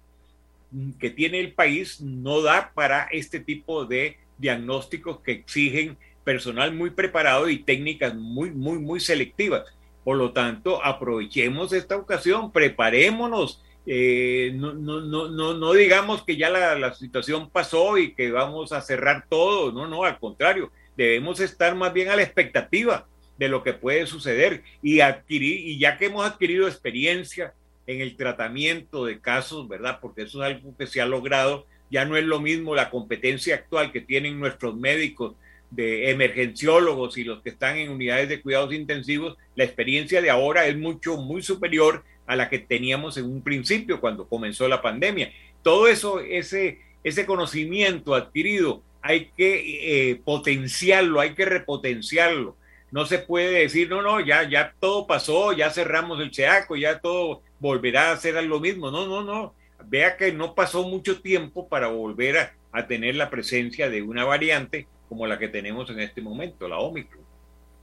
que 0.99 1.09
tiene 1.09 1.39
el 1.39 1.53
país 1.53 2.01
no 2.01 2.41
da 2.41 2.71
para 2.73 3.03
este 3.11 3.39
tipo 3.39 3.85
de 3.85 4.17
diagnósticos 4.37 5.19
que 5.19 5.33
exigen 5.33 5.97
personal 6.23 6.73
muy 6.73 6.91
preparado 6.91 7.49
y 7.49 7.63
técnicas 7.63 8.15
muy, 8.15 8.51
muy, 8.51 8.79
muy 8.79 8.99
selectivas. 8.99 9.63
Por 10.03 10.17
lo 10.17 10.31
tanto, 10.31 10.83
aprovechemos 10.83 11.73
esta 11.73 11.95
ocasión, 11.97 12.51
preparémonos, 12.51 13.61
eh, 13.85 14.51
no, 14.55 14.73
no, 14.73 15.01
no, 15.01 15.53
no, 15.53 15.73
digamos 15.73 16.23
que 16.23 16.37
ya 16.37 16.49
la, 16.49 16.75
la, 16.75 16.93
situación 16.93 17.49
pasó 17.49 17.97
y 17.97 18.13
que 18.13 18.31
vamos 18.31 18.71
a 18.71 18.81
cerrar 18.81 19.25
todo, 19.27 19.71
no, 19.71 19.87
no, 19.87 20.03
al 20.03 20.19
contrario, 20.19 20.71
debemos 20.95 21.39
estar 21.39 21.75
más 21.75 21.91
bien 21.91 22.09
a 22.09 22.15
la 22.15 22.21
expectativa 22.21 23.07
de 23.37 23.49
lo 23.49 23.63
que 23.63 23.73
puede 23.73 24.05
suceder 24.05 24.63
y 24.83 24.99
adquirir, 24.99 25.67
y 25.67 25.79
ya 25.79 25.97
que 25.97 26.05
hemos 26.05 26.25
adquirido 26.25 26.67
experiencia, 26.67 27.55
en 27.91 28.01
el 28.01 28.15
tratamiento 28.15 29.05
de 29.05 29.19
casos, 29.19 29.67
¿verdad? 29.67 29.99
Porque 30.01 30.23
eso 30.23 30.43
es 30.43 30.55
algo 30.55 30.75
que 30.77 30.87
se 30.87 31.01
ha 31.01 31.05
logrado. 31.05 31.65
Ya 31.89 32.05
no 32.05 32.17
es 32.17 32.23
lo 32.23 32.39
mismo 32.39 32.75
la 32.75 32.89
competencia 32.89 33.55
actual 33.55 33.91
que 33.91 34.01
tienen 34.01 34.39
nuestros 34.39 34.75
médicos 34.75 35.35
de 35.69 36.11
emergenciólogos 36.11 37.17
y 37.17 37.23
los 37.23 37.41
que 37.41 37.49
están 37.49 37.77
en 37.77 37.89
unidades 37.89 38.29
de 38.29 38.41
cuidados 38.41 38.73
intensivos. 38.73 39.37
La 39.55 39.63
experiencia 39.63 40.21
de 40.21 40.29
ahora 40.29 40.67
es 40.67 40.77
mucho, 40.77 41.17
muy 41.17 41.41
superior 41.41 42.03
a 42.27 42.35
la 42.35 42.49
que 42.49 42.59
teníamos 42.59 43.17
en 43.17 43.25
un 43.25 43.41
principio 43.41 43.99
cuando 43.99 44.27
comenzó 44.27 44.67
la 44.67 44.81
pandemia. 44.81 45.31
Todo 45.63 45.87
eso, 45.87 46.19
ese, 46.19 46.79
ese 47.03 47.25
conocimiento 47.25 48.15
adquirido, 48.15 48.83
hay 49.01 49.31
que 49.35 50.11
eh, 50.11 50.21
potenciarlo, 50.23 51.19
hay 51.19 51.33
que 51.33 51.45
repotenciarlo. 51.45 52.55
No 52.91 53.05
se 53.05 53.19
puede 53.19 53.61
decir, 53.61 53.89
no, 53.89 54.01
no, 54.01 54.19
ya, 54.19 54.47
ya 54.47 54.73
todo 54.79 55.07
pasó, 55.07 55.53
ya 55.53 55.69
cerramos 55.69 56.19
el 56.19 56.33
CEACO, 56.33 56.75
ya 56.75 56.99
todo 56.99 57.41
volverá 57.61 58.09
a 58.09 58.13
hacer 58.13 58.43
lo 58.43 58.59
mismo. 58.59 58.91
No, 58.91 59.05
no, 59.05 59.23
no. 59.23 59.53
Vea 59.85 60.17
que 60.17 60.33
no 60.33 60.53
pasó 60.53 60.83
mucho 60.87 61.21
tiempo 61.21 61.69
para 61.69 61.87
volver 61.87 62.53
a, 62.71 62.87
tener 62.87 63.15
la 63.15 63.29
presencia 63.29 63.89
de 63.89 64.01
una 64.01 64.25
variante 64.25 64.87
como 65.07 65.27
la 65.27 65.37
que 65.37 65.49
tenemos 65.49 65.89
en 65.89 65.99
este 65.99 66.21
momento, 66.21 66.67
la 66.67 66.79
Omicron. 66.79 67.23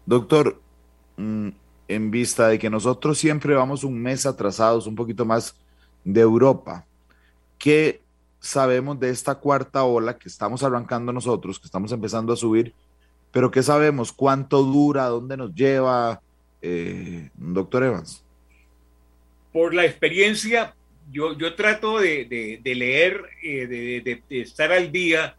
Doctor, 0.06 0.60
mm, 1.16 1.48
en 1.88 2.10
vista 2.10 2.48
de 2.48 2.58
que 2.58 2.70
nosotros 2.70 3.18
siempre 3.18 3.54
vamos 3.54 3.84
un 3.84 4.00
mes 4.00 4.24
atrasados, 4.24 4.86
un 4.86 4.94
poquito 4.94 5.26
más 5.26 5.54
de 6.04 6.22
Europa, 6.22 6.86
¿qué 7.58 8.00
sabemos 8.40 8.98
de 8.98 9.10
esta 9.10 9.34
cuarta 9.34 9.84
ola 9.84 10.16
que 10.16 10.28
estamos 10.28 10.62
arrancando 10.62 11.12
nosotros, 11.12 11.58
que 11.58 11.66
estamos 11.66 11.92
empezando 11.92 12.32
a 12.32 12.36
subir? 12.36 12.72
Pero 13.30 13.50
¿qué 13.50 13.62
sabemos? 13.62 14.10
¿Cuánto 14.10 14.62
dura? 14.62 15.06
¿Dónde 15.06 15.36
nos 15.36 15.54
lleva? 15.54 16.22
Eh, 16.62 17.30
doctor 17.36 17.84
Evans 17.84 18.24
por 19.52 19.74
la 19.74 19.84
experiencia, 19.84 20.74
yo, 21.10 21.36
yo 21.36 21.54
trato 21.54 21.98
de, 21.98 22.60
leer, 22.64 23.24
eh, 23.42 23.66
de, 23.66 24.22
estar 24.40 24.72
al 24.72 24.92
día 24.92 25.36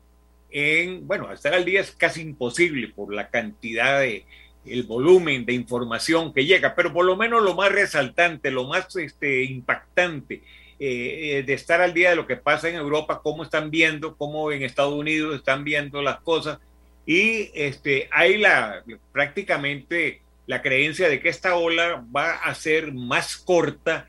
en, 0.49 1.07
bueno, 1.07 1.31
estar 1.31 1.53
al 1.53 1.65
día 1.65 1.81
es 1.81 1.91
casi 1.91 2.21
imposible 2.21 2.87
por 2.87 3.13
la 3.13 3.29
cantidad 3.29 3.99
de, 3.99 4.25
el 4.65 4.83
volumen 4.83 5.45
de 5.45 5.53
información 5.53 6.33
que 6.33 6.45
llega, 6.45 6.75
pero 6.75 6.93
por 6.93 7.05
lo 7.05 7.15
menos 7.15 7.43
lo 7.43 7.55
más 7.55 7.71
resaltante, 7.71 8.51
lo 8.51 8.67
más 8.67 8.95
este, 8.95 9.43
impactante 9.43 10.41
eh, 10.79 11.39
eh, 11.39 11.43
de 11.43 11.53
estar 11.53 11.81
al 11.81 11.93
día 11.93 12.11
de 12.11 12.15
lo 12.15 12.27
que 12.27 12.37
pasa 12.37 12.69
en 12.69 12.75
Europa, 12.75 13.21
cómo 13.21 13.43
están 13.43 13.69
viendo, 13.69 14.15
cómo 14.15 14.51
en 14.51 14.63
Estados 14.63 14.93
Unidos 14.93 15.35
están 15.35 15.63
viendo 15.63 16.01
las 16.01 16.21
cosas. 16.21 16.59
Y 17.05 17.51
este, 17.53 18.07
hay 18.11 18.37
la, 18.37 18.83
prácticamente 19.11 20.21
la 20.49 20.63
creencia 20.63 21.07
de 21.07 21.19
que 21.19 21.29
esta 21.29 21.55
ola 21.57 22.03
va 22.13 22.31
a 22.37 22.55
ser 22.55 22.91
más 22.91 23.37
corta, 23.37 24.07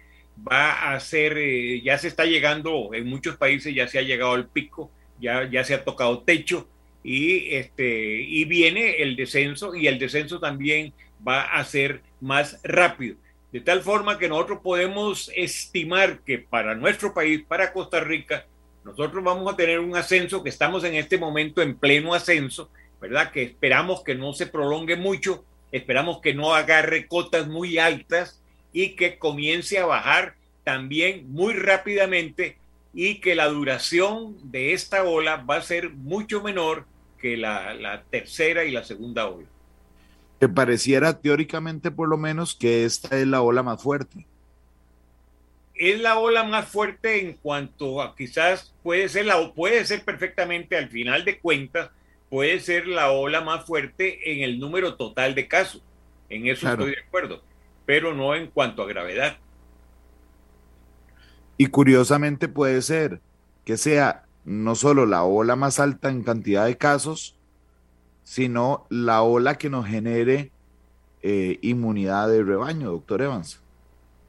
va 0.51 0.95
a 0.95 0.99
ser, 0.99 1.37
eh, 1.37 1.83
ya 1.83 1.99
se 1.99 2.09
está 2.09 2.25
llegando, 2.25 2.95
en 2.95 3.07
muchos 3.07 3.37
países 3.37 3.75
ya 3.75 3.87
se 3.87 3.99
ha 3.99 4.03
llegado 4.03 4.33
al 4.33 4.49
pico, 4.49 4.91
ya, 5.21 5.47
ya 5.51 5.65
se 5.65 5.75
ha 5.75 5.85
tocado 5.85 6.23
techo 6.23 6.67
y, 7.05 7.55
este, 7.55 8.23
y 8.23 8.47
viene 8.47 9.03
el 9.03 9.17
descenso 9.17 9.75
y 9.75 9.87
el 9.87 9.99
descenso 9.99 10.41
también 10.41 10.95
va 11.29 11.43
a 11.43 11.63
ser 11.63 12.01
más 12.23 12.59
rápido. 12.65 13.17
De 13.53 13.61
tal 13.61 13.83
forma 13.83 14.17
que 14.19 14.31
nosotros 14.31 14.61
podemos 14.63 15.31
estimar 15.37 16.21
que 16.21 16.39
para 16.39 16.75
nuestro 16.75 17.13
país, 17.13 17.43
para 17.47 17.71
Costa 17.71 18.01
Rica, 18.01 18.47
nosotros 18.83 19.23
vamos 19.23 19.53
a 19.53 19.57
tener 19.57 19.79
un 19.79 19.95
ascenso 19.95 20.43
que 20.43 20.49
estamos 20.49 20.85
en 20.85 20.95
este 20.95 21.19
momento 21.19 21.61
en 21.61 21.77
pleno 21.77 22.15
ascenso, 22.15 22.71
¿verdad? 22.99 23.31
Que 23.31 23.43
esperamos 23.43 24.03
que 24.03 24.15
no 24.15 24.33
se 24.33 24.47
prolongue 24.47 24.97
mucho, 24.97 25.45
Esperamos 25.73 26.21
que 26.21 26.35
no 26.35 26.55
agarre 26.55 27.07
cotas 27.07 27.47
muy 27.47 27.79
altas 27.79 28.41
y 28.73 28.97
que 28.97 29.19
comience 29.19 29.79
a 29.79 29.87
bajar 29.87 30.35
también 30.65 31.31
muy 31.33 31.55
rápidamente 31.55 32.59
y 32.93 33.21
que 33.21 33.35
la 33.35 33.49
duración 33.49 34.37
de 34.51 34.73
esta 34.73 35.05
ola 35.05 35.37
va 35.37 35.57
a 35.57 35.63
ser 35.63 35.91
mucho 35.91 36.43
menor 36.43 36.87
que 37.19 37.37
la, 37.37 38.03
tercera 38.11 38.65
y 38.65 38.73
la 38.73 38.85
segunda 38.85 39.29
ola. 39.29 39.47
Que 40.41 40.49
pareciera 40.49 41.21
teóricamente 41.21 41.91
por 41.91 42.09
lo 42.09 42.17
menos 42.17 42.55
que 42.55 42.85
esta 42.85 43.19
es 43.19 43.27
la 43.27 43.43
ola 43.43 43.63
más 43.63 43.83
fuerte. 43.83 44.27
Es 45.75 46.01
la 46.01 46.19
ola 46.19 46.45
más 46.45 46.67
fuerte 46.69 47.21
en 47.21 47.35
cuanto 47.35 48.03
a 48.03 48.17
quizás 48.17 48.75
puede 48.83 49.09
ser 49.09 49.27
la 49.27 49.53
puede 49.53 49.85
ser 49.85 50.05
perfectamente 50.05 50.77
al 50.77 50.89
final 50.89 51.25
de 51.25 51.39
cuentas 51.39 51.91
puede 52.31 52.61
ser 52.61 52.87
la 52.87 53.11
ola 53.11 53.43
más 53.43 53.67
fuerte 53.67 54.33
en 54.33 54.43
el 54.43 54.59
número 54.59 54.95
total 54.95 55.35
de 55.35 55.49
casos. 55.49 55.83
En 56.31 56.47
eso 56.47 56.71
estoy 56.71 56.93
de 56.93 57.01
acuerdo, 57.01 57.43
pero 57.85 58.15
no 58.15 58.35
en 58.35 58.47
cuanto 58.47 58.83
a 58.83 58.87
gravedad. 58.87 59.37
Y 61.59 61.67
curiosamente 61.67 62.49
puede 62.49 62.81
ser 62.81 63.21
que 63.65 63.77
sea 63.77 64.25
no 64.45 64.75
solo 64.75 65.05
la 65.05 65.25
ola 65.25 65.57
más 65.57 65.79
alta 65.79 66.09
en 66.09 66.23
cantidad 66.23 66.65
de 66.65 66.79
casos, 66.79 67.37
sino 68.23 68.87
la 68.89 69.23
ola 69.23 69.59
que 69.59 69.69
nos 69.69 69.87
genere 69.87 70.53
eh, 71.23 71.59
inmunidad 71.63 72.29
de 72.29 72.43
rebaño, 72.43 72.93
doctor 72.93 73.23
Evans. 73.23 73.63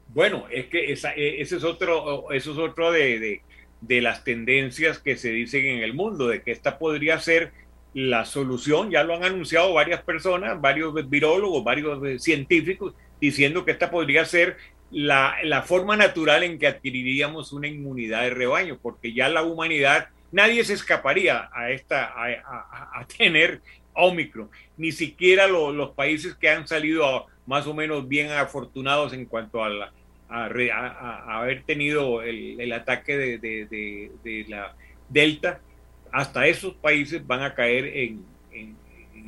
Bueno, 0.08 0.44
es 0.50 0.66
que 0.66 0.92
esa, 0.92 1.14
e, 1.14 1.40
ese 1.40 1.56
es 1.56 1.64
otro, 1.64 2.30
eso 2.32 2.52
es 2.52 2.58
otro 2.58 2.92
de, 2.92 3.40
de, 3.80 4.00
las 4.02 4.24
tendencias 4.24 4.98
que 4.98 5.16
se 5.16 5.30
dicen 5.30 5.64
en 5.64 5.82
el 5.82 5.94
mundo, 5.94 6.28
de 6.28 6.42
que 6.42 6.52
esta 6.52 6.78
podría 6.78 7.18
ser 7.18 7.52
la 7.94 8.24
solución, 8.24 8.90
ya 8.90 9.04
lo 9.04 9.14
han 9.14 9.24
anunciado 9.24 9.74
varias 9.74 10.02
personas, 10.02 10.60
varios 10.60 10.94
virólogos, 11.08 11.62
varios 11.62 12.02
eh, 12.04 12.18
científicos, 12.18 12.94
diciendo 13.20 13.64
que 13.64 13.72
esta 13.72 13.90
podría 13.90 14.24
ser 14.24 14.56
la, 14.90 15.62
forma 15.66 15.96
natural 15.96 16.42
en 16.42 16.58
que 16.58 16.66
adquiriríamos 16.66 17.52
una 17.52 17.68
inmunidad 17.68 18.22
de 18.22 18.30
rebaño, 18.30 18.78
porque 18.80 19.12
ya 19.12 19.28
la 19.28 19.42
humanidad, 19.42 20.08
nadie 20.30 20.64
se 20.64 20.74
escaparía 20.74 21.50
a, 21.52 21.70
esta, 21.70 22.12
a, 22.14 23.06
tener 23.16 23.60
Omicron, 23.94 24.50
ni 24.76 24.92
siquiera 24.92 25.46
los 25.46 25.90
países 25.90 26.34
que 26.34 26.48
han 26.48 26.66
salido 26.66 27.26
más 27.46 27.66
o 27.66 27.74
menos 27.74 28.08
bien 28.08 28.30
afortunados 28.30 29.12
en 29.12 29.26
cuanto 29.26 29.62
a, 29.62 29.68
la, 29.68 29.92
a, 30.28 31.38
haber 31.40 31.62
tenido 31.64 32.22
el, 32.22 32.72
ataque 32.72 33.16
de 33.16 34.46
la 34.48 34.74
Delta, 35.08 35.60
hasta 36.12 36.46
esos 36.46 36.74
países 36.74 37.26
van 37.26 37.42
a 37.42 37.54
caer 37.54 37.86
en, 37.86 38.32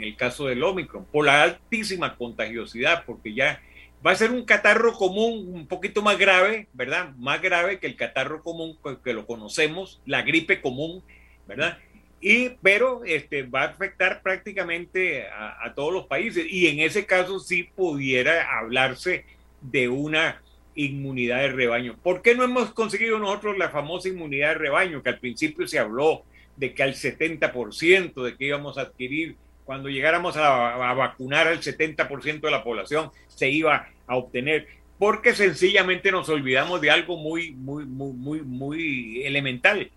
el 0.01 0.16
caso 0.16 0.47
del 0.47 0.62
Omicron, 0.62 1.05
por 1.05 1.24
la 1.24 1.45
altísima 1.45 2.16
contagiosidad, 2.16 3.05
porque 3.07 3.32
ya 3.32 3.61
va 4.05 4.11
a 4.11 4.16
ser 4.16 4.32
un 4.32 4.45
catarro 4.45 4.93
común 4.93 5.55
un 5.55 5.68
poquito 5.68 6.03
más 6.03 6.18
grave, 6.18 6.66
¿verdad? 6.72 7.14
Más 7.16 7.41
grave 7.41 7.78
que 7.78 7.87
el 7.87 7.95
catarro 7.95 8.43
común 8.43 8.76
que 9.05 9.12
lo 9.12 9.24
conocemos, 9.24 10.01
la 10.05 10.22
gripe 10.22 10.61
común, 10.61 11.01
¿verdad? 11.47 11.78
Y, 12.20 12.51
pero 12.61 13.05
este, 13.05 13.45
va 13.45 13.62
a 13.62 13.66
afectar 13.66 14.20
prácticamente 14.20 15.28
a, 15.28 15.64
a, 15.64 15.74
todos 15.74 15.93
los 15.93 16.07
países 16.07 16.45
y 16.51 16.66
en 16.66 16.80
ese 16.80 17.07
caso 17.07 17.39
sí 17.39 17.62
pudiera 17.62 18.59
hablarse 18.59 19.24
de 19.61 19.89
una 19.89 20.43
inmunidad 20.74 21.39
de 21.39 21.53
rebaño. 21.53 21.97
¿Por 22.03 22.20
qué 22.20 22.35
no 22.35 22.43
hemos 22.43 22.72
conseguido 22.72 23.20
nosotros 23.20 23.57
la 23.59 23.70
famosa 23.70 24.09
inmunidad 24.09 24.49
de 24.49 24.55
rebaño 24.55 25.03
que 25.05 25.11
al 25.11 25.20
principio 25.20 25.68
se 25.68 25.78
habló 25.78 26.24
de 26.57 26.74
que 26.74 26.82
al 26.82 26.94
70% 26.94 28.22
de 28.22 28.36
que 28.36 28.44
íbamos 28.46 28.78
a 28.78 28.82
adquirir, 28.82 29.36
cuando 29.64 29.88
llegáramos 29.88 30.36
a, 30.36 30.92
vacunar 30.94 31.48
al 31.48 31.61
70% 31.61 32.40
de 32.40 32.50
la 32.50 32.62
población, 32.62 33.11
se 33.28 33.50
iba 33.50 33.88
a 34.07 34.16
obtener. 34.16 34.68
porque 34.98 35.34
sencillamente 35.34 36.12
nos 36.12 36.28
olvidamos 36.28 36.80
de 36.80 36.90
algo 36.90 37.16
muy, 37.16 37.52
muy, 37.52 37.84
muy, 37.84 38.12
muy, 38.12 38.42
muy 38.42 39.22
elemental. 39.24 39.90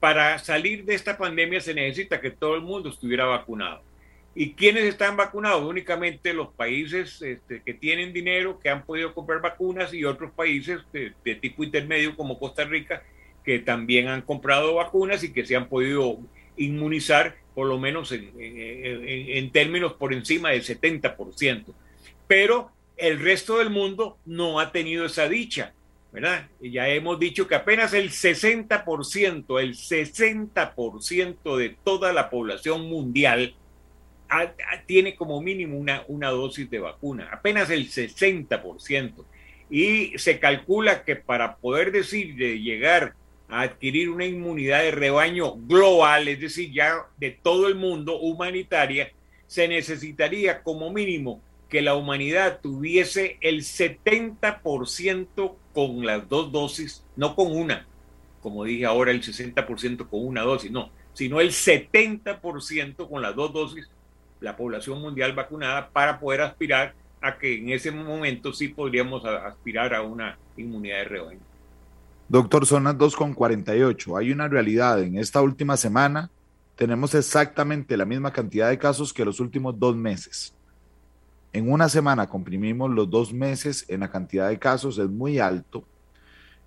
Para 0.00 0.38
salir 0.38 0.84
de 0.84 0.94
esta 0.94 1.16
pandemia 1.16 1.60
se 1.60 1.74
necesita 1.74 2.20
que 2.20 2.30
todo 2.30 2.56
el 2.56 2.62
mundo 2.62 2.88
estuviera 2.88 3.24
vacunado. 3.24 3.82
¿Y 4.36 4.54
quiénes 4.54 4.84
están 4.84 5.16
vacunados? 5.16 5.62
Únicamente 5.62 6.32
los 6.32 6.48
países 6.48 7.22
este, 7.22 7.62
que 7.62 7.72
tienen 7.72 8.12
dinero, 8.12 8.58
que 8.58 8.68
han 8.68 8.84
podido 8.84 9.14
comprar 9.14 9.40
vacunas 9.40 9.94
y 9.94 10.04
otros 10.04 10.32
países 10.32 10.80
de, 10.92 11.34
tipo 11.36 11.62
intermedio 11.62 12.16
como 12.16 12.38
Costa 12.38 12.64
Rica, 12.64 13.04
que 13.44 13.58
también 13.58 14.08
han 14.08 14.22
comprado 14.22 14.74
vacunas 14.74 15.22
y 15.22 15.32
que 15.32 15.44
se 15.44 15.56
han 15.56 15.68
podido 15.68 16.18
inmunizar 16.56 17.36
por 17.54 17.66
lo 17.66 17.78
menos 17.78 18.10
en, 18.12 18.32
en 18.36 19.50
términos 19.50 19.92
por 19.94 20.12
encima 20.12 20.50
del 20.50 20.62
70%. 20.62 21.66
Pero 22.26 22.70
el 22.96 23.20
resto 23.20 23.58
del 23.58 23.70
mundo 23.70 24.18
no 24.24 24.60
ha 24.60 24.72
tenido 24.72 25.06
esa 25.06 25.28
dicha, 25.28 25.72
¿verdad? 26.12 26.48
Ya 26.60 26.88
hemos 26.88 27.18
dicho 27.18 27.48
que 27.48 27.54
apenas 27.54 27.92
el 27.92 28.10
60%, 28.10 29.60
el 29.60 29.74
60% 29.74 31.56
de 31.56 31.76
toda 31.84 32.12
la 32.12 32.30
población 32.30 32.88
mundial 32.88 33.54
tiene 34.86 35.14
como 35.14 35.40
mínimo 35.40 35.76
una, 35.76 36.04
una 36.08 36.30
dosis 36.30 36.70
de 36.70 36.78
vacuna, 36.78 37.28
apenas 37.32 37.70
el 37.70 37.88
60%. 37.88 39.24
Y 39.70 40.18
se 40.18 40.38
calcula 40.38 41.04
que 41.04 41.16
para 41.16 41.56
poder 41.56 41.90
decir 41.90 42.36
de 42.36 42.60
llegar 42.60 43.14
a 43.48 43.62
adquirir 43.62 44.10
una 44.10 44.24
inmunidad 44.26 44.82
de 44.82 44.90
rebaño 44.90 45.54
global, 45.56 46.28
es 46.28 46.40
decir, 46.40 46.72
ya 46.72 47.06
de 47.18 47.30
todo 47.30 47.68
el 47.68 47.74
mundo 47.74 48.18
humanitaria, 48.18 49.12
se 49.46 49.68
necesitaría 49.68 50.62
como 50.62 50.90
mínimo 50.90 51.40
que 51.68 51.82
la 51.82 51.94
humanidad 51.94 52.60
tuviese 52.62 53.38
el 53.40 53.62
70% 53.62 55.54
con 55.72 56.06
las 56.06 56.28
dos 56.28 56.52
dosis, 56.52 57.04
no 57.16 57.34
con 57.34 57.54
una, 57.56 57.86
como 58.42 58.64
dije 58.64 58.84
ahora, 58.84 59.10
el 59.10 59.22
60% 59.22 60.08
con 60.08 60.26
una 60.26 60.42
dosis, 60.42 60.70
no, 60.70 60.90
sino 61.12 61.40
el 61.40 61.50
70% 61.50 63.08
con 63.08 63.22
las 63.22 63.34
dos 63.34 63.52
dosis 63.52 63.88
la 64.40 64.56
población 64.56 65.00
mundial 65.00 65.32
vacunada 65.32 65.88
para 65.88 66.20
poder 66.20 66.42
aspirar 66.42 66.94
a 67.20 67.38
que 67.38 67.56
en 67.56 67.70
ese 67.70 67.90
momento 67.90 68.52
sí 68.52 68.68
podríamos 68.68 69.24
aspirar 69.24 69.94
a 69.94 70.02
una 70.02 70.38
inmunidad 70.56 70.98
de 70.98 71.04
rebaño. 71.04 71.40
Doctor, 72.28 72.66
son 72.66 72.84
las 72.84 72.96
2.48. 72.96 74.18
Hay 74.18 74.32
una 74.32 74.48
realidad. 74.48 75.02
En 75.02 75.18
esta 75.18 75.42
última 75.42 75.76
semana 75.76 76.30
tenemos 76.76 77.14
exactamente 77.14 77.96
la 77.96 78.04
misma 78.04 78.32
cantidad 78.32 78.68
de 78.68 78.78
casos 78.78 79.12
que 79.12 79.24
los 79.24 79.40
últimos 79.40 79.78
dos 79.78 79.96
meses. 79.96 80.54
En 81.52 81.70
una 81.70 81.88
semana 81.88 82.28
comprimimos 82.28 82.90
los 82.90 83.08
dos 83.08 83.32
meses 83.32 83.84
en 83.88 84.00
la 84.00 84.10
cantidad 84.10 84.48
de 84.48 84.58
casos, 84.58 84.98
es 84.98 85.08
muy 85.08 85.38
alto. 85.38 85.84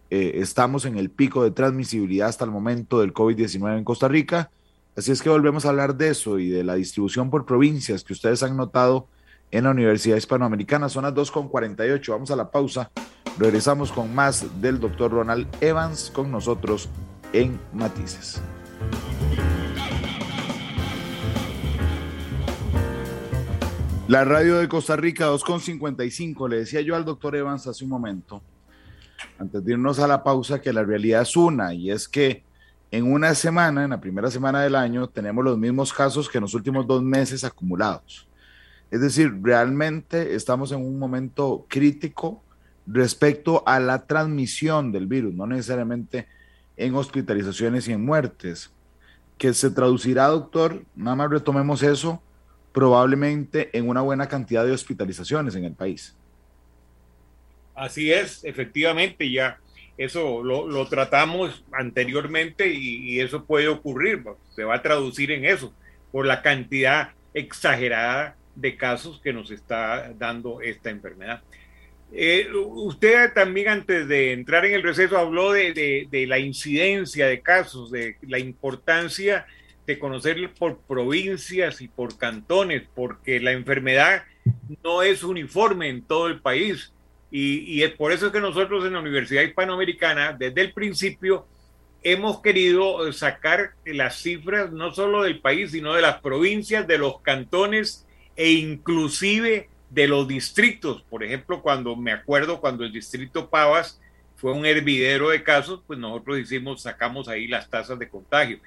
Eh, 0.09 0.33
estamos 0.35 0.85
en 0.85 0.97
el 0.97 1.09
pico 1.09 1.43
de 1.43 1.51
transmisibilidad 1.51 2.29
hasta 2.29 2.45
el 2.45 2.51
momento 2.51 3.01
del 3.01 3.13
COVID-19 3.13 3.77
en 3.77 3.83
Costa 3.83 4.07
Rica 4.07 4.49
Así 4.97 5.11
es 5.11 5.21
que 5.21 5.29
volvemos 5.29 5.63
a 5.63 5.69
hablar 5.69 5.95
de 5.95 6.09
eso 6.09 6.39
y 6.39 6.49
de 6.49 6.63
la 6.63 6.73
distribución 6.73 7.29
por 7.29 7.45
provincias 7.45 8.03
que 8.03 8.13
ustedes 8.13 8.41
han 8.41 8.57
notado 8.57 9.07
en 9.51 9.63
la 9.63 9.71
Universidad 9.71 10.17
Hispanoamericana. 10.17 10.89
Son 10.89 11.03
las 11.03 11.13
2.48. 11.13 12.11
Vamos 12.11 12.31
a 12.31 12.35
la 12.35 12.49
pausa. 12.49 12.91
Regresamos 13.37 13.91
con 13.91 14.13
más 14.13 14.61
del 14.61 14.79
doctor 14.79 15.11
Ronald 15.11 15.47
Evans 15.61 16.11
con 16.13 16.31
nosotros 16.31 16.89
en 17.33 17.59
Matices. 17.73 18.41
La 24.07 24.23
radio 24.23 24.57
de 24.57 24.69
Costa 24.69 24.95
Rica 24.95 25.29
2.55. 25.29 26.49
Le 26.49 26.59
decía 26.59 26.81
yo 26.81 26.95
al 26.95 27.05
doctor 27.05 27.35
Evans 27.35 27.67
hace 27.67 27.83
un 27.83 27.89
momento, 27.89 28.41
antes 29.37 29.63
de 29.63 29.73
irnos 29.73 29.99
a 29.99 30.07
la 30.07 30.23
pausa, 30.23 30.61
que 30.61 30.71
la 30.71 30.83
realidad 30.83 31.23
es 31.23 31.35
una 31.35 31.73
y 31.73 31.91
es 31.91 32.07
que 32.07 32.43
en 32.89 33.11
una 33.11 33.35
semana, 33.35 33.83
en 33.83 33.89
la 33.89 33.99
primera 33.99 34.31
semana 34.31 34.61
del 34.61 34.75
año, 34.75 35.07
tenemos 35.07 35.43
los 35.43 35.57
mismos 35.57 35.91
casos 35.91 36.29
que 36.29 36.37
en 36.37 36.43
los 36.43 36.53
últimos 36.53 36.87
dos 36.87 37.03
meses 37.03 37.43
acumulados. 37.43 38.26
Es 38.89 39.01
decir, 39.01 39.33
realmente 39.41 40.35
estamos 40.35 40.71
en 40.71 40.79
un 40.79 40.97
momento 40.97 41.65
crítico 41.67 42.43
respecto 42.85 43.63
a 43.65 43.79
la 43.79 44.05
transmisión 44.05 44.91
del 44.91 45.07
virus, 45.07 45.33
no 45.33 45.45
necesariamente 45.45 46.27
en 46.77 46.95
hospitalizaciones 46.95 47.87
y 47.87 47.93
en 47.93 48.05
muertes. 48.05 48.71
Que 49.37 49.53
se 49.53 49.69
traducirá, 49.69 50.27
doctor, 50.27 50.83
nada 50.95 51.15
más 51.15 51.29
retomemos 51.29 51.83
eso, 51.83 52.21
probablemente 52.71 53.75
en 53.77 53.89
una 53.89 54.01
buena 54.01 54.27
cantidad 54.27 54.65
de 54.65 54.71
hospitalizaciones 54.71 55.55
en 55.55 55.65
el 55.65 55.73
país. 55.73 56.15
Así 57.75 58.11
es, 58.11 58.43
efectivamente, 58.43 59.29
ya 59.29 59.59
eso 59.97 60.43
lo, 60.43 60.87
tratamos 60.87 61.63
anteriormente 61.71 62.71
y, 62.71 63.19
eso 63.19 63.45
puede 63.45 63.67
ocurrir, 63.67 64.23
se 64.55 64.63
va 64.63 64.75
a 64.75 64.81
traducir 64.81 65.31
en 65.31 65.45
eso, 65.45 65.73
por 66.11 66.25
la 66.25 66.41
cantidad 66.41 67.11
exagerada 67.33 68.35
de 68.57 68.75
casos 68.75 69.21
que 69.21 69.33
nos 69.33 69.51
está 69.51 70.13
dando 70.17 70.61
esta 70.61 70.89
enfermedad. 70.89 71.41
Eh, 72.11 72.47
usted 72.53 73.33
también 73.33 73.67
antes 73.67 74.07
de 74.07 74.33
entrar 74.33 74.65
en 74.65 74.73
el 74.73 74.83
receso 74.83 75.17
habló 75.17 75.51
de, 75.51 76.07
de, 76.09 76.27
la 76.27 76.39
incidencia 76.39 77.27
de 77.27 77.41
casos, 77.41 77.91
de 77.91 78.17
la 78.21 78.39
importancia 78.39 79.45
de 79.85 79.99
conocer 79.99 80.37
por 80.57 80.79
provincias 80.79 81.81
y 81.81 81.87
por 81.87 82.17
cantones, 82.17 82.83
porque 82.95 83.39
la 83.39 83.51
enfermedad 83.51 84.23
no 84.83 85.01
es 85.01 85.23
uniforme 85.23 85.89
en 85.89 86.01
todo 86.01 86.27
el 86.27 86.39
país 86.39 86.93
y, 87.29 87.83
es 87.83 87.91
por 87.91 88.11
eso 88.11 88.31
que 88.31 88.39
nosotros 88.39 88.85
en 88.85 88.93
la 88.93 88.99
Universidad 88.99 89.43
Hispanoamericana, 89.43 90.33
desde 90.33 90.61
el 90.61 90.73
principio, 90.73 91.45
hemos 92.03 92.41
querido 92.41 93.11
sacar 93.11 93.71
las 93.85 94.21
cifras 94.21 94.71
no 94.71 94.93
solo 94.93 95.23
del 95.23 95.41
país, 95.41 95.71
sino 95.71 95.93
de 95.93 96.01
las 96.01 96.21
provincias, 96.21 96.87
de 96.87 96.97
los 96.97 97.19
cantones 97.21 98.06
e 98.37 98.51
inclusive 98.51 99.67
de 99.89 100.07
los 100.07 100.27
distritos. 100.27 101.01
Por 101.09 101.23
ejemplo, 101.23 101.61
cuando 101.61 101.95
me 101.95 102.11
acuerdo 102.11 102.61
cuando 102.61 102.85
el 102.85 102.93
distrito 102.93 103.49
Pavas 103.49 103.99
fue 104.35 104.53
un 104.53 104.65
hervidero 104.65 105.29
de 105.29 105.43
casos, 105.43 105.81
pues 105.85 105.99
nosotros 105.99 106.39
hicimos, 106.39 106.83
sacamos 106.83 107.27
ahí 107.27 107.47
las 107.47 107.69
tasas 107.69 107.99
de 107.99 108.07
contagio. 108.07 108.59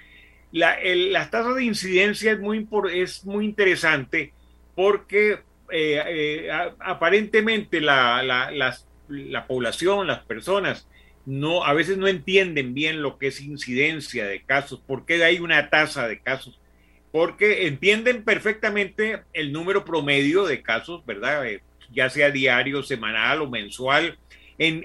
La, 0.52 0.76
las 0.82 1.30
tasas 1.30 1.54
de 1.54 1.64
incidencia 1.64 2.32
es 2.32 2.40
muy, 2.40 2.68
es 2.92 3.24
muy 3.24 3.44
interesante 3.44 4.32
porque 4.74 5.38
eh, 5.70 6.02
eh, 6.06 6.50
aparentemente 6.80 7.80
la, 7.80 8.22
la, 8.22 9.46
población, 9.46 10.08
las 10.08 10.20
personas, 10.24 10.88
no, 11.26 11.64
a 11.64 11.72
veces 11.74 11.96
no 11.96 12.08
entienden 12.08 12.74
bien 12.74 13.02
lo 13.02 13.18
que 13.18 13.28
es 13.28 13.40
incidencia 13.40 14.26
de 14.26 14.42
casos, 14.42 14.80
por 14.84 15.06
qué 15.06 15.22
hay 15.22 15.38
una 15.38 15.70
tasa 15.70 16.08
de 16.08 16.20
casos, 16.20 16.59
porque 17.12 17.66
entienden 17.66 18.24
perfectamente 18.24 19.22
el 19.32 19.52
número 19.52 19.84
promedio 19.84 20.46
de 20.46 20.62
casos, 20.62 21.04
¿verdad? 21.06 21.46
Eh, 21.46 21.62
ya 21.92 22.08
sea 22.08 22.30
diario, 22.30 22.82
semanal 22.82 23.42
o 23.42 23.50
mensual. 23.50 24.18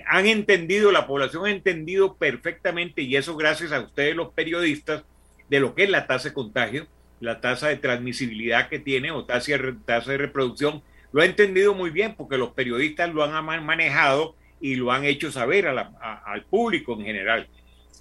han 0.07 0.26
entendido, 0.26 0.91
la 0.91 1.05
población 1.05 1.45
ha 1.45 1.51
entendido 1.51 2.15
perfectamente, 2.15 3.01
y 3.01 3.15
eso 3.15 3.36
gracias 3.36 3.71
a 3.71 3.82
ustedes 3.82 4.15
los 4.15 4.34
periodistas, 4.34 5.03
de 5.49 5.59
lo 5.59 5.76
que 5.76 5.84
es 5.84 5.89
la 5.89 6.07
tasa 6.07 6.30
de 6.30 6.34
contagio 6.34 6.88
la 7.19 7.41
tasa 7.41 7.67
de 7.67 7.78
transmisibilidad 7.78 8.69
que 8.69 8.80
tiene 8.80 9.11
o 9.11 9.26
tasa 9.26 9.53
tasa 9.86 10.11
de 10.11 10.17
reproducción, 10.17 10.82
lo 11.11 11.21
ha 11.21 11.26
entendido 11.26 11.73
muy 11.73 11.89
bien 11.89 12.15
porque 12.15 12.38
los 12.38 12.51
periodistas 12.51 13.13
lo 13.13 13.23
han 13.23 13.65
manejado 13.65 14.36
y 14.59 14.76
lo 14.76 14.91
han 14.91 15.05
hecho 15.05 15.32
saber 15.32 15.67
al 15.67 16.45
público 16.49 16.93
en 16.93 17.05
general. 17.05 17.47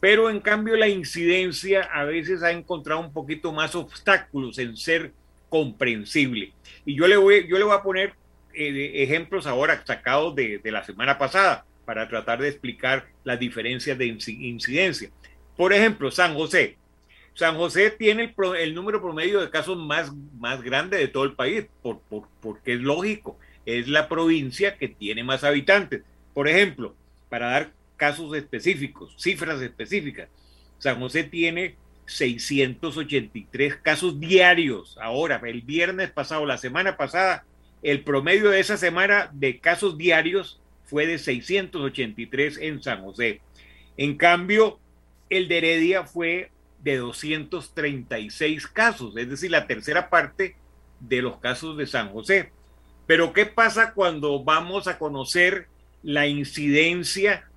Pero 0.05 0.29
en 0.29 0.41
cambio 0.41 0.77
la 0.77 0.87
incidencia 0.87 1.81
a 1.85 2.05
veces 2.05 2.43
ha 2.43 2.51
encontrado 2.51 3.01
un 3.01 3.11
poquito 3.11 3.55
más 3.55 3.75
obstáculos 3.75 4.59
en 4.59 4.77
ser 4.77 5.13
comprensible. 5.49 6.53
Y 6.85 6.95
yo 6.95 7.07
le 7.09 7.17
voy, 7.17 7.49
yo 7.49 7.57
le 7.57 7.65
voy 7.65 7.75
a 7.75 7.83
poner 7.83 8.13
eh, 8.53 8.93
ejemplos 8.97 9.47
ahora 9.47 9.83
sacados 9.87 10.35
de, 10.35 10.59
de 10.59 10.71
la 10.71 10.85
semana 10.85 11.17
pasada 11.17 11.65
para 11.87 12.07
tratar 12.07 12.39
de 12.39 12.51
explicar 12.51 13.07
las 13.25 13.39
diferencias 13.39 13.97
de 13.97 14.05
incidencia. 14.05 15.09
Por 15.57 15.73
ejemplo, 15.73 16.11
San 16.11 16.35
José, 16.35 16.77
San 17.33 17.57
José 17.57 17.91
tiene 17.91 18.35
el, 18.59 18.75
número 18.75 19.01
promedio 19.01 19.41
de 19.41 19.49
casos 19.49 19.79
más, 19.79 20.13
más 20.39 20.61
grande 20.61 20.99
de 20.99 21.09
todo 21.09 21.25
el 21.25 21.33
país, 21.33 21.65
por, 21.81 22.03
porque 22.43 22.75
es 22.75 22.81
lógico, 22.81 23.39
es 23.65 23.89
la 23.89 24.07
provincia 24.11 24.77
que 24.77 24.89
tiene 24.89 25.25
más 25.25 25.45
habitantes. 25.45 26.03
Por 26.35 26.47
ejemplo, 26.47 26.95
para 27.31 27.49
dar 27.49 27.73
casos 27.97 28.35
específicos, 28.37 29.15
cifras 29.19 29.61
específicas, 29.63 30.29
San 30.79 31.01
José 31.01 31.25
tiene 31.25 31.77
683 32.07 33.77
casos 33.77 34.21
diarios. 34.21 34.99
Ahora, 35.01 35.41
el 35.45 35.63
viernes 35.63 36.11
pasado, 36.11 36.45
la 36.47 36.59
semana 36.59 36.97
pasada, 36.97 37.45
el 37.83 38.03
promedio 38.03 38.51
de 38.51 38.61
esa 38.61 38.77
semana 38.77 39.31
de 39.33 39.61
casos 39.61 39.97
diarios 39.97 40.61
fue 40.85 41.07
de 41.07 41.19
683 41.19 42.59
en 42.59 42.83
San 42.83 43.03
José. 43.03 43.41
En 43.97 44.17
cambio, 44.17 44.79
el 45.31 45.49
de 45.49 45.59
Heredia 45.59 46.05
fue 46.05 46.51
de 46.83 46.99
236 46.99 48.67
casos, 48.67 49.17
es 49.17 49.29
decir, 49.29 49.51
la 49.51 49.67
tercera 49.67 50.11
parte 50.11 50.57
de 51.01 51.23
los 51.23 51.39
casos 51.39 51.77
de 51.77 51.87
San 51.87 52.11
José. 52.11 52.53
Pero 53.07 53.33
¿qué 53.33 53.47
pasa 53.47 53.93
cuando 53.93 54.43
vamos 54.43 54.87
a 54.87 54.99
conocer 54.99 55.69
la 56.03 56.27
incidencia 56.27 57.49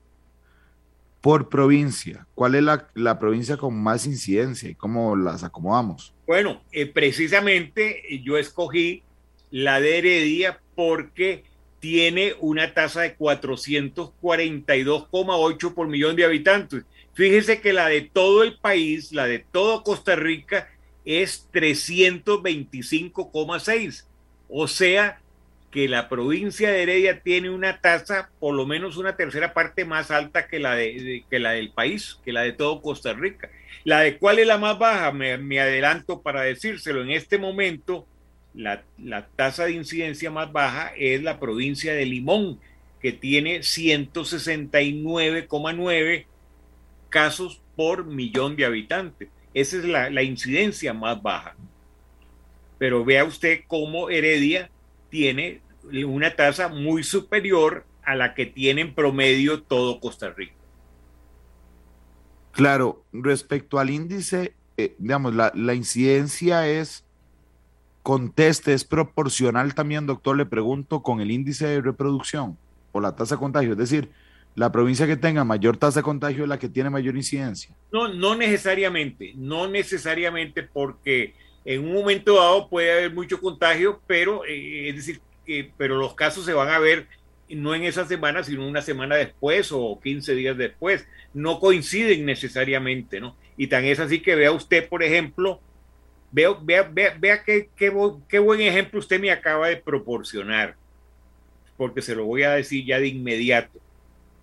por 1.20 1.50
provincia, 1.50 2.26
¿cuál 2.34 2.54
es 2.54 2.62
la, 2.62 3.18
provincia 3.18 3.58
con 3.58 3.78
más 3.80 4.06
incidencia 4.06 4.70
y 4.70 4.74
cómo 4.74 5.16
las 5.16 5.44
acomodamos? 5.44 6.14
Bueno, 6.26 6.62
eh, 6.72 6.86
precisamente 6.86 8.02
yo 8.24 8.38
escogí 8.38 9.02
la 9.50 9.80
de 9.80 9.98
Heredia 9.98 10.62
porque 10.74 11.44
tiene 11.78 12.32
una 12.40 12.72
tasa 12.72 13.02
de 13.02 13.14
442,8 13.16 15.74
por 15.74 15.88
millón 15.88 16.16
de 16.16 16.24
habitantes. 16.24 16.84
Fíjese 17.12 17.60
que 17.60 17.74
la 17.74 17.88
de 17.88 18.00
todo 18.02 18.42
el 18.42 18.58
país, 18.58 19.12
la 19.12 19.26
de 19.26 19.40
todo 19.40 19.82
Costa 19.82 20.16
Rica, 20.16 20.70
es 21.04 21.46
325,6. 21.52 24.04
O 24.48 24.66
sea 24.68 25.20
que 25.70 25.88
la 25.88 26.08
provincia 26.08 26.70
de 26.70 26.82
Heredia 26.82 27.20
tiene 27.20 27.50
una 27.50 27.80
tasa 27.80 28.30
por 28.40 28.54
lo 28.54 28.66
menos 28.66 28.96
una 28.96 29.14
tercera 29.16 29.54
parte 29.54 29.84
más 29.84 30.10
alta 30.10 30.48
que 30.48 30.58
la, 30.58 30.74
de, 30.74 31.24
que 31.30 31.38
la 31.38 31.52
del 31.52 31.70
país, 31.70 32.18
que 32.24 32.32
la 32.32 32.40
de 32.42 32.52
todo 32.52 32.82
Costa 32.82 33.12
Rica. 33.12 33.48
La 33.84 34.00
de 34.00 34.18
cuál 34.18 34.40
es 34.40 34.46
la 34.46 34.58
más 34.58 34.78
baja, 34.78 35.12
me, 35.12 35.38
me 35.38 35.60
adelanto 35.60 36.20
para 36.22 36.42
decírselo. 36.42 37.02
En 37.02 37.10
este 37.10 37.38
momento, 37.38 38.06
la, 38.52 38.82
la, 38.98 39.28
tasa 39.28 39.64
de 39.66 39.72
incidencia 39.72 40.30
más 40.30 40.52
baja 40.52 40.92
es 40.96 41.22
la 41.22 41.38
provincia 41.38 41.94
de 41.94 42.04
Limón, 42.04 42.58
que 43.00 43.12
tiene 43.12 43.60
169,9 43.60 46.26
casos 47.08 47.62
por 47.76 48.06
millón 48.06 48.56
de 48.56 48.64
habitantes. 48.64 49.28
Esa 49.54 49.76
es 49.78 49.84
la, 49.84 50.10
la 50.10 50.22
incidencia 50.22 50.92
más 50.92 51.22
baja 51.22 51.54
pero 52.80 53.04
vea 53.04 53.26
usted 53.26 53.60
cómo 53.66 54.08
Heredia 54.08 54.70
tiene 55.10 55.60
una 56.06 56.34
tasa 56.34 56.68
muy 56.68 57.02
superior 57.02 57.84
a 58.04 58.14
la 58.14 58.34
que 58.34 58.46
tiene 58.46 58.80
en 58.82 58.94
promedio 58.94 59.62
todo 59.62 60.00
Costa 60.00 60.30
Rica. 60.30 60.54
Claro, 62.52 63.04
respecto 63.12 63.78
al 63.78 63.90
índice, 63.90 64.54
eh, 64.76 64.94
digamos, 64.98 65.34
la, 65.34 65.52
la, 65.54 65.74
incidencia 65.74 66.66
es 66.68 67.04
conteste, 68.02 68.72
es 68.72 68.84
proporcional 68.84 69.74
también, 69.74 70.06
doctor, 70.06 70.36
le 70.36 70.46
pregunto, 70.46 71.02
con 71.02 71.20
el 71.20 71.30
índice 71.30 71.66
de 71.66 71.80
reproducción 71.80 72.58
o 72.92 73.00
la 73.00 73.14
tasa 73.14 73.36
de 73.36 73.40
contagio. 73.40 73.72
Es 73.72 73.78
decir, 73.78 74.10
la 74.54 74.72
provincia 74.72 75.06
que 75.06 75.16
tenga 75.16 75.44
mayor 75.44 75.76
tasa 75.76 76.00
de 76.00 76.04
contagio 76.04 76.42
es 76.42 76.48
la 76.48 76.58
que 76.58 76.68
tiene 76.68 76.90
mayor 76.90 77.16
incidencia. 77.16 77.74
No, 77.92 78.08
no 78.08 78.34
necesariamente, 78.34 79.32
no 79.36 79.68
necesariamente 79.68 80.62
porque 80.64 81.34
en 81.64 81.84
un 81.84 81.94
momento 81.94 82.36
dado 82.36 82.68
puede 82.68 82.92
haber 82.92 83.12
mucho 83.12 83.40
contagio, 83.40 84.00
pero 84.06 84.44
eh, 84.44 84.88
es 84.88 84.96
decir, 84.96 85.20
pero 85.76 85.96
los 85.96 86.14
casos 86.14 86.44
se 86.44 86.52
van 86.52 86.68
a 86.68 86.78
ver 86.78 87.06
no 87.48 87.74
en 87.74 87.82
esa 87.82 88.06
semana, 88.06 88.44
sino 88.44 88.66
una 88.66 88.82
semana 88.82 89.16
después 89.16 89.70
o 89.72 89.98
15 90.00 90.34
días 90.34 90.56
después. 90.56 91.06
No 91.34 91.58
coinciden 91.58 92.24
necesariamente, 92.24 93.20
¿no? 93.20 93.36
Y 93.56 93.66
tan 93.66 93.84
es 93.84 93.98
así 93.98 94.20
que 94.20 94.36
vea 94.36 94.52
usted, 94.52 94.88
por 94.88 95.02
ejemplo, 95.02 95.60
vea, 96.30 96.50
vea, 96.62 96.82
vea, 96.82 97.16
vea 97.18 97.42
qué, 97.42 97.68
qué, 97.76 97.92
qué 98.28 98.38
buen 98.38 98.60
ejemplo 98.60 99.00
usted 99.00 99.20
me 99.20 99.30
acaba 99.30 99.68
de 99.68 99.76
proporcionar, 99.76 100.76
porque 101.76 102.02
se 102.02 102.14
lo 102.14 102.24
voy 102.24 102.44
a 102.44 102.52
decir 102.52 102.84
ya 102.84 103.00
de 103.00 103.08
inmediato. 103.08 103.78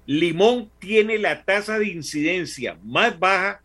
Limón 0.06 0.70
tiene 0.80 1.18
la 1.18 1.44
tasa 1.44 1.80
de 1.80 1.88
incidencia 1.88 2.78
más 2.84 3.18
baja 3.18 3.62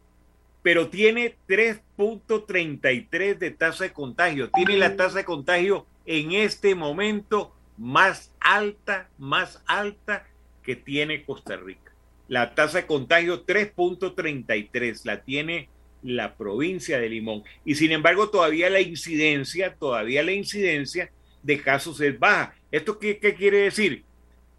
pero 0.63 0.89
tiene 0.89 1.37
3.33 1.49 3.39
de 3.39 3.51
tasa 3.51 3.85
de 3.85 3.93
contagio. 3.93 4.51
Tiene 4.51 4.77
la 4.77 4.97
tasa 4.97 5.19
de 5.19 5.25
contagio 5.25 5.87
en 6.07 6.33
este 6.33 6.75
momento 6.75 7.55
más 7.77 8.33
alta, 8.41 9.09
más 9.19 9.63
alta 9.67 10.27
que 10.63 10.77
tiene 10.77 11.25
Costa 11.25 11.57
Rica. 11.57 11.93
La 12.29 12.55
tasa 12.55 12.79
de 12.79 12.87
contagio 12.87 13.45
3.33 13.45 15.05
la 15.05 15.23
tiene 15.23 15.69
la 16.03 16.37
provincia 16.37 16.99
de 16.99 17.09
Limón. 17.09 17.43
Y 17.65 17.75
sin 17.75 17.93
embargo, 17.93 18.31
todavía 18.31 18.71
la 18.71 18.81
incidencia, 18.81 19.75
todavía 19.75 20.23
la 20.23 20.33
incidencia 20.33 21.11
de 21.43 21.61
casos 21.61 22.01
es 22.01 22.19
baja. 22.19 22.55
¿Esto 22.71 22.99
qué, 22.99 23.19
qué 23.19 23.35
quiere 23.35 23.59
decir? 23.59 24.05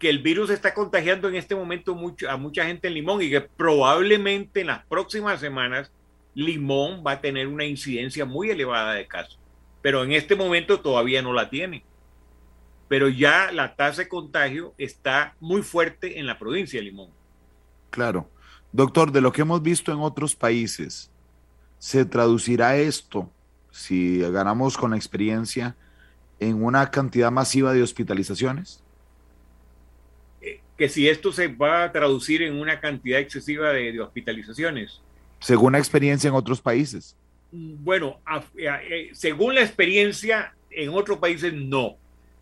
Que 0.04 0.10
el 0.10 0.18
virus 0.18 0.50
está 0.50 0.74
contagiando 0.74 1.30
en 1.30 1.34
este 1.34 1.54
momento 1.54 1.94
mucho, 1.94 2.28
a 2.28 2.36
mucha 2.36 2.66
gente 2.66 2.88
en 2.88 2.92
Limón 2.92 3.22
y 3.22 3.30
que 3.30 3.40
probablemente 3.40 4.60
en 4.60 4.66
las 4.66 4.84
próximas 4.84 5.40
semanas 5.40 5.90
Limón 6.34 7.02
va 7.02 7.12
a 7.12 7.20
tener 7.22 7.46
una 7.48 7.64
incidencia 7.64 8.26
muy 8.26 8.50
elevada 8.50 8.92
de 8.92 9.06
casos, 9.06 9.38
pero 9.80 10.04
en 10.04 10.12
este 10.12 10.36
momento 10.36 10.78
todavía 10.78 11.22
no 11.22 11.32
la 11.32 11.48
tiene. 11.48 11.86
Pero 12.86 13.08
ya 13.08 13.50
la 13.50 13.76
tasa 13.76 14.02
de 14.02 14.08
contagio 14.08 14.74
está 14.76 15.36
muy 15.40 15.62
fuerte 15.62 16.18
en 16.18 16.26
la 16.26 16.38
provincia 16.38 16.78
de 16.78 16.84
Limón. 16.84 17.08
Claro. 17.88 18.28
Doctor, 18.72 19.10
de 19.10 19.22
lo 19.22 19.32
que 19.32 19.40
hemos 19.40 19.62
visto 19.62 19.90
en 19.90 20.00
otros 20.00 20.36
países, 20.36 21.10
¿se 21.78 22.04
traducirá 22.04 22.76
esto, 22.76 23.30
si 23.70 24.18
ganamos 24.18 24.76
con 24.76 24.90
la 24.90 24.98
experiencia, 24.98 25.74
en 26.40 26.62
una 26.62 26.90
cantidad 26.90 27.30
masiva 27.30 27.72
de 27.72 27.82
hospitalizaciones? 27.82 28.83
Que 30.76 30.88
si 30.88 31.08
esto 31.08 31.32
se 31.32 31.48
va 31.48 31.84
a 31.84 31.92
traducir 31.92 32.42
en 32.42 32.60
una 32.60 32.80
cantidad 32.80 33.20
excesiva 33.20 33.72
de 33.72 34.00
hospitalizaciones 34.00 35.00
según 35.44 35.72
la 35.72 35.78
experiencia 35.78 36.28
en 36.28 36.34
otros 36.34 36.62
países. 36.62 37.16
Bueno, 37.52 38.18
eh, 38.56 39.10
según 39.12 39.54
la 39.54 39.60
experiencia 39.60 40.54
en 40.70 40.88
otros 40.88 41.18
países 41.18 41.52
no, 41.52 41.96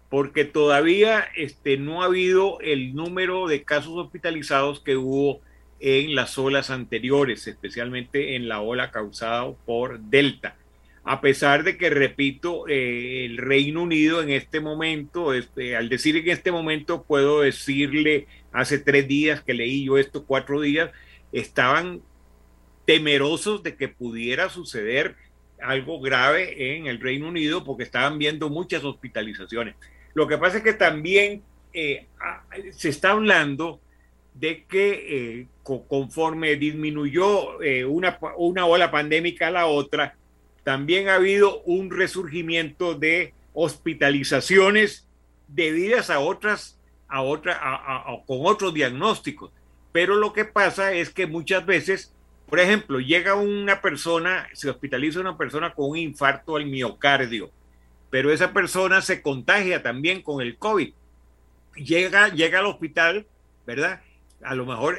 porque 0.09 0.45
todavía 0.45 1.27
este, 1.35 1.77
no 1.79 2.03
ha 2.03 2.07
habido 2.07 2.61
el 2.61 2.95
número 2.95 3.49
de 3.49 3.65
casos 3.65 3.95
hospitalizados 3.97 4.79
que 4.79 4.97
hubo 4.97 5.41
en 5.81 6.15
las 6.15 6.39
olas 6.39 6.71
anteriores, 6.71 7.49
especialmente 7.49 8.37
en 8.37 8.47
la 8.49 8.61
ola 8.61 8.93
causada 8.93 9.51
por 9.67 9.99
Delta. 9.99 10.55
A 11.05 11.21
pesar 11.21 11.65
de 11.65 11.77
que, 11.77 11.91
repito, 11.91 12.69
eh, 12.69 13.25
el 13.25 13.37
Reino 13.37 13.83
Unido 13.83 14.23
en 14.23 14.31
este 14.31 14.61
momento, 14.61 15.35
este, 15.35 15.75
al 15.75 15.89
decir 15.89 16.17
en 16.17 16.29
este 16.29 16.53
momento, 16.53 17.03
puedo 17.03 17.41
decirle 17.41 18.29
hace 18.53 18.79
tres 18.79 19.09
días 19.09 19.43
que 19.43 19.53
leí 19.53 19.85
yo 19.85 19.99
esto, 19.99 20.25
cuatro 20.25 20.61
días, 20.61 20.91
estaban 21.33 22.03
temerosos 22.85 23.65
de 23.65 23.75
que 23.77 23.89
pudiera 23.89 24.49
suceder 24.49 25.17
algo 25.61 26.01
grave 26.01 26.77
en 26.77 26.87
el 26.87 27.01
Reino 27.01 27.29
Unido 27.29 27.65
porque 27.65 27.83
estaban 27.83 28.19
viendo 28.19 28.49
muchas 28.49 28.85
hospitalizaciones. 28.85 29.75
Lo 30.15 30.29
que 30.29 30.39
pasa 30.39 30.59
es 30.59 30.63
que 30.63 30.75
también 30.75 31.43
eh, 31.73 32.07
se 32.71 32.91
está 32.91 33.11
hablando 33.11 33.81
de 34.35 34.65
que 34.65 35.41
eh, 35.41 35.47
conforme 35.63 36.55
disminuyó 36.57 37.59
una, 37.89 38.19
una 38.37 38.67
ola 38.67 38.91
pandémica 38.91 39.49
a 39.49 39.51
la 39.51 39.67
otra, 39.67 40.17
también 40.65 41.09
ha 41.09 41.17
habido 41.17 41.63
un 41.63 41.91
resurgimiento 41.91 42.95
de 42.95 43.35
hospitalizaciones 43.53 45.07
debidas 45.49 46.11
a 46.11 46.21
otras, 46.21 46.79
a 47.09 47.23
otra, 47.23 47.61
con 48.27 48.39
otros 48.43 48.73
diagnósticos. 48.73 49.51
Pero 49.93 50.15
lo 50.15 50.33
que 50.33 50.45
pasa 50.45 50.93
es 50.93 51.11
que 51.11 51.27
muchas 51.27 51.67
veces, 51.67 52.15
por 52.49 52.61
ejemplo, 52.61 53.01
llega 53.01 53.35
una 53.35 53.83
persona, 53.83 54.49
se 54.55 54.71
hospitaliza 54.71 55.21
una 55.21 55.37
persona 55.37 55.75
con 55.75 55.91
un 55.91 55.99
infarto 55.99 56.57
al 56.57 56.67
miocardio, 56.67 57.51
pero 58.11 58.33
esa 58.33 58.53
persona 58.53 59.03
se 59.03 59.21
contagia 59.21 59.83
también 59.83 60.23
con 60.23 60.41
el 60.41 60.57
COVID. 60.57 60.93
Llega, 61.77 62.29
llega 62.29 62.61
al 62.61 62.67
hospital, 62.67 63.27
¿verdad? 63.67 64.03
A 64.43 64.55
lo 64.55 64.67
mejor 64.67 64.99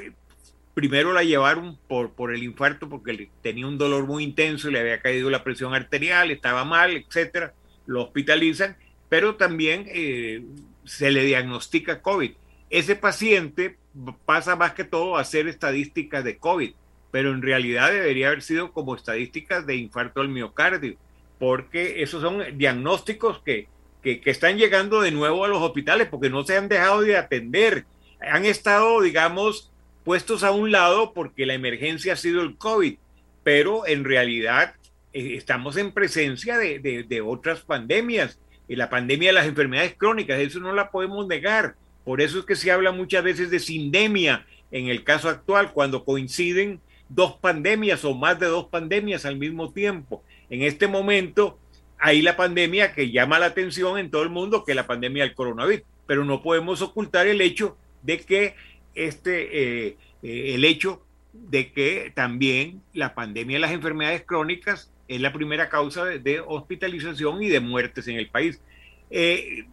primero 0.73 1.13
la 1.13 1.23
llevaron 1.23 1.77
por, 1.87 2.11
por 2.11 2.33
el 2.33 2.43
infarto 2.43 2.89
porque 2.89 3.29
tenía 3.41 3.67
un 3.67 3.77
dolor 3.77 4.05
muy 4.05 4.23
intenso, 4.23 4.69
le 4.69 4.79
había 4.79 5.01
caído 5.01 5.29
la 5.29 5.43
presión 5.43 5.73
arterial, 5.73 6.31
estaba 6.31 6.65
mal, 6.65 6.95
etcétera. 6.95 7.53
Lo 7.85 8.03
hospitalizan, 8.03 8.77
pero 9.09 9.35
también 9.35 9.85
eh, 9.89 10.43
se 10.85 11.11
le 11.11 11.23
diagnostica 11.23 12.01
COVID. 12.01 12.31
Ese 12.69 12.95
paciente 12.95 13.77
pasa 14.25 14.55
más 14.55 14.73
que 14.73 14.83
todo 14.83 15.17
a 15.17 15.21
hacer 15.21 15.47
estadísticas 15.47 16.23
de 16.23 16.37
COVID, 16.37 16.71
pero 17.11 17.31
en 17.31 17.43
realidad 17.43 17.91
debería 17.91 18.27
haber 18.27 18.41
sido 18.41 18.71
como 18.71 18.95
estadísticas 18.95 19.67
de 19.67 19.75
infarto 19.75 20.21
al 20.21 20.29
miocardio, 20.29 20.95
porque 21.37 22.01
esos 22.01 22.21
son 22.21 22.57
diagnósticos 22.57 23.43
que, 23.43 23.67
que, 24.01 24.21
que 24.21 24.31
están 24.31 24.57
llegando 24.57 25.01
de 25.01 25.11
nuevo 25.11 25.45
a 25.45 25.47
los 25.47 25.61
hospitales 25.61 26.07
porque 26.07 26.31
no 26.31 26.43
se 26.43 26.57
han 26.57 26.69
dejado 26.69 27.01
de 27.01 27.17
atender. 27.17 27.85
Han 28.19 28.45
estado, 28.45 29.01
digamos, 29.01 29.72
puestos 30.03 30.43
a 30.43 30.51
un 30.51 30.71
lado 30.71 31.13
porque 31.13 31.45
la 31.45 31.53
emergencia 31.53 32.13
ha 32.13 32.17
sido 32.17 32.41
el 32.41 32.57
COVID, 32.57 32.95
pero 33.43 33.87
en 33.87 34.03
realidad 34.03 34.75
eh, 35.13 35.35
estamos 35.35 35.77
en 35.77 35.91
presencia 35.91 36.57
de, 36.57 37.21
otras 37.25 37.61
pandemias, 37.61 38.39
y 38.67 38.75
la 38.75 38.89
pandemia 38.89 39.29
de 39.29 39.33
las 39.33 39.47
enfermedades 39.47 39.95
crónicas, 39.97 40.39
eso 40.39 40.59
no 40.59 40.73
la 40.73 40.89
podemos 40.89 41.27
negar. 41.27 41.75
Por 42.05 42.21
eso 42.21 42.39
es 42.39 42.45
que 42.45 42.55
se 42.55 42.71
habla 42.71 42.91
muchas 42.91 43.23
veces 43.23 43.49
de 43.49 43.59
sindemia 43.59 44.45
en 44.71 44.87
el 44.87 45.03
caso 45.03 45.29
actual, 45.29 45.71
cuando 45.73 46.03
coinciden 46.03 46.79
dos 47.09 47.37
pandemias 47.37 48.03
o 48.05 48.15
más 48.15 48.39
de 48.39 48.47
dos 48.47 48.67
pandemias 48.67 49.25
al 49.25 49.37
mismo 49.37 49.71
tiempo. 49.71 50.23
En 50.49 50.63
este 50.63 50.87
momento 50.87 51.59
hay 51.99 52.21
la 52.21 52.35
pandemia 52.35 52.93
que 52.93 53.11
llama 53.11 53.39
la 53.39 53.47
atención 53.47 53.97
en 53.99 54.09
todo 54.09 54.23
el 54.23 54.29
mundo, 54.29 54.63
que 54.63 54.71
es 54.71 54.75
la 54.75 54.87
pandemia 54.87 55.23
del 55.23 55.35
coronavirus, 55.35 55.85
pero 56.07 56.25
no 56.25 56.41
podemos 56.41 56.81
ocultar 56.81 57.27
el 57.27 57.41
hecho 57.41 57.77
de 58.01 58.19
que 58.19 58.55
este, 58.95 59.87
eh, 59.87 59.97
eh, 60.21 60.55
el 60.55 60.65
hecho 60.65 61.03
de 61.33 61.71
que 61.71 62.11
también 62.13 62.81
la 62.93 63.15
pandemia 63.15 63.57
de 63.57 63.61
las 63.61 63.71
enfermedades 63.71 64.23
crónicas 64.23 64.91
es 65.07 65.19
la 65.19 65.33
primera 65.33 65.69
causa 65.69 66.05
de, 66.05 66.39
hospitalización 66.39 67.41
y 67.43 67.49
de 67.49 67.59
muertes 67.59 68.07
en 68.07 68.17
el 68.17 68.29
país. 68.29 68.61
Eh, 69.09 69.65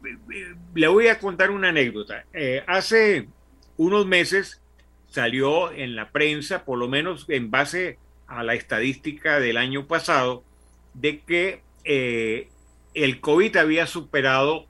le 0.74 0.88
voy 0.88 1.08
a 1.08 1.18
contar 1.18 1.50
una 1.50 1.68
anécdota. 1.68 2.24
hace 2.66 3.28
unos 3.76 4.06
meses 4.06 4.60
salió 5.06 5.72
en 5.72 5.96
la 5.96 6.10
prensa, 6.10 6.64
por 6.64 6.78
lo 6.78 6.88
menos 6.88 7.26
en 7.28 7.50
base 7.50 7.98
a 8.26 8.42
la 8.42 8.54
estadística 8.54 9.40
del 9.40 9.56
año 9.56 9.86
pasado, 9.86 10.44
de 10.94 11.20
que 11.20 11.62
el 12.94 13.20
COVID 13.20 13.56
había 13.56 13.86
superado 13.86 14.66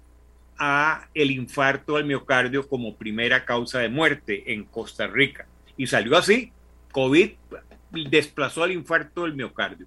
a 0.60 1.08
el 1.14 1.30
infarto 1.30 1.96
al 1.96 2.04
miocardio 2.04 2.68
como 2.68 2.94
primera 2.94 3.46
causa 3.46 3.80
de 3.80 3.88
muerte 3.88 4.52
en 4.52 4.64
Costa 4.64 5.06
Rica. 5.06 5.46
Y 5.78 5.86
salió 5.86 6.18
así, 6.18 6.52
COVID 6.92 7.30
desplazó 7.90 8.62
al 8.62 8.72
infarto 8.72 9.22
del 9.22 9.34
miocardio. 9.34 9.86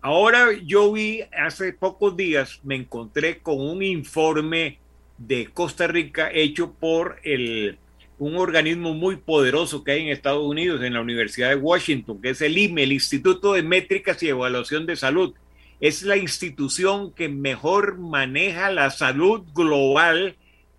Ahora 0.00 0.52
yo 0.64 0.92
vi 0.92 1.22
hace 1.36 1.72
pocos 1.72 2.16
días, 2.16 2.60
me 2.62 2.76
encontré 2.76 3.38
con 3.40 3.60
un 3.60 3.82
informe 3.82 4.78
de 5.18 5.48
Costa 5.52 5.88
Rica 5.88 6.30
hecho 6.32 6.72
por 6.72 7.18
el, 7.24 7.76
un 8.18 8.36
organismo 8.36 8.94
muy 8.94 9.16
poderoso 9.16 9.82
que 9.82 9.90
hay 9.90 10.02
en 10.02 10.08
Estados 10.10 10.46
Unidos, 10.46 10.82
en 10.82 10.94
la 10.94 11.00
Universidad 11.00 11.48
de 11.48 11.56
Washington, 11.56 12.22
que 12.22 12.30
es 12.30 12.40
el 12.40 12.56
IME, 12.56 12.84
el 12.84 12.92
Instituto 12.92 13.54
de 13.54 13.64
Métricas 13.64 14.22
y 14.22 14.28
Evaluación 14.28 14.86
de 14.86 14.94
Salud 14.94 15.34
es 15.80 16.02
la 16.02 16.16
institución 16.16 17.12
que 17.12 17.28
mejor 17.28 17.98
maneja 17.98 18.70
la 18.70 18.90
salud 18.90 19.42
global 19.54 20.36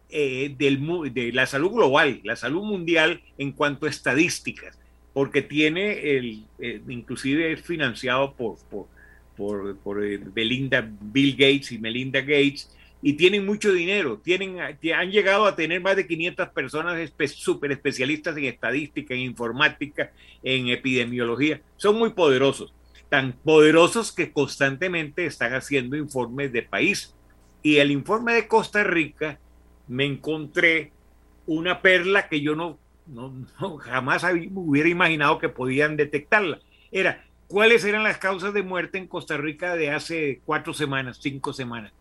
eh, 0.09 0.53
del, 0.57 1.13
de 1.13 1.31
la 1.31 1.45
salud 1.47 1.71
global, 1.71 2.21
la 2.23 2.35
salud 2.35 2.63
mundial 2.63 3.21
en 3.37 3.51
cuanto 3.51 3.87
a 3.87 3.89
estadísticas, 3.89 4.77
porque 5.13 5.41
tiene 5.41 6.17
el, 6.17 6.43
eh, 6.59 6.81
inclusive 6.87 7.51
es 7.51 7.61
financiado 7.61 8.33
por, 8.35 8.57
por, 9.37 9.77
por, 9.77 10.05
eh, 10.05 10.19
Belinda, 10.21 10.87
Bill 11.01 11.31
Gates 11.31 11.71
y 11.71 11.79
Melinda 11.79 12.21
Gates, 12.21 12.75
y 13.01 13.13
tienen 13.13 13.43
mucho 13.43 13.73
dinero, 13.73 14.21
tienen, 14.23 14.59
han 14.59 15.11
llegado 15.11 15.45
a 15.45 15.55
tener 15.55 15.81
más 15.81 15.95
de 15.95 16.05
500 16.05 16.49
personas 16.49 17.11
súper 17.33 17.71
especialistas 17.71 18.37
en 18.37 18.45
estadística, 18.45 19.15
en 19.15 19.21
informática, 19.21 20.11
en 20.43 20.67
epidemiología, 20.67 21.59
son 21.77 21.97
muy 21.97 22.11
poderosos 22.11 22.71
tan 23.11 23.33
poderosos 23.33 24.13
que 24.13 24.31
constantemente 24.31 25.25
están 25.25 25.53
haciendo 25.53 25.97
informes 25.97 26.53
de 26.53 26.61
país. 26.61 27.13
Y 27.61 27.79
el 27.79 27.91
informe 27.91 28.31
de 28.31 28.47
Costa 28.47 28.85
Rica 28.85 29.37
me 29.89 30.05
encontré 30.05 30.93
una 31.45 31.81
perla 31.81 32.29
que 32.29 32.39
yo 32.39 32.55
no, 32.55 32.79
jamás 33.79 34.23
hubiera 34.53 34.87
imaginado 34.87 35.39
que 35.39 35.49
podían 35.49 35.97
detectarla. 35.97 36.59
Era, 36.89 37.25
¿cuáles 37.47 37.83
eran 37.83 38.03
las 38.03 38.17
causas 38.17 38.53
de 38.53 38.63
muerte 38.63 38.97
en 38.97 39.07
Costa 39.07 39.35
Rica 39.35 39.75
de 39.75 39.91
hace 39.91 40.39
cuatro 40.45 40.73
semanas, 40.73 41.19
cinco 41.21 41.51
semanas? 41.51 41.91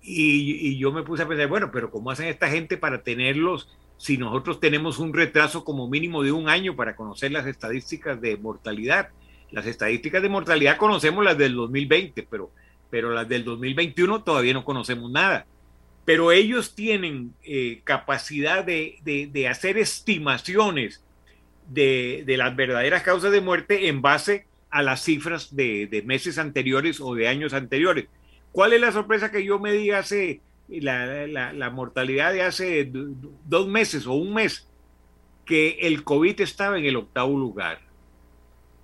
Y, 0.00 0.78
yo 0.78 0.92
me 0.92 1.02
puse 1.02 1.24
a 1.24 1.28
pensar, 1.28 1.48
bueno, 1.48 1.72
pero 1.72 1.90
¿cómo 1.90 2.08
hacen 2.12 2.28
esta 2.28 2.48
gente 2.48 2.76
para 2.76 3.02
tenerlos 3.02 3.68
si 3.96 4.16
nosotros 4.16 4.60
tenemos 4.60 5.00
un 5.00 5.12
retraso 5.12 5.64
como 5.64 5.88
mínimo 5.88 6.22
de 6.22 6.30
un 6.30 6.48
año 6.48 6.76
para 6.76 6.94
conocer 6.94 7.32
las 7.32 7.48
estadísticas 7.48 8.20
de 8.20 8.36
mortalidad? 8.36 9.08
Las 9.52 9.66
estadísticas 9.66 10.22
de 10.22 10.28
mortalidad 10.28 10.76
conocemos 10.76 11.24
las 11.24 11.36
del 11.36 11.54
2020, 11.54 12.26
pero, 12.30 12.50
pero 12.88 13.12
las 13.12 13.28
del 13.28 13.44
2021 13.44 14.22
todavía 14.22 14.54
no 14.54 14.64
conocemos 14.64 15.10
nada. 15.10 15.46
Pero 16.04 16.32
ellos 16.32 16.74
tienen 16.74 17.34
eh, 17.44 17.80
capacidad 17.84 18.64
de, 18.64 18.98
de, 19.04 19.48
hacer 19.48 19.76
estimaciones 19.76 21.02
de, 21.68 22.22
de, 22.26 22.36
las 22.36 22.54
verdaderas 22.56 23.02
causas 23.02 23.32
de 23.32 23.40
muerte 23.40 23.88
en 23.88 24.02
base 24.02 24.46
a 24.70 24.82
las 24.82 25.02
cifras 25.02 25.54
de, 25.54 26.02
meses 26.06 26.38
anteriores 26.38 27.00
o 27.00 27.14
de 27.14 27.28
años 27.28 27.52
anteriores. 27.52 28.06
¿Cuál 28.52 28.72
es 28.72 28.80
la 28.80 28.92
sorpresa 28.92 29.30
que 29.30 29.44
yo 29.44 29.58
me 29.58 29.72
di 29.72 29.90
hace 29.90 30.40
la, 30.68 31.26
la, 31.26 31.52
la 31.52 31.70
mortalidad 31.70 32.32
de 32.32 32.42
hace 32.42 32.90
dos 32.92 33.68
meses 33.68 34.06
o 34.06 34.12
un 34.12 34.34
mes? 34.34 34.68
Que 35.44 35.78
el 35.82 36.04
COVID 36.04 36.40
estaba 36.40 36.78
en 36.78 36.84
el 36.86 36.96
octavo 36.96 37.36
lugar 37.36 37.89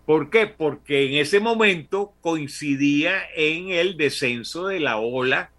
¿Por 0.07 0.30
qué? 0.30 0.46
Porque 0.46 1.09
en 1.09 1.14
ese 1.20 1.40
momento 1.40 2.14
coincidía 2.20 3.22
en 3.34 3.70
el 3.70 3.96
descenso 3.96 4.68
de 4.68 4.78
la 4.78 4.98
ola 4.98 5.50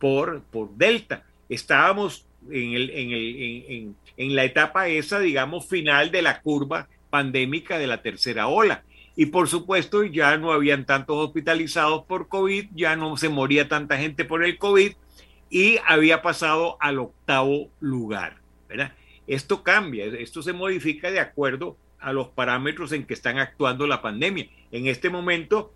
por, 0.00 0.42
por 0.42 0.74
Delta. 0.76 1.24
Estábamos 1.48 2.26
en, 2.50 2.74
el, 2.74 2.90
en, 2.90 3.12
el, 3.12 3.94
en, 4.16 4.34
la 4.34 4.44
etapa 4.44 4.88
esa, 4.88 5.20
digamos, 5.20 5.68
final 5.68 6.10
de 6.10 6.22
la 6.22 6.40
curva 6.40 6.88
pandémica 7.10 7.78
de 7.78 7.86
la 7.86 8.02
tercera 8.02 8.48
ola. 8.48 8.82
Y 9.14 9.26
por 9.26 9.48
supuesto 9.48 10.02
ya 10.02 10.36
no 10.36 10.52
habían 10.52 10.84
tantos 10.84 11.16
hospitalizados 11.16 12.04
por 12.06 12.28
COVID, 12.28 12.70
ya 12.74 12.96
no 12.96 13.16
se 13.16 13.28
moría 13.28 13.68
tanta 13.68 13.98
gente 13.98 14.24
por 14.24 14.44
el 14.44 14.58
COVID 14.58 14.92
y 15.48 15.78
había 15.86 16.22
pasado 16.22 16.76
al 16.80 16.98
octavo 16.98 17.70
lugar. 17.78 18.38
¿verdad? 18.68 18.94
Esto 19.28 19.62
cambia, 19.62 20.06
esto 20.06 20.42
se 20.42 20.52
modifica 20.52 21.10
de 21.10 21.20
acuerdo 21.20 21.76
a 22.00 22.12
los 22.12 22.28
parámetros 22.28 22.92
en 22.92 23.04
que 23.04 23.14
están 23.14 23.38
actuando 23.38 23.86
la 23.86 24.02
pandemia. 24.02 24.48
En 24.72 24.86
este 24.86 25.10
momento, 25.10 25.72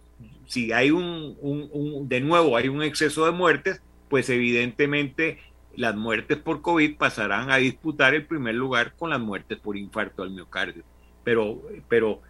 si 0.47 0.73
hay 0.73 0.91
un, 0.91 2.07
de 2.09 2.21
nuevo, 2.21 2.57
hay 2.57 2.69
un 2.69 2.83
exceso 2.83 3.27
de 3.27 3.33
muertes, 3.33 3.83
pues 4.09 4.29
evidentemente 4.31 5.39
las 5.77 5.97
muertes 5.97 6.39
por 6.39 6.63
COVID 6.63 6.97
pasarán 6.97 7.51
a 7.51 7.57
disputar 7.57 8.15
el 8.15 8.27
primer 8.27 8.55
lugar 8.55 8.95
con 8.97 9.11
las 9.11 9.21
muertes 9.21 9.59
por 9.59 9.77
infarto 9.77 10.23
al 10.23 10.31
miocardio. 10.31 10.85
Pero, 11.25 11.63
pero 11.89 12.21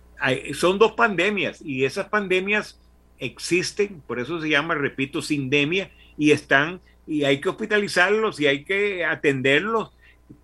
son 0.55 0.79
dos 0.79 0.93
pandemias 0.93 1.61
y 1.61 1.85
esas 1.85 2.09
pandemias 2.09 2.81
existen, 3.19 4.03
por 4.07 4.19
eso 4.19 4.41
se 4.41 4.49
llama, 4.49 4.75
repito, 4.75 5.23
sindemia, 5.23 5.91
y 6.17 6.31
están, 6.31 6.81
y 7.07 7.25
hay 7.25 7.41
que 7.41 7.49
hospitalizarlos 7.49 8.41
y 8.41 8.47
hay 8.47 8.65
que 8.65 9.05
atenderlos 9.05 9.91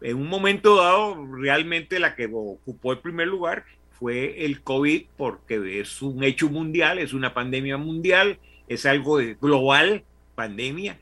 en 0.00 0.16
un 0.16 0.28
momento 0.28 0.76
dado, 0.76 1.26
realmente 1.36 1.98
la 1.98 2.14
que 2.14 2.28
ocupó 2.32 2.92
el 2.92 2.98
primer 2.98 3.28
lugar 3.28 3.64
fue 3.90 4.44
el 4.46 4.62
COVID, 4.62 5.06
porque 5.16 5.80
es 5.80 6.00
un 6.00 6.24
hecho 6.24 6.48
mundial, 6.48 6.98
es 6.98 7.12
una 7.12 7.34
pandemia 7.34 7.76
mundial, 7.76 8.38
es 8.68 8.86
algo 8.86 9.18
global, 9.40 10.04
pandemia, 10.34 10.98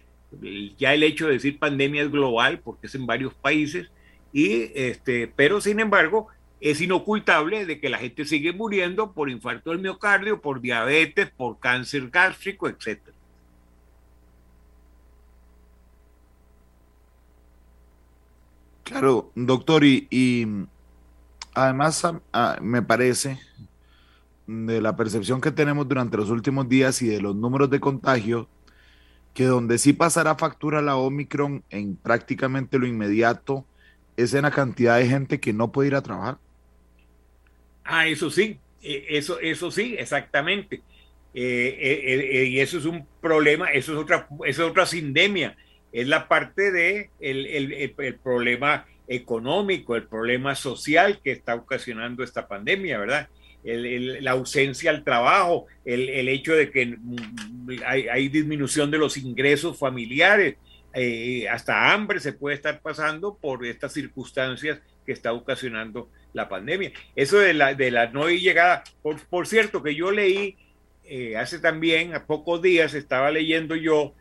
Ya 0.77 0.95
el 0.95 1.05
hecho 1.05 1.27
de 1.27 1.35
decir 1.35 1.59
pandemia 1.59 2.03
es 2.03 2.11
global 2.11 2.59
porque 2.59 2.89
es 2.89 2.95
en 2.95 3.07
varios 3.07 3.35
países, 3.35 3.91
y 4.33 4.71
este, 4.75 5.29
pero 5.29 5.61
sin 5.61 5.81
embargo 5.81 6.29
es 6.61 6.81
inocultable 6.81 7.67
de 7.67 7.81
que 7.81 7.89
la 7.89 7.99
gente 7.99 8.25
sigue 8.25 8.53
muriendo 8.53 9.13
por 9.13 9.31
infarto 9.31 9.71
del 9.71 9.79
miocardio, 9.79 10.41
por 10.41 10.61
diabetes, 10.61 11.31
por 11.31 11.61
cáncer 11.61 12.11
gástrico, 12.11 12.69
etc. 12.69 13.01
Claro, 18.89 19.31
doctor, 19.35 19.85
y, 19.85 20.47
además 21.53 22.07
me 22.63 22.81
parece 22.81 23.39
de 24.47 24.81
la 24.81 24.97
percepción 24.97 25.43
que 25.43 25.51
tenemos 25.51 25.87
durante 25.87 26.17
los 26.17 26.31
últimos 26.31 26.71
días 26.71 27.03
y 27.03 27.09
de 27.09 27.21
los 27.21 27.37
números 27.37 27.69
de 27.69 27.81
contagio, 27.81 28.49
que 29.35 29.45
donde 29.45 29.77
sí 29.77 29.93
pasará 29.93 30.37
factura 30.37 30.81
la 30.81 30.97
Omicron 30.97 31.63
en 31.69 31.97
prácticamente 31.97 32.79
lo 32.79 32.87
inmediato 32.87 33.67
es 34.17 34.33
en 34.33 34.43
la 34.43 34.51
cantidad 34.51 34.97
de 34.97 35.07
gente 35.07 35.39
que 35.39 35.53
no 35.53 35.71
puede 35.71 35.89
ir 35.89 35.95
a 35.95 36.03
trabajar. 36.03 36.39
Ah, 37.85 38.07
eso 38.07 38.31
sí, 38.31 38.59
e, 38.83 39.05
eso, 39.11 39.39
eso 39.39 39.71
sí, 39.71 39.97
exactamente. 39.99 40.81
Eh, 41.35 41.79
eh, 41.79 42.41
eh, 42.41 42.45
y 42.47 42.61
eso 42.61 42.79
es 42.79 42.87
un 42.87 43.07
problema, 43.21 43.71
eso 43.71 43.93
es 43.93 43.99
otra, 43.99 44.27
eso 44.47 44.65
es 44.65 44.71
otra 44.71 44.87
sindemia. 44.87 45.59
Es 45.93 46.07
la 46.07 46.29
parte 46.29 46.71
de 46.71 47.11
el, 47.21 47.47
el, 47.47 48.15
problema 48.17 48.87
económico, 49.07 49.97
el 49.97 50.07
problema 50.07 50.55
social 50.55 51.21
que 51.23 51.33
está 51.33 51.55
ocasionando 51.55 52.23
esta 52.23 52.47
pandemia, 52.47 52.99
¿verdad? 52.99 53.29
la 53.65 54.31
ausencia 54.31 54.91
al 54.91 55.03
trabajo, 55.03 55.67
el, 55.85 56.29
hecho 56.29 56.55
de 56.55 56.71
que 56.71 56.97
hay, 57.85 58.09
hay, 58.09 58.29
disminución 58.29 58.91
de 58.91 58.99
los 58.99 59.17
ingresos 59.17 59.79
familiares, 59.79 60.57
hasta 61.51 61.93
hambre 61.93 62.21
se 62.21 62.33
puede 62.33 62.57
estar 62.57 62.81
pasando 62.81 63.37
por 63.37 63.67
estas 63.67 63.93
circunstancias 63.93 64.81
que 65.05 65.13
está 65.13 65.33
ocasionando 65.33 66.11
la 66.35 66.49
pandemia. 66.49 66.93
Eso 67.17 67.39
de 67.39 67.55
la, 67.55 67.75
de 67.75 67.91
la 67.91 68.09
no 68.09 68.29
llegada, 68.29 68.85
por, 69.03 69.19
por 69.27 69.47
cierto, 69.47 69.83
que 69.83 69.95
yo 69.95 70.11
leí 70.11 70.57
eh, 71.05 71.37
hace 71.39 71.59
también, 71.59 72.15
a 72.15 72.27
pocos 72.27 72.61
días, 72.61 72.93
estaba 72.93 73.31
leyendo 73.31 73.75
yo 73.75 74.13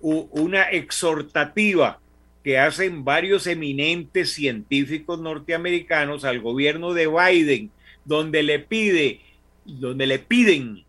una 0.00 0.64
exhortativa 0.70 2.00
que 2.44 2.58
hacen 2.58 3.04
varios 3.04 3.46
eminentes 3.46 4.32
científicos 4.32 5.20
norteamericanos 5.20 6.24
al 6.24 6.40
gobierno 6.40 6.94
de 6.94 7.06
Biden, 7.06 7.70
donde 8.04 8.42
le 8.42 8.58
pide, 8.58 9.20
donde 9.64 10.06
le 10.06 10.18
piden 10.18 10.84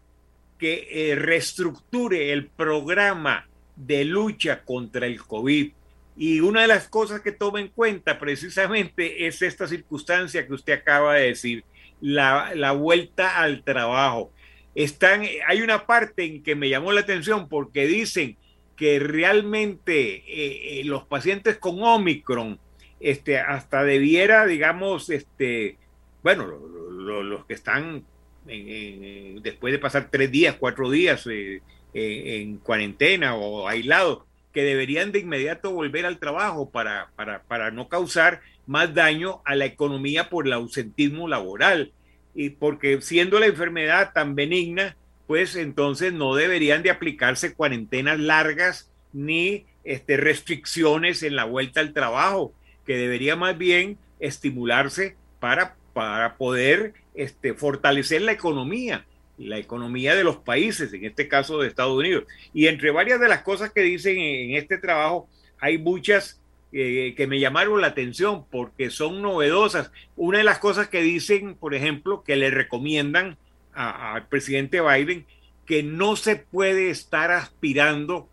que 0.58 0.88
eh, 0.92 1.16
reestructure 1.16 2.32
el 2.32 2.48
programa 2.48 3.48
de 3.76 4.06
lucha 4.06 4.64
contra 4.64 5.08
el 5.08 5.22
COVID 5.22 5.72
y 6.20 6.42
una 6.42 6.64
de 6.64 6.68
las 6.68 6.90
cosas 6.90 7.22
que 7.22 7.32
toma 7.32 7.62
en 7.62 7.70
cuenta 7.70 8.20
precisamente 8.20 9.26
es 9.26 9.42
esta 9.42 9.70
circunstancia 9.70 10.46
que 10.46 10.54
usted 10.54 10.74
acaba 10.74 11.16
de 11.16 11.28
decir, 11.28 11.64
la, 12.02 12.74
vuelta 12.74 13.40
al 13.40 13.64
trabajo. 13.64 14.30
Están, 14.76 15.26
hay 15.48 15.62
una 15.62 15.86
parte 15.86 16.26
en 16.26 16.44
que 16.44 16.56
me 16.56 16.68
llamó 16.68 16.92
la 16.92 17.00
atención 17.00 17.48
porque 17.48 17.88
dicen 17.88 18.36
que 18.80 18.98
realmente 18.98 20.24
eh, 20.26 20.80
eh, 20.80 20.84
los 20.86 21.04
pacientes 21.04 21.58
con 21.58 21.84
Omicron 21.84 22.58
este, 23.02 23.38
hasta 23.38 23.84
debiera, 23.84 24.46
digamos, 24.46 25.10
este, 25.10 25.78
bueno, 26.24 26.48
los 26.48 27.46
que 27.46 27.54
están 27.54 28.06
después 28.46 29.74
de 29.74 29.80
pasar 29.80 30.08
tres 30.10 30.32
días, 30.32 30.56
cuatro 30.58 30.90
días 30.90 31.28
eh, 31.28 31.62
en 31.94 32.58
cuarentena 32.58 33.36
o 33.36 33.68
aislados, 33.68 34.24
que 34.54 34.64
deberían 34.64 35.12
de 35.12 35.20
inmediato 35.20 35.72
volver 35.72 36.06
al 36.06 36.18
trabajo 36.18 36.70
para, 36.72 37.12
para, 37.16 37.72
no 37.72 37.90
causar 37.90 38.40
más 38.66 38.94
daño 38.94 39.42
a 39.44 39.56
la 39.56 39.66
economía 39.66 40.30
por 40.30 40.48
el 40.48 40.54
ausentismo 40.54 41.28
laboral. 41.28 41.92
Y 42.34 42.52
porque 42.52 43.02
siendo 43.02 43.40
la 43.42 43.48
enfermedad 43.48 44.14
tan 44.14 44.36
benigna, 44.36 44.96
pues 45.30 45.56
entonces 45.56 46.12
no 46.12 46.34
deberían 46.34 46.82
de 46.82 46.90
aplicarse 46.90 47.54
cuarentenas 47.54 48.20
largas 48.20 48.90
ni 49.14 49.68
este, 49.84 50.18
restricciones 50.18 51.22
en 51.22 51.36
la 51.36 51.44
vuelta 51.44 51.82
al 51.82 51.94
trabajo, 51.94 52.52
que 52.84 52.98
debería 52.98 53.36
más 53.36 53.56
bien 53.56 54.00
estimularse 54.20 55.18
para, 55.40 55.76
para 55.94 56.36
poder 56.36 56.96
este, 57.14 57.54
fortalecer 57.54 58.24
la 58.24 58.32
economía 58.32 59.06
la 59.38 59.60
economía 59.60 60.16
de 60.16 60.24
los 60.24 60.38
países, 60.38 60.92
en 60.94 61.06
este 61.06 61.28
caso 61.28 61.60
de 61.60 61.68
Estados 61.68 61.96
Unidos. 61.96 62.24
Y 62.52 62.66
entre 62.66 62.90
varias 62.90 63.22
de 63.22 63.30
las 63.30 63.44
cosas 63.44 63.72
que 63.72 63.82
dicen 63.82 64.18
en 64.18 64.56
este 64.56 64.80
trabajo, 64.80 65.30
hay 65.60 65.78
muchas 65.78 66.42
eh, 66.74 67.14
que 67.16 67.28
me 67.28 67.40
llamaron 67.40 67.80
la 67.82 67.88
atención 67.88 68.46
porque 68.50 68.90
son 68.90 69.22
novedosas. 69.22 69.92
Una 70.18 70.40
de 70.40 70.44
las 70.44 70.58
cosas 70.58 70.90
que 70.90 71.04
dicen, 71.04 71.54
por 71.54 71.76
ejemplo, 71.76 72.24
que 72.24 72.36
le 72.36 72.50
recomiendan 72.50 73.38
al 73.74 74.28
presidente 74.28 74.82
Biden 74.82 75.26
que 75.66 75.84
no 75.84 76.16
se 76.16 76.36
puede 76.36 76.90
estar 76.90 77.32
aspirando 77.32 78.28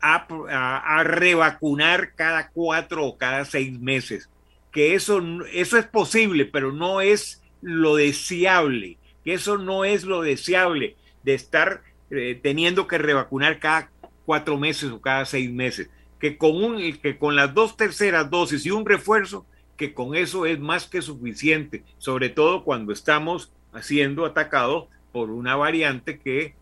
a, 0.00 1.02
revacunar 1.04 2.14
cada 2.14 2.48
cuatro 2.48 3.06
o 3.06 3.16
cada 3.16 3.44
seis 3.44 3.78
meses. 3.78 4.28
Que 4.72 4.94
eso, 4.94 5.22
eso 5.52 5.78
es 5.78 5.86
posible, 5.86 6.44
pero 6.44 6.72
no 6.72 7.00
es 7.00 7.42
lo 7.60 7.96
deseable 7.96 8.98
que 9.24 9.34
eso 9.34 9.58
no 9.58 9.84
es 9.84 10.04
lo 10.04 10.22
deseable 10.22 10.96
de 11.22 11.34
estar 11.34 11.82
eh, 12.10 12.38
teniendo 12.42 12.86
que 12.86 12.98
revacunar 12.98 13.58
cada 13.58 13.90
cuatro 14.24 14.58
meses 14.58 14.90
o 14.90 15.00
cada 15.00 15.24
seis 15.24 15.50
meses, 15.50 15.90
que 16.18 16.36
con, 16.36 16.62
un, 16.62 16.78
que 16.98 17.18
con 17.18 17.36
las 17.36 17.54
dos 17.54 17.76
terceras 17.76 18.30
dosis 18.30 18.66
y 18.66 18.70
un 18.70 18.86
refuerzo, 18.86 19.46
que 19.76 19.94
con 19.94 20.14
eso 20.14 20.46
es 20.46 20.60
más 20.60 20.86
que 20.86 21.02
suficiente, 21.02 21.82
sobre 21.98 22.28
todo 22.28 22.64
cuando 22.64 22.92
estamos 22.92 23.52
siendo 23.80 24.26
atacados 24.26 24.86
por 25.12 25.30
una 25.30 25.56
variante 25.56 26.18
que 26.18 26.54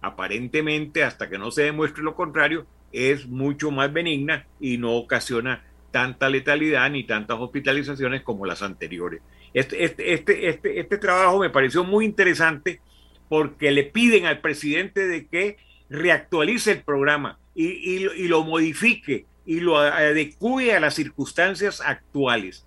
aparentemente, 0.00 1.04
hasta 1.04 1.28
que 1.28 1.38
no 1.38 1.50
se 1.50 1.62
demuestre 1.62 2.02
lo 2.02 2.14
contrario, 2.14 2.66
es 2.92 3.26
mucho 3.26 3.70
más 3.70 3.92
benigna 3.92 4.46
y 4.60 4.78
no 4.78 4.94
ocasiona 4.94 5.64
tanta 5.90 6.28
letalidad 6.28 6.90
ni 6.90 7.04
tantas 7.04 7.38
hospitalizaciones 7.38 8.22
como 8.22 8.46
las 8.46 8.62
anteriores. 8.62 9.22
Este, 9.54 9.84
este, 9.84 10.12
este, 10.12 10.48
este, 10.48 10.80
este 10.80 10.98
trabajo 10.98 11.38
me 11.38 11.50
pareció 11.50 11.84
muy 11.84 12.04
interesante 12.04 12.80
porque 13.28 13.70
le 13.70 13.84
piden 13.84 14.26
al 14.26 14.40
presidente 14.40 15.06
de 15.06 15.26
que 15.26 15.56
reactualice 15.88 16.72
el 16.72 16.82
programa 16.82 17.38
y, 17.54 18.28
lo 18.28 18.44
modifique 18.44 19.24
y 19.46 19.60
lo 19.60 19.78
adecue 19.78 20.74
a 20.74 20.80
las 20.80 20.94
circunstancias 20.94 21.80
actuales. 21.80 22.65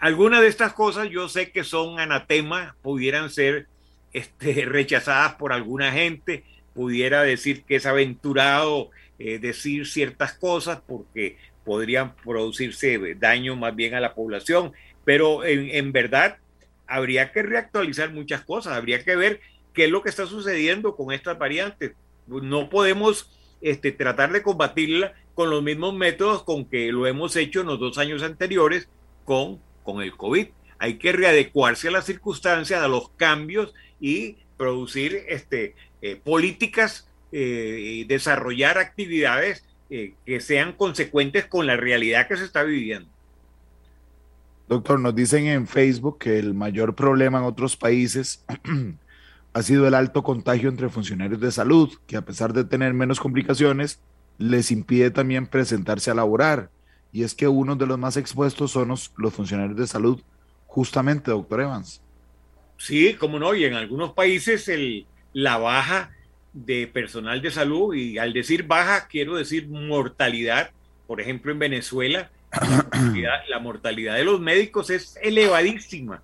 Algunas 0.00 0.40
de 0.40 0.48
estas 0.48 0.72
cosas 0.72 1.08
yo 1.10 1.28
sé 1.28 1.52
que 1.52 1.62
son 1.62 2.00
anatema, 2.00 2.74
pudieran 2.82 3.30
ser 3.30 3.66
este, 4.12 4.64
rechazadas 4.66 5.34
por 5.34 5.52
alguna 5.52 5.92
gente, 5.92 6.44
pudiera 6.74 7.22
decir 7.22 7.64
que 7.64 7.76
es 7.76 7.86
aventurado 7.86 8.90
eh, 9.18 9.38
decir 9.38 9.86
ciertas 9.86 10.32
cosas 10.32 10.80
porque 10.86 11.36
podrían 11.64 12.14
producirse 12.16 13.14
daño 13.16 13.54
más 13.54 13.76
bien 13.76 13.94
a 13.94 14.00
la 14.00 14.14
población 14.14 14.72
pero 15.04 15.44
en, 15.44 15.92
verdad 15.92 16.38
habría 16.86 17.32
que 17.32 17.42
reactualizar 17.42 18.12
muchas 18.12 18.42
cosas, 18.42 18.76
habría 18.76 19.02
que 19.02 19.16
ver 19.16 19.40
qué 19.72 19.86
es 19.86 19.90
lo 19.90 20.02
que 20.02 20.08
está 20.08 20.26
sucediendo 20.26 20.96
con 20.96 21.12
estas 21.12 21.38
variantes. 21.38 21.92
No 22.26 22.68
podemos 22.68 23.30
este, 23.60 23.92
tratar 23.92 24.32
de 24.32 24.42
combatirla 24.42 25.14
con 25.34 25.50
los 25.50 25.62
mismos 25.62 25.94
métodos 25.94 26.42
con 26.42 26.64
que 26.64 26.92
lo 26.92 27.06
hemos 27.06 27.34
hecho 27.36 27.60
en 27.60 27.68
los 27.68 27.80
dos 27.80 27.98
años 27.98 28.22
anteriores 28.22 28.88
con, 29.24 29.60
con 29.82 30.02
el 30.02 30.16
COVID. 30.16 30.48
Hay 30.78 30.94
que 30.94 31.12
readecuarse 31.12 31.88
a 31.88 31.90
las 31.90 32.06
circunstancias, 32.06 32.82
a 32.82 32.88
los 32.88 33.10
cambios 33.10 33.74
y 34.00 34.36
producir 34.56 35.24
este, 35.28 35.74
eh, 36.02 36.16
políticas 36.16 37.08
eh, 37.32 37.78
y 37.80 38.04
desarrollar 38.04 38.78
actividades 38.78 39.64
eh, 39.90 40.14
que 40.24 40.40
sean 40.40 40.72
consecuentes 40.72 41.46
con 41.46 41.66
la 41.66 41.76
realidad 41.76 42.28
que 42.28 42.36
se 42.36 42.44
está 42.44 42.62
viviendo. 42.62 43.08
Doctor, 44.68 45.00
nos 45.00 45.14
dicen 45.14 45.46
en 45.46 45.66
Facebook 45.66 46.18
que 46.18 46.38
el 46.38 46.54
mayor 46.54 46.94
problema 46.94 47.38
en 47.38 47.44
otros 47.44 47.76
países 47.76 48.44
ha 49.52 49.62
sido 49.62 49.88
el 49.88 49.94
alto 49.94 50.22
contagio 50.22 50.68
entre 50.68 50.88
funcionarios 50.88 51.40
de 51.40 51.50
salud, 51.50 51.90
que 52.06 52.16
a 52.16 52.24
pesar 52.24 52.52
de 52.52 52.64
tener 52.64 52.94
menos 52.94 53.18
complicaciones, 53.18 54.00
les 54.38 54.70
impide 54.70 55.10
también 55.10 55.46
presentarse 55.46 56.10
a 56.10 56.14
laborar. 56.14 56.70
Y 57.12 57.24
es 57.24 57.34
que 57.34 57.48
uno 57.48 57.76
de 57.76 57.86
los 57.86 57.98
más 57.98 58.16
expuestos 58.16 58.70
son 58.70 58.88
los, 58.88 59.10
funcionarios 59.32 59.76
de 59.76 59.86
salud, 59.86 60.20
justamente, 60.66 61.30
doctor 61.30 61.62
Evans. 61.62 62.00
Sí, 62.76 63.14
como 63.14 63.38
no, 63.38 63.54
y 63.54 63.64
en 63.64 63.74
algunos 63.74 64.12
países 64.12 64.68
el, 64.68 65.06
la 65.32 65.58
baja 65.58 66.10
de 66.52 66.86
personal 66.86 67.42
de 67.42 67.50
salud, 67.50 67.94
y 67.94 68.18
al 68.18 68.32
decir 68.32 68.66
baja 68.66 69.06
quiero 69.08 69.36
decir 69.36 69.68
mortalidad, 69.68 70.70
por 71.06 71.20
ejemplo 71.20 71.52
en 71.52 71.58
Venezuela, 71.58 72.30
la 73.48 73.58
mortalidad, 73.60 74.16
de 74.16 74.24
los 74.24 74.40
médicos 74.40 74.90
es 74.90 75.16
elevadísima, 75.22 76.22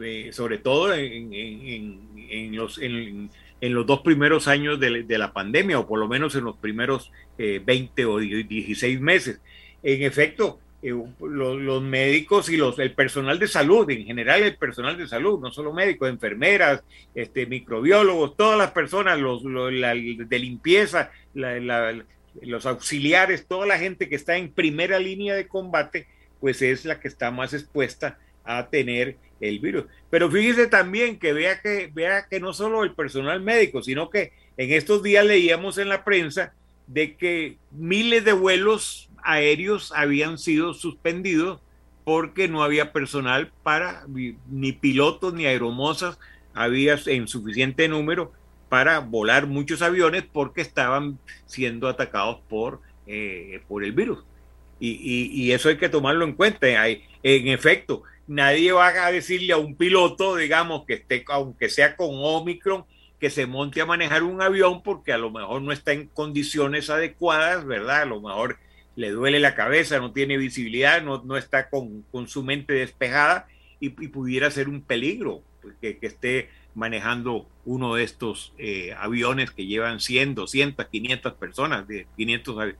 eh, 0.00 0.30
sobre 0.32 0.58
todo 0.58 0.92
en, 0.92 2.54
los, 2.54 2.78
en 2.78 3.30
en 3.60 3.74
los 3.74 3.86
dos 3.86 4.00
primeros 4.00 4.48
años 4.48 4.78
de, 4.78 5.18
la 5.18 5.32
pandemia, 5.32 5.78
o 5.78 5.86
por 5.86 5.98
lo 5.98 6.08
menos 6.08 6.34
en 6.34 6.44
los 6.44 6.56
primeros 6.56 7.10
20 7.38 8.04
o 8.04 8.18
16 8.18 9.00
meses. 9.00 9.40
En 9.88 10.02
efecto, 10.02 10.58
eh, 10.82 10.92
los, 11.20 11.80
médicos 11.80 12.48
y 12.48 12.56
los, 12.56 12.76
el 12.80 12.92
personal 12.92 13.38
de 13.38 13.46
salud, 13.46 13.88
en 13.88 14.04
general 14.04 14.42
el 14.42 14.56
personal 14.56 14.98
de 14.98 15.06
salud, 15.06 15.38
no 15.38 15.52
solo 15.52 15.72
médicos, 15.72 16.08
enfermeras, 16.08 16.82
este, 17.14 17.46
microbiólogos, 17.46 18.36
todas 18.36 18.58
las 18.58 18.72
personas 18.72 19.16
los, 19.20 19.44
de 19.44 20.38
limpieza, 20.40 21.12
los 21.34 22.66
auxiliares, 22.66 23.46
toda 23.46 23.64
la 23.64 23.78
gente 23.78 24.08
que 24.08 24.16
está 24.16 24.36
en 24.36 24.50
primera 24.50 24.98
línea 24.98 25.36
de 25.36 25.46
combate, 25.46 26.08
pues 26.40 26.62
es 26.62 26.84
la 26.84 26.98
que 26.98 27.06
está 27.06 27.30
más 27.30 27.54
expuesta 27.54 28.18
a 28.42 28.68
tener 28.68 29.18
el 29.40 29.60
virus. 29.60 29.84
Pero 30.10 30.28
fíjese 30.28 30.66
también 30.66 31.20
que 31.20 31.32
vea 31.32 31.60
que 31.60 31.92
vea 31.94 32.26
que 32.28 32.40
no 32.40 32.52
solo 32.52 32.82
el 32.82 32.96
personal 32.96 33.40
médico, 33.40 33.84
sino 33.84 34.10
que 34.10 34.32
en 34.56 34.72
estos 34.72 35.04
días 35.04 35.24
leíamos 35.24 35.78
en 35.78 35.90
la 35.90 36.02
prensa 36.02 36.54
de 36.88 37.14
que 37.14 37.58
miles 37.70 38.24
de 38.24 38.32
vuelos 38.32 39.05
aéreos 39.22 39.92
habían 39.94 40.38
sido 40.38 40.74
suspendidos 40.74 41.60
porque 42.04 42.48
no 42.48 42.62
había 42.62 42.92
personal 42.92 43.52
para, 43.62 44.04
ni 44.06 44.72
pilotos 44.72 45.34
ni 45.34 45.46
aeromosas 45.46 46.18
había 46.54 46.98
en 47.06 47.28
suficiente 47.28 47.86
número 47.88 48.32
para 48.68 48.98
volar 49.00 49.46
muchos 49.46 49.82
aviones 49.82 50.24
porque 50.32 50.62
estaban 50.62 51.18
siendo 51.44 51.88
atacados 51.88 52.38
por, 52.48 52.80
eh, 53.06 53.60
por 53.68 53.84
el 53.84 53.92
virus. 53.92 54.24
Y, 54.78 55.52
eso 55.52 55.68
hay 55.68 55.78
que 55.78 55.88
tomarlo 55.88 56.24
en 56.24 56.34
cuenta. 56.34 56.66
Hay, 56.80 57.04
en 57.22 57.48
efecto, 57.48 58.02
nadie 58.26 58.72
va 58.72 58.88
a 58.88 59.12
decirle 59.12 59.52
a 59.52 59.56
un 59.56 59.74
piloto, 59.74 60.36
digamos, 60.36 60.84
que 60.84 60.94
esté, 60.94 61.24
aunque 61.28 61.68
sea 61.68 61.96
con 61.96 62.10
Omicron, 62.12 62.84
que 63.18 63.30
se 63.30 63.46
monte 63.46 63.80
a 63.80 63.86
manejar 63.86 64.22
un 64.22 64.42
avión 64.42 64.82
porque 64.82 65.12
a 65.12 65.18
lo 65.18 65.30
mejor 65.30 65.62
no 65.62 65.72
está 65.72 65.92
en 65.92 66.08
condiciones 66.08 66.90
adecuadas, 66.90 67.64
¿verdad? 67.64 68.02
A 68.02 68.06
lo 68.06 68.20
mejor 68.20 68.58
le 68.96 69.10
duele 69.10 69.38
la 69.38 69.54
cabeza, 69.54 70.00
no 70.00 70.12
tiene 70.12 70.38
visibilidad, 70.38 71.02
no, 71.02 71.22
no 71.22 71.36
está 71.36 71.68
con, 71.68 72.04
su 72.26 72.42
mente 72.42 72.72
despejada 72.72 73.46
y, 73.78 73.90
pudiera 73.90 74.50
ser 74.50 74.68
un 74.68 74.80
peligro 74.80 75.42
pues, 75.62 75.74
que, 75.80 75.98
esté 76.00 76.48
manejando 76.74 77.46
uno 77.64 77.94
de 77.94 78.04
estos 78.04 78.54
eh, 78.58 78.94
aviones 78.98 79.50
que 79.50 79.66
llevan 79.66 80.00
100, 80.00 80.34
200, 80.34 80.86
500 80.86 81.34
personas, 81.34 81.86
de 81.86 82.06
500 82.16 82.74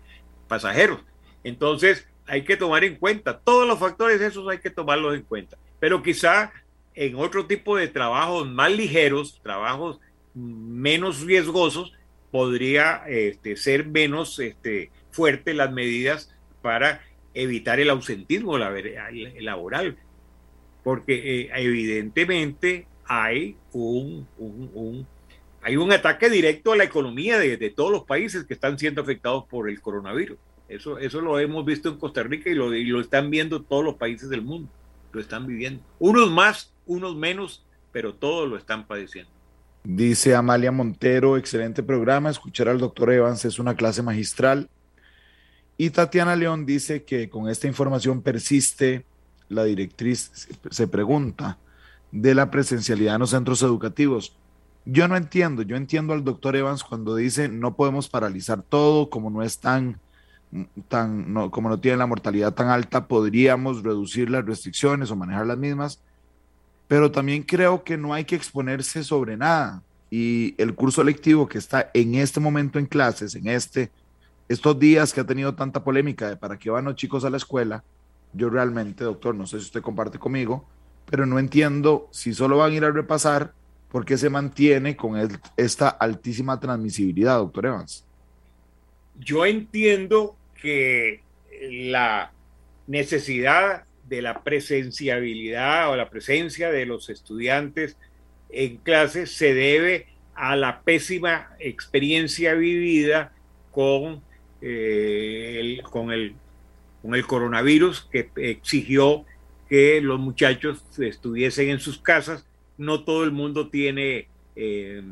pasajeros. 0.49 1.01
Entonces, 1.45 2.09
hay 2.27 2.45
que 2.45 2.57
tomar 2.57 2.83
en 2.85 2.97
cuenta, 2.97 3.39
todos 3.39 3.69
los 3.69 3.79
factores 3.79 4.21
esos 4.21 4.49
hay 4.49 4.59
que 4.59 4.71
tomarlos 4.71 5.15
en 5.15 5.23
cuenta, 5.23 5.57
pero 5.79 6.03
quizá 6.03 6.53
en 6.95 7.15
otro 7.17 7.47
tipo 7.47 7.77
de 7.77 7.89
trabajos 7.89 8.49
más 8.49 8.73
ligeros, 8.73 9.39
trabajos 9.43 10.01
menos 10.35 11.21
riesgosos, 11.21 11.93
podría 12.31 13.03
este, 13.07 13.57
ser 13.57 13.87
menos 13.87 14.39
este, 14.39 14.91
fuerte 15.17 15.55
las 15.55 15.73
medidas 15.73 16.31
para 16.61 17.01
evitar 17.33 17.81
el 17.81 17.89
ausentismo 17.89 18.59
laboral, 18.59 19.97
porque 20.85 21.41
eh, 21.41 21.51
evidentemente 21.57 22.87
hay 23.07 23.57
un, 23.73 24.27
hay 25.63 25.77
un 25.77 25.91
ataque 25.91 26.29
directo 26.29 26.73
a 26.73 26.77
la 26.77 26.85
economía 26.85 27.39
de, 27.39 27.71
todos 27.71 27.91
los 27.91 28.05
países 28.05 28.45
que 28.45 28.53
están 28.53 28.79
siendo 28.79 29.01
afectados 29.01 29.45
por 29.47 29.71
el 29.71 29.81
coronavirus. 29.81 30.37
Eso, 30.69 30.99
eso 30.99 31.21
lo 31.23 31.41
hemos 31.41 31.65
visto 31.65 31.89
en 31.89 31.99
Costa 31.99 32.23
Rica 32.23 32.51
y 32.51 32.55
lo, 32.55 32.75
y 32.75 32.85
lo 32.85 33.01
están 33.01 33.31
viendo 33.31 33.63
todos 33.63 33.85
los 33.85 33.95
países 33.95 34.29
del 34.29 34.43
mundo, 34.43 34.69
lo 35.13 35.21
están 35.21 35.47
viviendo. 35.47 35.83
Unos 35.99 36.31
más, 36.31 36.75
unos 36.85 37.17
menos, 37.17 37.65
pero 37.91 38.15
todos 38.15 38.49
lo 38.49 38.59
están 38.59 38.87
padeciendo. 38.87 39.31
Dice 39.83 40.35
Amalia 40.35 40.73
Montero, 40.73 41.37
excelente 41.37 41.83
programa, 41.83 42.29
escuchar 42.29 42.69
al 42.69 42.79
doctor 42.79 43.13
Evans 43.13 43.45
es 43.45 43.61
una 43.61 43.77
clase 43.77 44.03
magistral. 44.03 44.69
Y 45.77 45.91
Tatiana 45.91 46.37
León 46.37 46.67
dice 46.67 47.05
que 47.05 47.29
con 47.29 47.49
esta 47.49 47.67
información 47.67 48.23
persiste, 48.23 49.05
la 49.49 49.65
directriz 49.65 50.49
se 50.71 50.89
pregunta 50.89 51.59
de 52.13 52.35
la 52.35 52.51
presencialidad 52.51 53.17
en 53.17 53.21
los 53.21 53.31
centros 53.31 53.63
educativos. 53.63 54.37
Yo 54.85 55.09
no 55.09 55.17
entiendo, 55.17 55.63
yo 55.63 55.77
entiendo 55.77 56.13
al 56.13 56.25
doctor 56.25 56.57
Evans 56.57 56.85
cuando 56.85 57.17
dice 57.17 57.49
no 57.49 57.75
podemos 57.75 58.09
paralizar 58.09 58.63
todo, 58.63 59.11
como 59.11 59.31
no 59.31 59.43
es 59.43 59.59
tan, 59.59 60.01
tan 60.89 61.33
no, 61.33 61.51
como 61.51 61.69
no 61.69 61.79
tiene 61.79 61.99
la 61.99 62.07
mortalidad 62.07 62.55
tan 62.55 62.69
alta, 62.69 63.07
podríamos 63.07 63.83
reducir 63.83 64.31
las 64.31 64.47
restricciones 64.47 65.11
o 65.11 65.17
manejar 65.17 65.47
las 65.47 65.59
mismas 65.59 66.01
pero 66.89 67.11
también 67.11 67.43
creo 67.43 67.83
que 67.83 67.97
no 67.97 68.15
hay 68.15 68.25
que 68.25 68.37
exponerse 68.37 69.03
sobre 69.03 69.37
nada. 69.37 69.83
Y 70.11 70.55
el 70.59 70.75
curso 70.75 71.03
lectivo 71.03 71.49
que 71.49 71.59
está 71.59 71.91
en 71.95 72.15
este 72.15 72.39
momento 72.39 72.79
en 72.79 72.87
clases, 72.87 73.35
en 73.35 73.49
este, 73.49 73.91
estos 74.49 74.79
días 74.79 75.13
que 75.13 75.21
ha 75.21 75.27
tenido 75.27 75.55
tanta 75.55 75.83
polémica 75.83 76.29
de 76.29 76.37
para 76.37 76.59
qué 76.59 76.71
van 76.71 76.85
los 76.85 76.97
chicos 76.97 77.25
a 77.25 77.31
la 77.31 77.37
escuela, 77.37 77.85
yo 78.33 78.51
realmente, 78.51 79.05
doctor, 79.05 79.35
no 79.35 79.47
sé 79.47 79.59
si 79.59 79.67
usted 79.67 79.83
comparte 79.83 80.19
conmigo, 80.19 80.69
pero 81.11 81.27
no 81.27 81.39
entiendo 81.39 82.09
si 82.11 82.35
solo 82.35 82.59
van 82.59 82.73
a 82.73 82.75
ir 82.75 82.85
a 82.85 82.91
repasar, 82.91 83.53
por 83.91 84.05
qué 84.05 84.19
se 84.19 84.29
mantiene 84.29 84.97
con 84.97 85.15
esta 85.57 85.89
altísima 85.89 86.59
transmisibilidad, 86.61 87.39
doctor 87.39 87.67
Evans. 87.67 88.05
Yo 89.19 89.47
entiendo 89.47 90.37
que 90.61 91.23
la 91.71 92.33
necesidad 92.87 93.85
de 94.09 94.23
la 94.23 94.43
presenciabilidad 94.43 95.91
o 95.91 95.97
la 95.97 96.11
presencia 96.11 96.71
de 96.71 96.87
los 96.87 97.09
estudiantes 97.09 97.97
en 98.51 98.77
clases 98.77 99.33
se 99.33 99.55
debe 99.55 100.09
a 100.35 100.55
la 100.55 100.83
pésima 100.83 101.51
experiencia 101.59 102.55
vivida 102.55 103.33
con, 103.71 104.23
eh, 104.61 105.57
el, 105.61 105.83
con, 105.83 106.13
el, 106.13 106.35
con 107.03 107.15
el 107.15 107.27
coronavirus 107.27 108.09
que 108.11 108.31
exigió 108.37 109.25
que 109.69 110.01
los 110.01 110.19
muchachos 110.21 110.85
estuviesen 110.99 111.71
en 111.71 111.81
sus 111.81 111.99
casas. 111.99 112.47
No 112.79 113.05
todo 113.05 113.25
el 113.25 113.33
mundo 113.33 113.69
tiene 113.69 114.29
eh, 114.55 115.03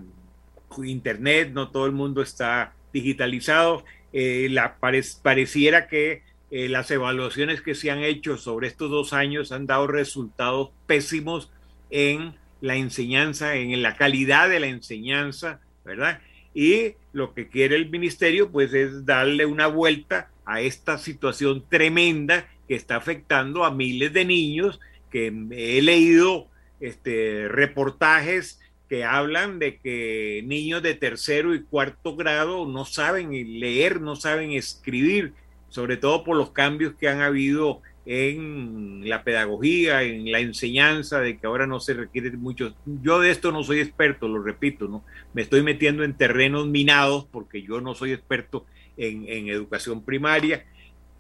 internet, 0.83 1.51
no 1.53 1.71
todo 1.71 1.87
el 1.87 1.93
mundo 1.93 2.23
está 2.23 2.75
digitalizado. 2.93 3.85
Eh, 4.13 4.49
la, 4.51 4.77
pareciera 4.79 5.89
que 5.89 6.23
eh, 6.51 6.69
las 6.69 6.91
evaluaciones 6.91 7.61
que 7.63 7.75
se 7.75 7.91
han 7.91 8.03
hecho 8.03 8.37
sobre 8.37 8.69
estos 8.69 8.91
dos 8.91 9.13
años 9.13 9.51
han 9.51 9.67
dado 9.67 9.87
resultados 9.87 10.71
pésimos 10.87 11.51
en 11.91 12.35
la 12.61 12.77
enseñanza, 12.77 13.57
en 13.57 13.83
la 13.83 13.97
calidad 13.97 14.49
de 14.49 14.61
la 14.61 14.69
enseñanza, 14.69 15.61
¿verdad? 15.85 16.21
Y 16.55 16.95
lo 17.13 17.35
que 17.35 17.49
quiere 17.49 17.77
el 17.77 17.91
ministerio, 17.91 18.51
pues, 18.51 18.73
es 18.73 19.05
darle 19.05 19.45
una 19.45 19.67
vuelta 19.67 20.31
a 20.45 20.61
esta 20.61 20.99
situación 20.99 21.65
tremenda 21.69 22.49
que 22.69 22.77
está 22.77 22.97
afectando 22.97 23.65
a 23.65 23.71
miles 23.71 24.13
de 24.13 24.25
niños, 24.25 24.81
que 25.11 25.27
he 25.53 25.83
leído 25.83 26.49
este, 26.81 27.49
reportajes 27.49 28.61
que 28.89 29.05
hablan 29.05 29.59
de 29.59 29.79
que 29.79 30.43
niños 30.47 30.83
de 30.83 30.95
tercero 30.95 31.55
y 31.55 31.63
cuarto 31.63 32.17
grado 32.17 32.67
no 32.67 32.85
saben 32.85 33.31
leer, 33.61 34.01
no 34.01 34.17
saben 34.17 34.53
escribir, 34.53 35.33
sobre 35.69 35.97
todo 35.97 36.23
por 36.23 36.37
los 36.37 36.51
cambios 36.51 36.95
que 36.95 37.09
han 37.09 37.21
habido 37.21 37.81
en 38.07 39.09
la 39.09 39.25
pedagogía, 39.25 40.03
en 40.03 40.31
la 40.31 40.41
enseñanza, 40.41 41.21
de 41.21 41.39
que 41.39 41.47
ahora 41.47 41.67
no 41.67 41.81
se 41.81 41.95
requiere 41.95 42.31
mucho. 42.33 42.75
Yo 42.85 43.21
de 43.21 43.31
esto 43.31 43.51
no 43.51 43.63
soy 43.63 43.81
experto, 43.81 44.29
lo 44.29 44.43
repito, 44.43 44.89
¿no? 44.89 45.05
Me 45.33 45.43
estoy 45.43 45.63
metiendo 45.63 46.05
en 46.05 46.17
terrenos 46.17 46.67
minados 46.67 47.27
porque 47.31 47.63
yo 47.63 47.81
no 47.81 47.95
soy 47.95 48.13
experto 48.13 48.67
en, 48.97 49.49
educación 49.49 50.05
primaria, 50.05 50.65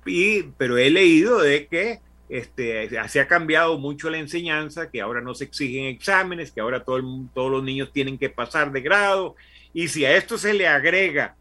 y, 0.07 0.43
pero 0.59 0.77
he 0.77 0.91
leído 0.91 1.41
de 1.41 1.67
que 1.67 2.01
este, 2.29 2.89
se 3.09 3.21
ha 3.21 3.27
cambiado 3.27 3.79
mucho 3.79 4.11
la 4.11 4.19
enseñanza, 4.19 4.91
que 4.91 5.01
ahora 5.01 5.21
no 5.21 5.35
se 5.35 5.45
exigen 5.45 5.87
exámenes, 5.87 6.53
que 6.53 6.61
ahora 6.61 6.85
todo 6.85 7.03
todos 7.35 7.51
los 7.51 7.65
niños 7.65 7.93
tienen 7.93 8.19
que 8.19 8.31
pasar 8.31 8.71
de 8.71 8.81
grado, 8.81 9.35
y 9.73 9.89
si 9.89 10.05
a 10.05 10.17
esto 10.17 10.39
se 10.39 10.55
le 10.55 10.69
agrega 10.69 11.37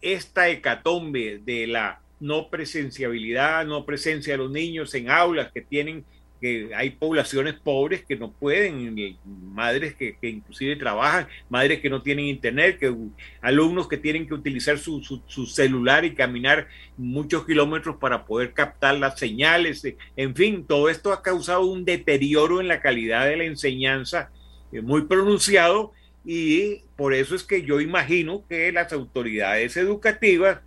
esta 0.00 0.48
hecatombe 0.48 1.40
de 1.44 1.66
la 1.66 2.00
no 2.20 2.50
presenciabilidad, 2.50 3.66
no 3.66 3.84
presencia 3.86 4.34
de 4.34 4.38
los 4.38 4.50
niños 4.50 4.94
en 4.94 5.10
aulas 5.10 5.50
que 5.52 5.62
tienen, 5.62 6.04
que 6.40 6.70
hay 6.74 6.90
poblaciones 6.90 7.54
pobres 7.54 8.04
que 8.04 8.16
no 8.16 8.32
pueden, 8.32 9.18
madres 9.54 9.94
que, 9.94 10.16
inclusive 10.22 10.76
trabajan, 10.76 11.28
madres 11.48 11.80
que 11.80 11.90
no 11.90 12.02
tienen 12.02 12.26
internet, 12.26 12.78
que 12.78 12.94
alumnos 13.42 13.88
que 13.88 13.98
tienen 13.98 14.26
que 14.26 14.34
utilizar 14.34 14.78
su, 14.78 15.00
celular 15.46 16.04
y 16.04 16.14
caminar 16.14 16.68
muchos 16.96 17.44
kilómetros 17.44 17.96
para 17.96 18.24
poder 18.24 18.52
captar 18.52 18.98
las 18.98 19.18
señales, 19.18 19.82
en 20.16 20.34
fin, 20.34 20.64
todo 20.66 20.88
esto 20.88 21.12
ha 21.12 21.22
causado 21.22 21.66
un 21.66 21.84
deterioro 21.84 22.60
en 22.60 22.68
la 22.68 22.80
calidad 22.80 23.26
de 23.26 23.36
la 23.36 23.44
enseñanza 23.44 24.30
eh, 24.72 24.80
muy 24.80 25.02
pronunciado 25.06 25.92
y 26.24 26.82
por 26.96 27.14
eso 27.14 27.34
es 27.34 27.42
que 27.44 27.62
yo 27.62 27.80
imagino 27.80 28.44
que 28.46 28.72
las 28.72 28.92
autoridades 28.92 29.76
educativas 29.76 30.60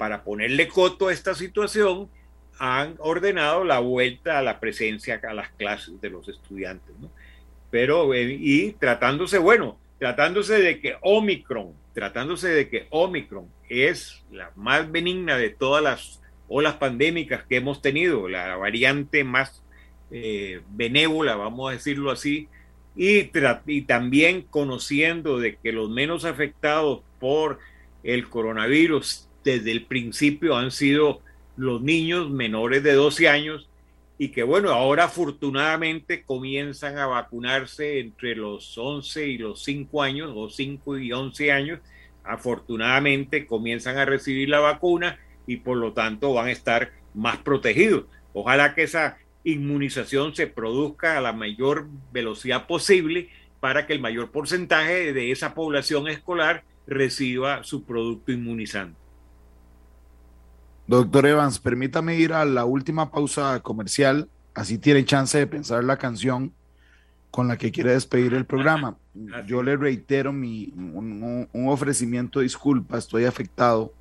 para 0.00 0.24
ponerle 0.24 0.66
coto 0.66 1.08
a 1.08 1.12
esta 1.12 1.34
situación, 1.34 2.08
han 2.58 2.94
ordenado 3.00 3.64
la 3.64 3.80
vuelta 3.80 4.38
a 4.38 4.42
la 4.42 4.58
presencia 4.58 5.20
a 5.22 5.34
las 5.34 5.50
clases 5.50 6.00
de 6.00 6.08
los 6.08 6.26
estudiantes. 6.26 6.94
Pero, 7.70 8.14
eh, 8.14 8.34
y 8.40 8.72
tratándose, 8.72 9.36
bueno, 9.36 9.78
tratándose 9.98 10.54
de 10.54 10.80
que 10.80 10.96
Omicron, 11.02 11.74
tratándose 11.92 12.48
de 12.48 12.70
que 12.70 12.86
Omicron 12.88 13.46
es 13.68 14.24
la 14.32 14.50
más 14.56 14.90
benigna 14.90 15.36
de 15.36 15.50
todas 15.50 15.84
las 15.84 16.22
olas 16.48 16.76
pandémicas 16.76 17.44
que 17.44 17.56
hemos 17.56 17.82
tenido, 17.82 18.26
la 18.26 18.56
variante 18.56 19.22
más 19.22 19.62
eh, 20.10 20.62
benévola, 20.70 21.36
vamos 21.36 21.68
a 21.68 21.74
decirlo 21.74 22.10
así, 22.10 22.48
y 22.96 23.24
también 23.82 24.46
conociendo 24.48 25.38
de 25.38 25.56
que 25.56 25.72
los 25.72 25.90
menos 25.90 26.24
afectados 26.24 27.02
por 27.18 27.58
el 28.02 28.30
coronavirus 28.30 29.26
desde 29.44 29.72
el 29.72 29.86
principio 29.86 30.56
han 30.56 30.70
sido 30.70 31.20
los 31.56 31.82
niños 31.82 32.30
menores 32.30 32.82
de 32.82 32.94
12 32.94 33.28
años 33.28 33.68
y 34.18 34.28
que 34.28 34.42
bueno, 34.42 34.70
ahora 34.70 35.04
afortunadamente 35.04 36.24
comienzan 36.24 36.98
a 36.98 37.06
vacunarse 37.06 38.00
entre 38.00 38.36
los 38.36 38.76
11 38.76 39.26
y 39.26 39.38
los 39.38 39.62
5 39.64 40.02
años 40.02 40.32
o 40.34 40.50
5 40.50 40.98
y 40.98 41.10
11 41.10 41.52
años, 41.52 41.80
afortunadamente 42.22 43.46
comienzan 43.46 43.96
a 43.96 44.04
recibir 44.04 44.50
la 44.50 44.60
vacuna 44.60 45.18
y 45.46 45.56
por 45.56 45.78
lo 45.78 45.94
tanto 45.94 46.34
van 46.34 46.48
a 46.48 46.52
estar 46.52 46.92
más 47.14 47.38
protegidos. 47.38 48.04
Ojalá 48.34 48.74
que 48.74 48.82
esa 48.82 49.16
inmunización 49.42 50.34
se 50.34 50.46
produzca 50.46 51.16
a 51.16 51.22
la 51.22 51.32
mayor 51.32 51.88
velocidad 52.12 52.66
posible 52.66 53.30
para 53.58 53.86
que 53.86 53.94
el 53.94 54.00
mayor 54.00 54.30
porcentaje 54.30 55.14
de 55.14 55.30
esa 55.30 55.54
población 55.54 56.08
escolar 56.08 56.64
reciba 56.86 57.64
su 57.64 57.84
producto 57.84 58.32
inmunizante. 58.32 58.99
Doctor 60.90 61.24
Evans, 61.24 61.60
permítame 61.60 62.16
ir 62.16 62.32
a 62.32 62.44
la 62.44 62.64
última 62.64 63.12
pausa 63.12 63.60
comercial, 63.62 64.28
así 64.54 64.76
tiene 64.76 65.04
chance 65.04 65.38
de 65.38 65.46
pensar 65.46 65.84
la 65.84 65.98
canción 65.98 66.52
con 67.30 67.46
la 67.46 67.56
que 67.56 67.70
quiere 67.70 67.92
despedir 67.92 68.34
el 68.34 68.44
programa. 68.44 68.98
Yo 69.46 69.62
le 69.62 69.76
reitero 69.76 70.32
mi, 70.32 70.72
un, 70.74 71.48
ofrecimiento 71.68 72.40
de 72.40 72.46
disculpa, 72.46 72.98
estoy 72.98 73.24
afectado. 73.24 73.94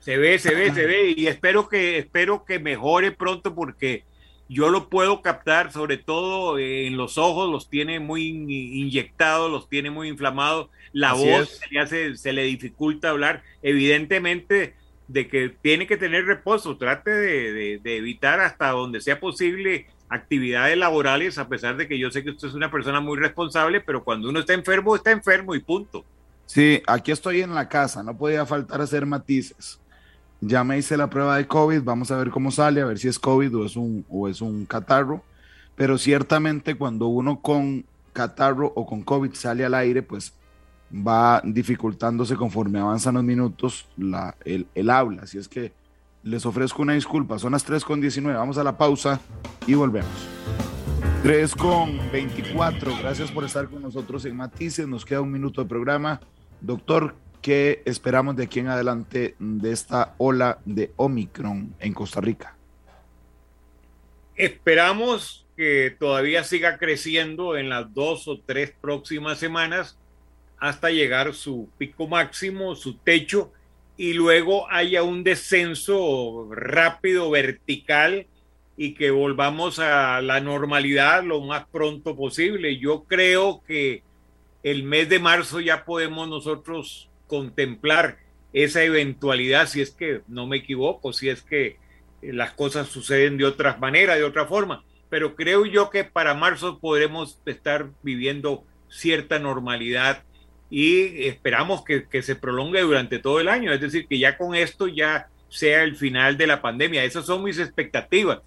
Se 0.00 0.16
ve, 0.16 0.38
se 0.38 0.54
ve, 0.54 0.72
se 0.72 0.86
ve, 0.86 1.12
y 1.14 1.26
espero 1.26 1.68
que, 1.68 1.98
espero 1.98 2.46
que 2.46 2.58
mejore 2.58 3.12
pronto 3.12 3.54
porque 3.54 4.04
yo 4.48 4.70
lo 4.70 4.88
puedo 4.88 5.20
captar, 5.20 5.70
sobre 5.70 5.98
todo 5.98 6.58
en 6.58 6.96
los 6.96 7.18
ojos, 7.18 7.50
los 7.50 7.68
tiene 7.68 8.00
muy 8.00 8.26
inyectados, 8.26 9.50
los 9.50 9.68
tiene 9.68 9.90
muy 9.90 10.08
inflamados, 10.08 10.70
la 10.94 11.12
voz 11.12 11.58
se 11.58 11.68
le, 11.70 11.78
hace, 11.78 12.16
se 12.16 12.32
le 12.32 12.44
dificulta 12.44 13.10
hablar. 13.10 13.42
Evidentemente, 13.60 14.76
de 15.12 15.28
que 15.28 15.50
tiene 15.60 15.86
que 15.86 15.98
tener 15.98 16.24
reposo, 16.24 16.78
trate 16.78 17.10
de, 17.10 17.80
evitar 17.84 18.40
hasta 18.40 18.70
donde 18.70 19.00
sea 19.00 19.20
posible 19.20 19.86
actividades 20.08 20.76
laborales, 20.78 21.36
a 21.38 21.48
pesar 21.48 21.76
de 21.76 21.86
que 21.86 21.98
yo 21.98 22.10
sé 22.10 22.24
que 22.24 22.30
usted 22.30 22.48
es 22.48 22.54
una 22.54 22.70
persona 22.70 23.00
muy 23.00 23.18
responsable, 23.18 23.80
pero 23.80 24.02
cuando 24.04 24.30
uno 24.30 24.40
está 24.40 24.54
enfermo, 24.54 24.96
está 24.96 25.10
enfermo 25.10 25.54
y 25.54 25.60
punto. 25.60 26.04
Sí, 26.46 26.82
aquí 26.86 27.12
estoy 27.12 27.42
en 27.42 27.54
la 27.54 27.68
casa, 27.68 28.02
no 28.02 28.16
podía 28.16 28.46
faltar 28.46 28.80
hacer 28.80 29.04
matices. 29.04 29.78
Ya 30.40 30.64
me 30.64 30.78
hice 30.78 30.96
la 30.96 31.08
prueba 31.08 31.36
de 31.36 31.46
COVID, 31.46 31.82
vamos 31.82 32.10
a 32.10 32.16
ver 32.16 32.30
cómo 32.30 32.50
sale, 32.50 32.80
a 32.80 32.86
ver 32.86 32.98
si 32.98 33.08
es 33.08 33.18
COVID 33.18 33.54
o 33.56 33.66
es 33.66 33.76
un, 33.76 34.04
o 34.08 34.28
es 34.28 34.40
un 34.40 34.64
catarro, 34.64 35.22
pero 35.76 35.98
ciertamente 35.98 36.74
cuando 36.74 37.06
uno 37.06 37.40
con 37.40 37.84
catarro 38.12 38.72
o 38.74 38.86
con 38.86 39.02
COVID 39.02 39.34
sale 39.34 39.64
al 39.64 39.74
aire, 39.74 40.02
pues 40.02 40.32
va 40.92 41.40
dificultándose 41.44 42.36
conforme 42.36 42.78
avanzan 42.78 43.14
los 43.14 43.24
minutos 43.24 43.86
la, 43.96 44.36
el, 44.44 44.66
el, 44.74 44.90
habla. 44.90 45.22
Así 45.22 45.38
es 45.38 45.48
que 45.48 45.72
les 46.22 46.44
ofrezco 46.44 46.82
una 46.82 46.92
disculpa. 46.94 47.38
Son 47.38 47.52
las 47.52 47.64
3 47.64 47.84
con 47.84 48.00
19. 48.00 48.38
Vamos 48.38 48.58
a 48.58 48.64
la 48.64 48.76
pausa 48.76 49.20
y 49.66 49.74
volvemos. 49.74 50.10
3 51.22 51.54
con 51.54 51.98
24. 52.12 52.96
Gracias 53.00 53.30
por 53.30 53.44
estar 53.44 53.68
con 53.68 53.82
nosotros 53.82 54.24
en 54.24 54.36
Matices. 54.36 54.86
Nos 54.86 55.04
queda 55.04 55.20
un 55.20 55.32
minuto 55.32 55.62
de 55.62 55.68
programa. 55.68 56.20
Doctor, 56.60 57.14
¿qué 57.40 57.82
esperamos 57.84 58.36
de 58.36 58.44
aquí 58.44 58.60
en 58.60 58.68
adelante 58.68 59.34
de 59.38 59.72
esta 59.72 60.14
ola 60.18 60.58
de 60.64 60.92
Omicron 60.96 61.74
en 61.78 61.94
Costa 61.94 62.20
Rica? 62.20 62.56
Esperamos 64.36 65.46
que 65.56 65.94
todavía 65.98 66.44
siga 66.44 66.78
creciendo 66.78 67.56
en 67.56 67.68
las 67.68 67.92
dos 67.92 68.26
o 68.26 68.40
tres 68.40 68.72
próximas 68.80 69.38
semanas 69.38 69.98
hasta 70.62 70.90
llegar 70.90 71.34
su 71.34 71.68
pico 71.76 72.06
máximo, 72.06 72.76
su 72.76 72.94
techo, 72.94 73.52
y 73.96 74.12
luego 74.12 74.70
haya 74.70 75.02
un 75.02 75.24
descenso 75.24 76.48
rápido, 76.52 77.28
vertical, 77.30 78.28
y 78.76 78.94
que 78.94 79.10
volvamos 79.10 79.80
a 79.80 80.22
la 80.22 80.40
normalidad 80.40 81.24
lo 81.24 81.40
más 81.40 81.66
pronto 81.66 82.16
posible. 82.16 82.78
Yo 82.78 83.02
creo 83.08 83.64
que 83.66 84.04
el 84.62 84.84
mes 84.84 85.08
de 85.08 85.18
marzo 85.18 85.58
ya 85.58 85.84
podemos 85.84 86.28
nosotros 86.28 87.10
contemplar 87.26 88.18
esa 88.52 88.84
eventualidad, 88.84 89.66
si 89.66 89.80
es 89.80 89.90
que 89.90 90.20
no 90.28 90.46
me 90.46 90.58
equivoco, 90.58 91.12
si 91.12 91.28
es 91.28 91.42
que 91.42 91.76
las 92.22 92.52
cosas 92.52 92.86
suceden 92.86 93.36
de 93.36 93.46
otra 93.46 93.78
manera, 93.78 94.14
de 94.14 94.22
otra 94.22 94.46
forma. 94.46 94.84
Pero 95.10 95.34
creo 95.34 95.66
yo 95.66 95.90
que 95.90 96.04
para 96.04 96.34
marzo 96.34 96.78
podremos 96.78 97.40
estar 97.46 97.90
viviendo 98.04 98.62
cierta 98.88 99.40
normalidad 99.40 100.22
y 100.74 101.26
esperamos 101.26 101.84
que, 101.84 102.22
se 102.22 102.34
prolongue 102.34 102.80
durante 102.80 103.18
todo 103.18 103.40
el 103.40 103.48
año, 103.48 103.74
es 103.74 103.80
decir, 103.82 104.06
que 104.06 104.18
ya 104.18 104.38
con 104.38 104.54
esto 104.54 104.88
ya 104.88 105.28
sea 105.50 105.82
el 105.82 105.96
final 105.96 106.38
de 106.38 106.46
la 106.46 106.62
pandemia. 106.62 107.04
Esas 107.04 107.26
son 107.26 107.44
mis 107.44 107.58
expectativas. 107.58 108.40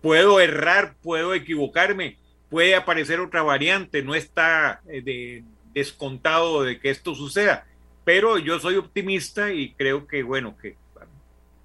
Puedo 0.00 0.40
errar, 0.40 0.94
puedo 1.02 1.34
equivocarme, 1.34 2.16
puede 2.48 2.74
aparecer 2.74 3.20
otra 3.20 3.42
variante, 3.42 4.02
no 4.02 4.14
está 4.14 4.80
eh, 4.88 5.42
descontado 5.74 6.62
de 6.62 6.80
que 6.80 6.88
esto 6.88 7.14
suceda, 7.14 7.66
pero 8.04 8.38
yo 8.38 8.58
soy 8.58 8.76
optimista 8.76 9.52
y 9.52 9.74
creo 9.74 10.06
que, 10.06 10.22
bueno, 10.22 10.56
que 10.56 10.76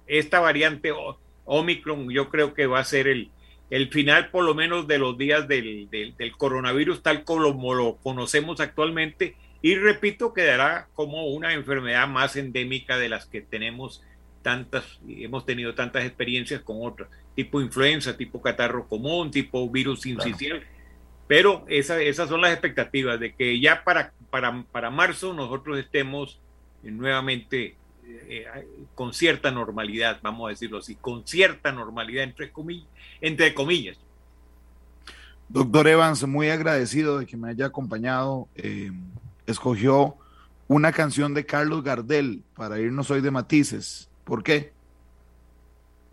esta 0.06 0.40
variante 0.40 0.92
Omicron 1.46 2.10
yo 2.10 2.28
creo 2.28 2.52
que 2.52 2.66
va 2.66 2.80
a 2.80 2.84
ser 2.84 3.08
el, 3.08 3.30
el 3.70 3.88
final 3.88 4.28
por 4.28 4.44
lo 4.44 4.54
menos 4.54 4.86
de 4.86 4.98
los 4.98 5.16
días 5.16 5.48
del, 5.48 5.88
del 5.90 6.36
coronavirus 6.36 7.02
tal 7.02 7.24
como 7.24 7.72
lo 7.72 7.96
conocemos 7.96 8.60
actualmente 8.60 9.36
y 9.66 9.74
repito, 9.74 10.32
quedará 10.32 10.86
como 10.94 11.26
una 11.26 11.52
enfermedad 11.52 12.06
más 12.06 12.36
endémica 12.36 12.98
de 12.98 13.08
las 13.08 13.26
que 13.26 13.40
tenemos 13.40 14.00
tantas, 14.40 15.00
hemos 15.08 15.44
tenido 15.44 15.74
tantas 15.74 16.04
experiencias 16.04 16.60
con 16.60 16.76
otras, 16.82 17.08
tipo 17.34 17.60
influenza, 17.60 18.16
tipo 18.16 18.40
catarro 18.40 18.86
común, 18.86 19.32
tipo 19.32 19.68
virus 19.68 20.06
incisional. 20.06 20.62
Pero 21.26 21.64
esas 21.66 22.28
son 22.28 22.42
las 22.42 22.52
expectativas 22.52 23.18
de 23.18 23.34
que 23.34 23.58
ya 23.58 23.82
para, 23.82 24.12
para, 24.30 24.62
para 24.70 24.88
marzo 24.90 25.34
nosotros 25.34 25.80
estemos 25.80 26.38
nuevamente 26.84 27.74
eh, 28.06 28.46
con 28.94 29.12
cierta 29.12 29.50
normalidad, 29.50 30.20
vamos 30.22 30.46
a 30.46 30.50
decirlo 30.50 30.78
así, 30.78 30.94
con 30.94 31.26
cierta 31.26 31.72
normalidad 31.72 32.22
entre 32.22 32.52
comillas. 32.52 32.86
Entre 33.20 33.52
comillas. 33.52 33.98
Doctor 35.48 35.88
Evans, 35.88 36.24
muy 36.24 36.50
agradecido 36.50 37.18
de 37.18 37.26
que 37.26 37.36
me 37.36 37.50
haya 37.50 37.66
acompañado. 37.66 38.46
Eh, 38.54 38.92
escogió 39.46 40.16
una 40.68 40.92
canción 40.92 41.34
de 41.34 41.46
Carlos 41.46 41.82
Gardel 41.82 42.42
para 42.54 42.80
irnos 42.80 43.10
hoy 43.10 43.20
de 43.20 43.30
matices. 43.30 44.10
¿Por 44.24 44.42
qué? 44.42 44.72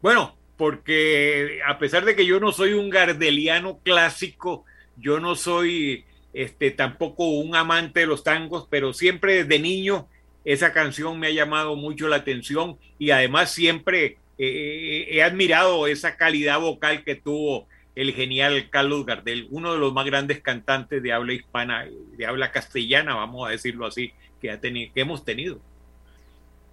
Bueno, 0.02 0.36
porque 0.58 1.60
a 1.66 1.80
pesar 1.80 2.06
de 2.06 2.16
que 2.16 2.26
yo 2.26 2.40
no 2.40 2.52
soy 2.52 2.74
un 2.74 2.90
gardeliano 2.90 3.80
clásico, 3.84 4.66
yo 4.98 5.20
no 5.20 5.36
soy 5.36 6.06
este, 6.34 6.72
tampoco 6.72 7.28
un 7.28 7.56
amante 7.56 8.02
de 8.02 8.06
los 8.06 8.24
tangos, 8.24 8.68
pero 8.70 8.94
siempre 8.94 9.44
desde 9.44 9.60
niño 9.60 10.08
esa 10.46 10.74
canción 10.74 11.20
me 11.20 11.28
ha 11.28 11.32
llamado 11.32 11.76
mucho 11.76 12.08
la 12.08 12.18
atención 12.18 12.78
y 13.00 13.12
además 13.12 13.52
siempre 13.52 14.18
eh, 14.38 15.08
he 15.10 15.24
admirado 15.24 15.88
esa 15.88 16.18
calidad 16.18 16.60
vocal 16.60 17.04
que 17.04 17.16
tuvo 17.16 17.68
el 17.96 18.14
genial 18.14 18.70
Carlos 18.70 19.06
Gardel, 19.06 19.48
uno 19.52 19.74
de 19.74 19.80
los 19.80 19.94
más 19.94 20.06
grandes 20.06 20.42
cantantes 20.42 21.02
de 21.02 21.14
habla 21.14 21.34
hispana, 21.34 21.86
de 22.18 22.26
habla 22.26 22.52
castellana, 22.52 23.16
vamos 23.16 23.48
a 23.48 23.52
decirlo 23.52 23.86
así, 23.86 24.12
que, 24.42 24.52
ha 24.52 24.60
que 24.60 24.92
hemos 24.96 25.24
tenido. 25.24 25.60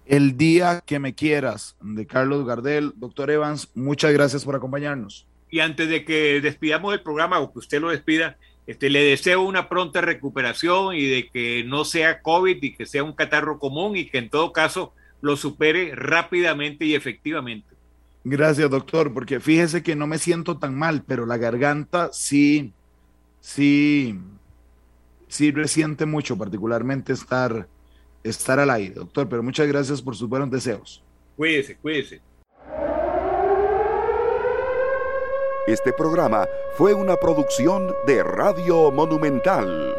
El 0.05 0.35
día 0.35 0.81
que 0.85 0.99
me 0.99 1.13
quieras, 1.13 1.77
de 1.79 2.05
Carlos 2.05 2.45
Gardel. 2.45 2.91
Doctor 2.95 3.29
Evans, 3.29 3.69
muchas 3.75 4.11
gracias 4.13 4.43
por 4.43 4.55
acompañarnos. 4.55 5.27
Y 5.49 5.59
antes 5.59 5.89
de 5.89 6.03
que 6.03 6.41
despidamos 6.41 6.93
el 6.93 7.01
programa 7.01 7.39
o 7.39 7.53
que 7.53 7.59
usted 7.59 7.79
lo 7.79 7.89
despida, 7.89 8.37
este, 8.67 8.89
le 8.89 9.03
deseo 9.03 9.41
una 9.41 9.69
pronta 9.69 10.01
recuperación 10.01 10.95
y 10.95 11.05
de 11.05 11.29
que 11.29 11.63
no 11.65 11.85
sea 11.85 12.21
COVID 12.21 12.61
y 12.61 12.73
que 12.73 12.85
sea 12.85 13.03
un 13.03 13.13
catarro 13.13 13.59
común 13.59 13.95
y 13.95 14.05
que 14.05 14.17
en 14.17 14.29
todo 14.29 14.53
caso 14.53 14.93
lo 15.21 15.37
supere 15.37 15.93
rápidamente 15.95 16.85
y 16.85 16.95
efectivamente. 16.95 17.70
Gracias, 18.23 18.69
doctor, 18.69 19.13
porque 19.13 19.39
fíjese 19.39 19.81
que 19.81 19.95
no 19.95 20.05
me 20.05 20.19
siento 20.19 20.57
tan 20.59 20.77
mal, 20.77 21.03
pero 21.05 21.25
la 21.25 21.37
garganta 21.37 22.09
sí, 22.13 22.73
sí, 23.39 24.19
sí 25.27 25.51
resiente 25.51 26.05
mucho, 26.05 26.37
particularmente 26.37 27.13
estar, 27.13 27.67
estar 28.23 28.59
al 28.59 28.69
aire, 28.69 28.95
doctor. 28.95 29.27
Pero 29.27 29.41
muchas 29.41 29.67
gracias 29.67 30.01
por 30.01 30.15
sus 30.15 30.29
buenos 30.29 30.51
deseos. 30.51 31.03
Cuídese, 31.35 31.77
cuídese. 31.77 32.21
Este 35.67 35.93
programa 35.93 36.47
fue 36.75 36.93
una 36.93 37.15
producción 37.15 37.93
de 38.05 38.23
Radio 38.23 38.91
Monumental. 38.91 39.95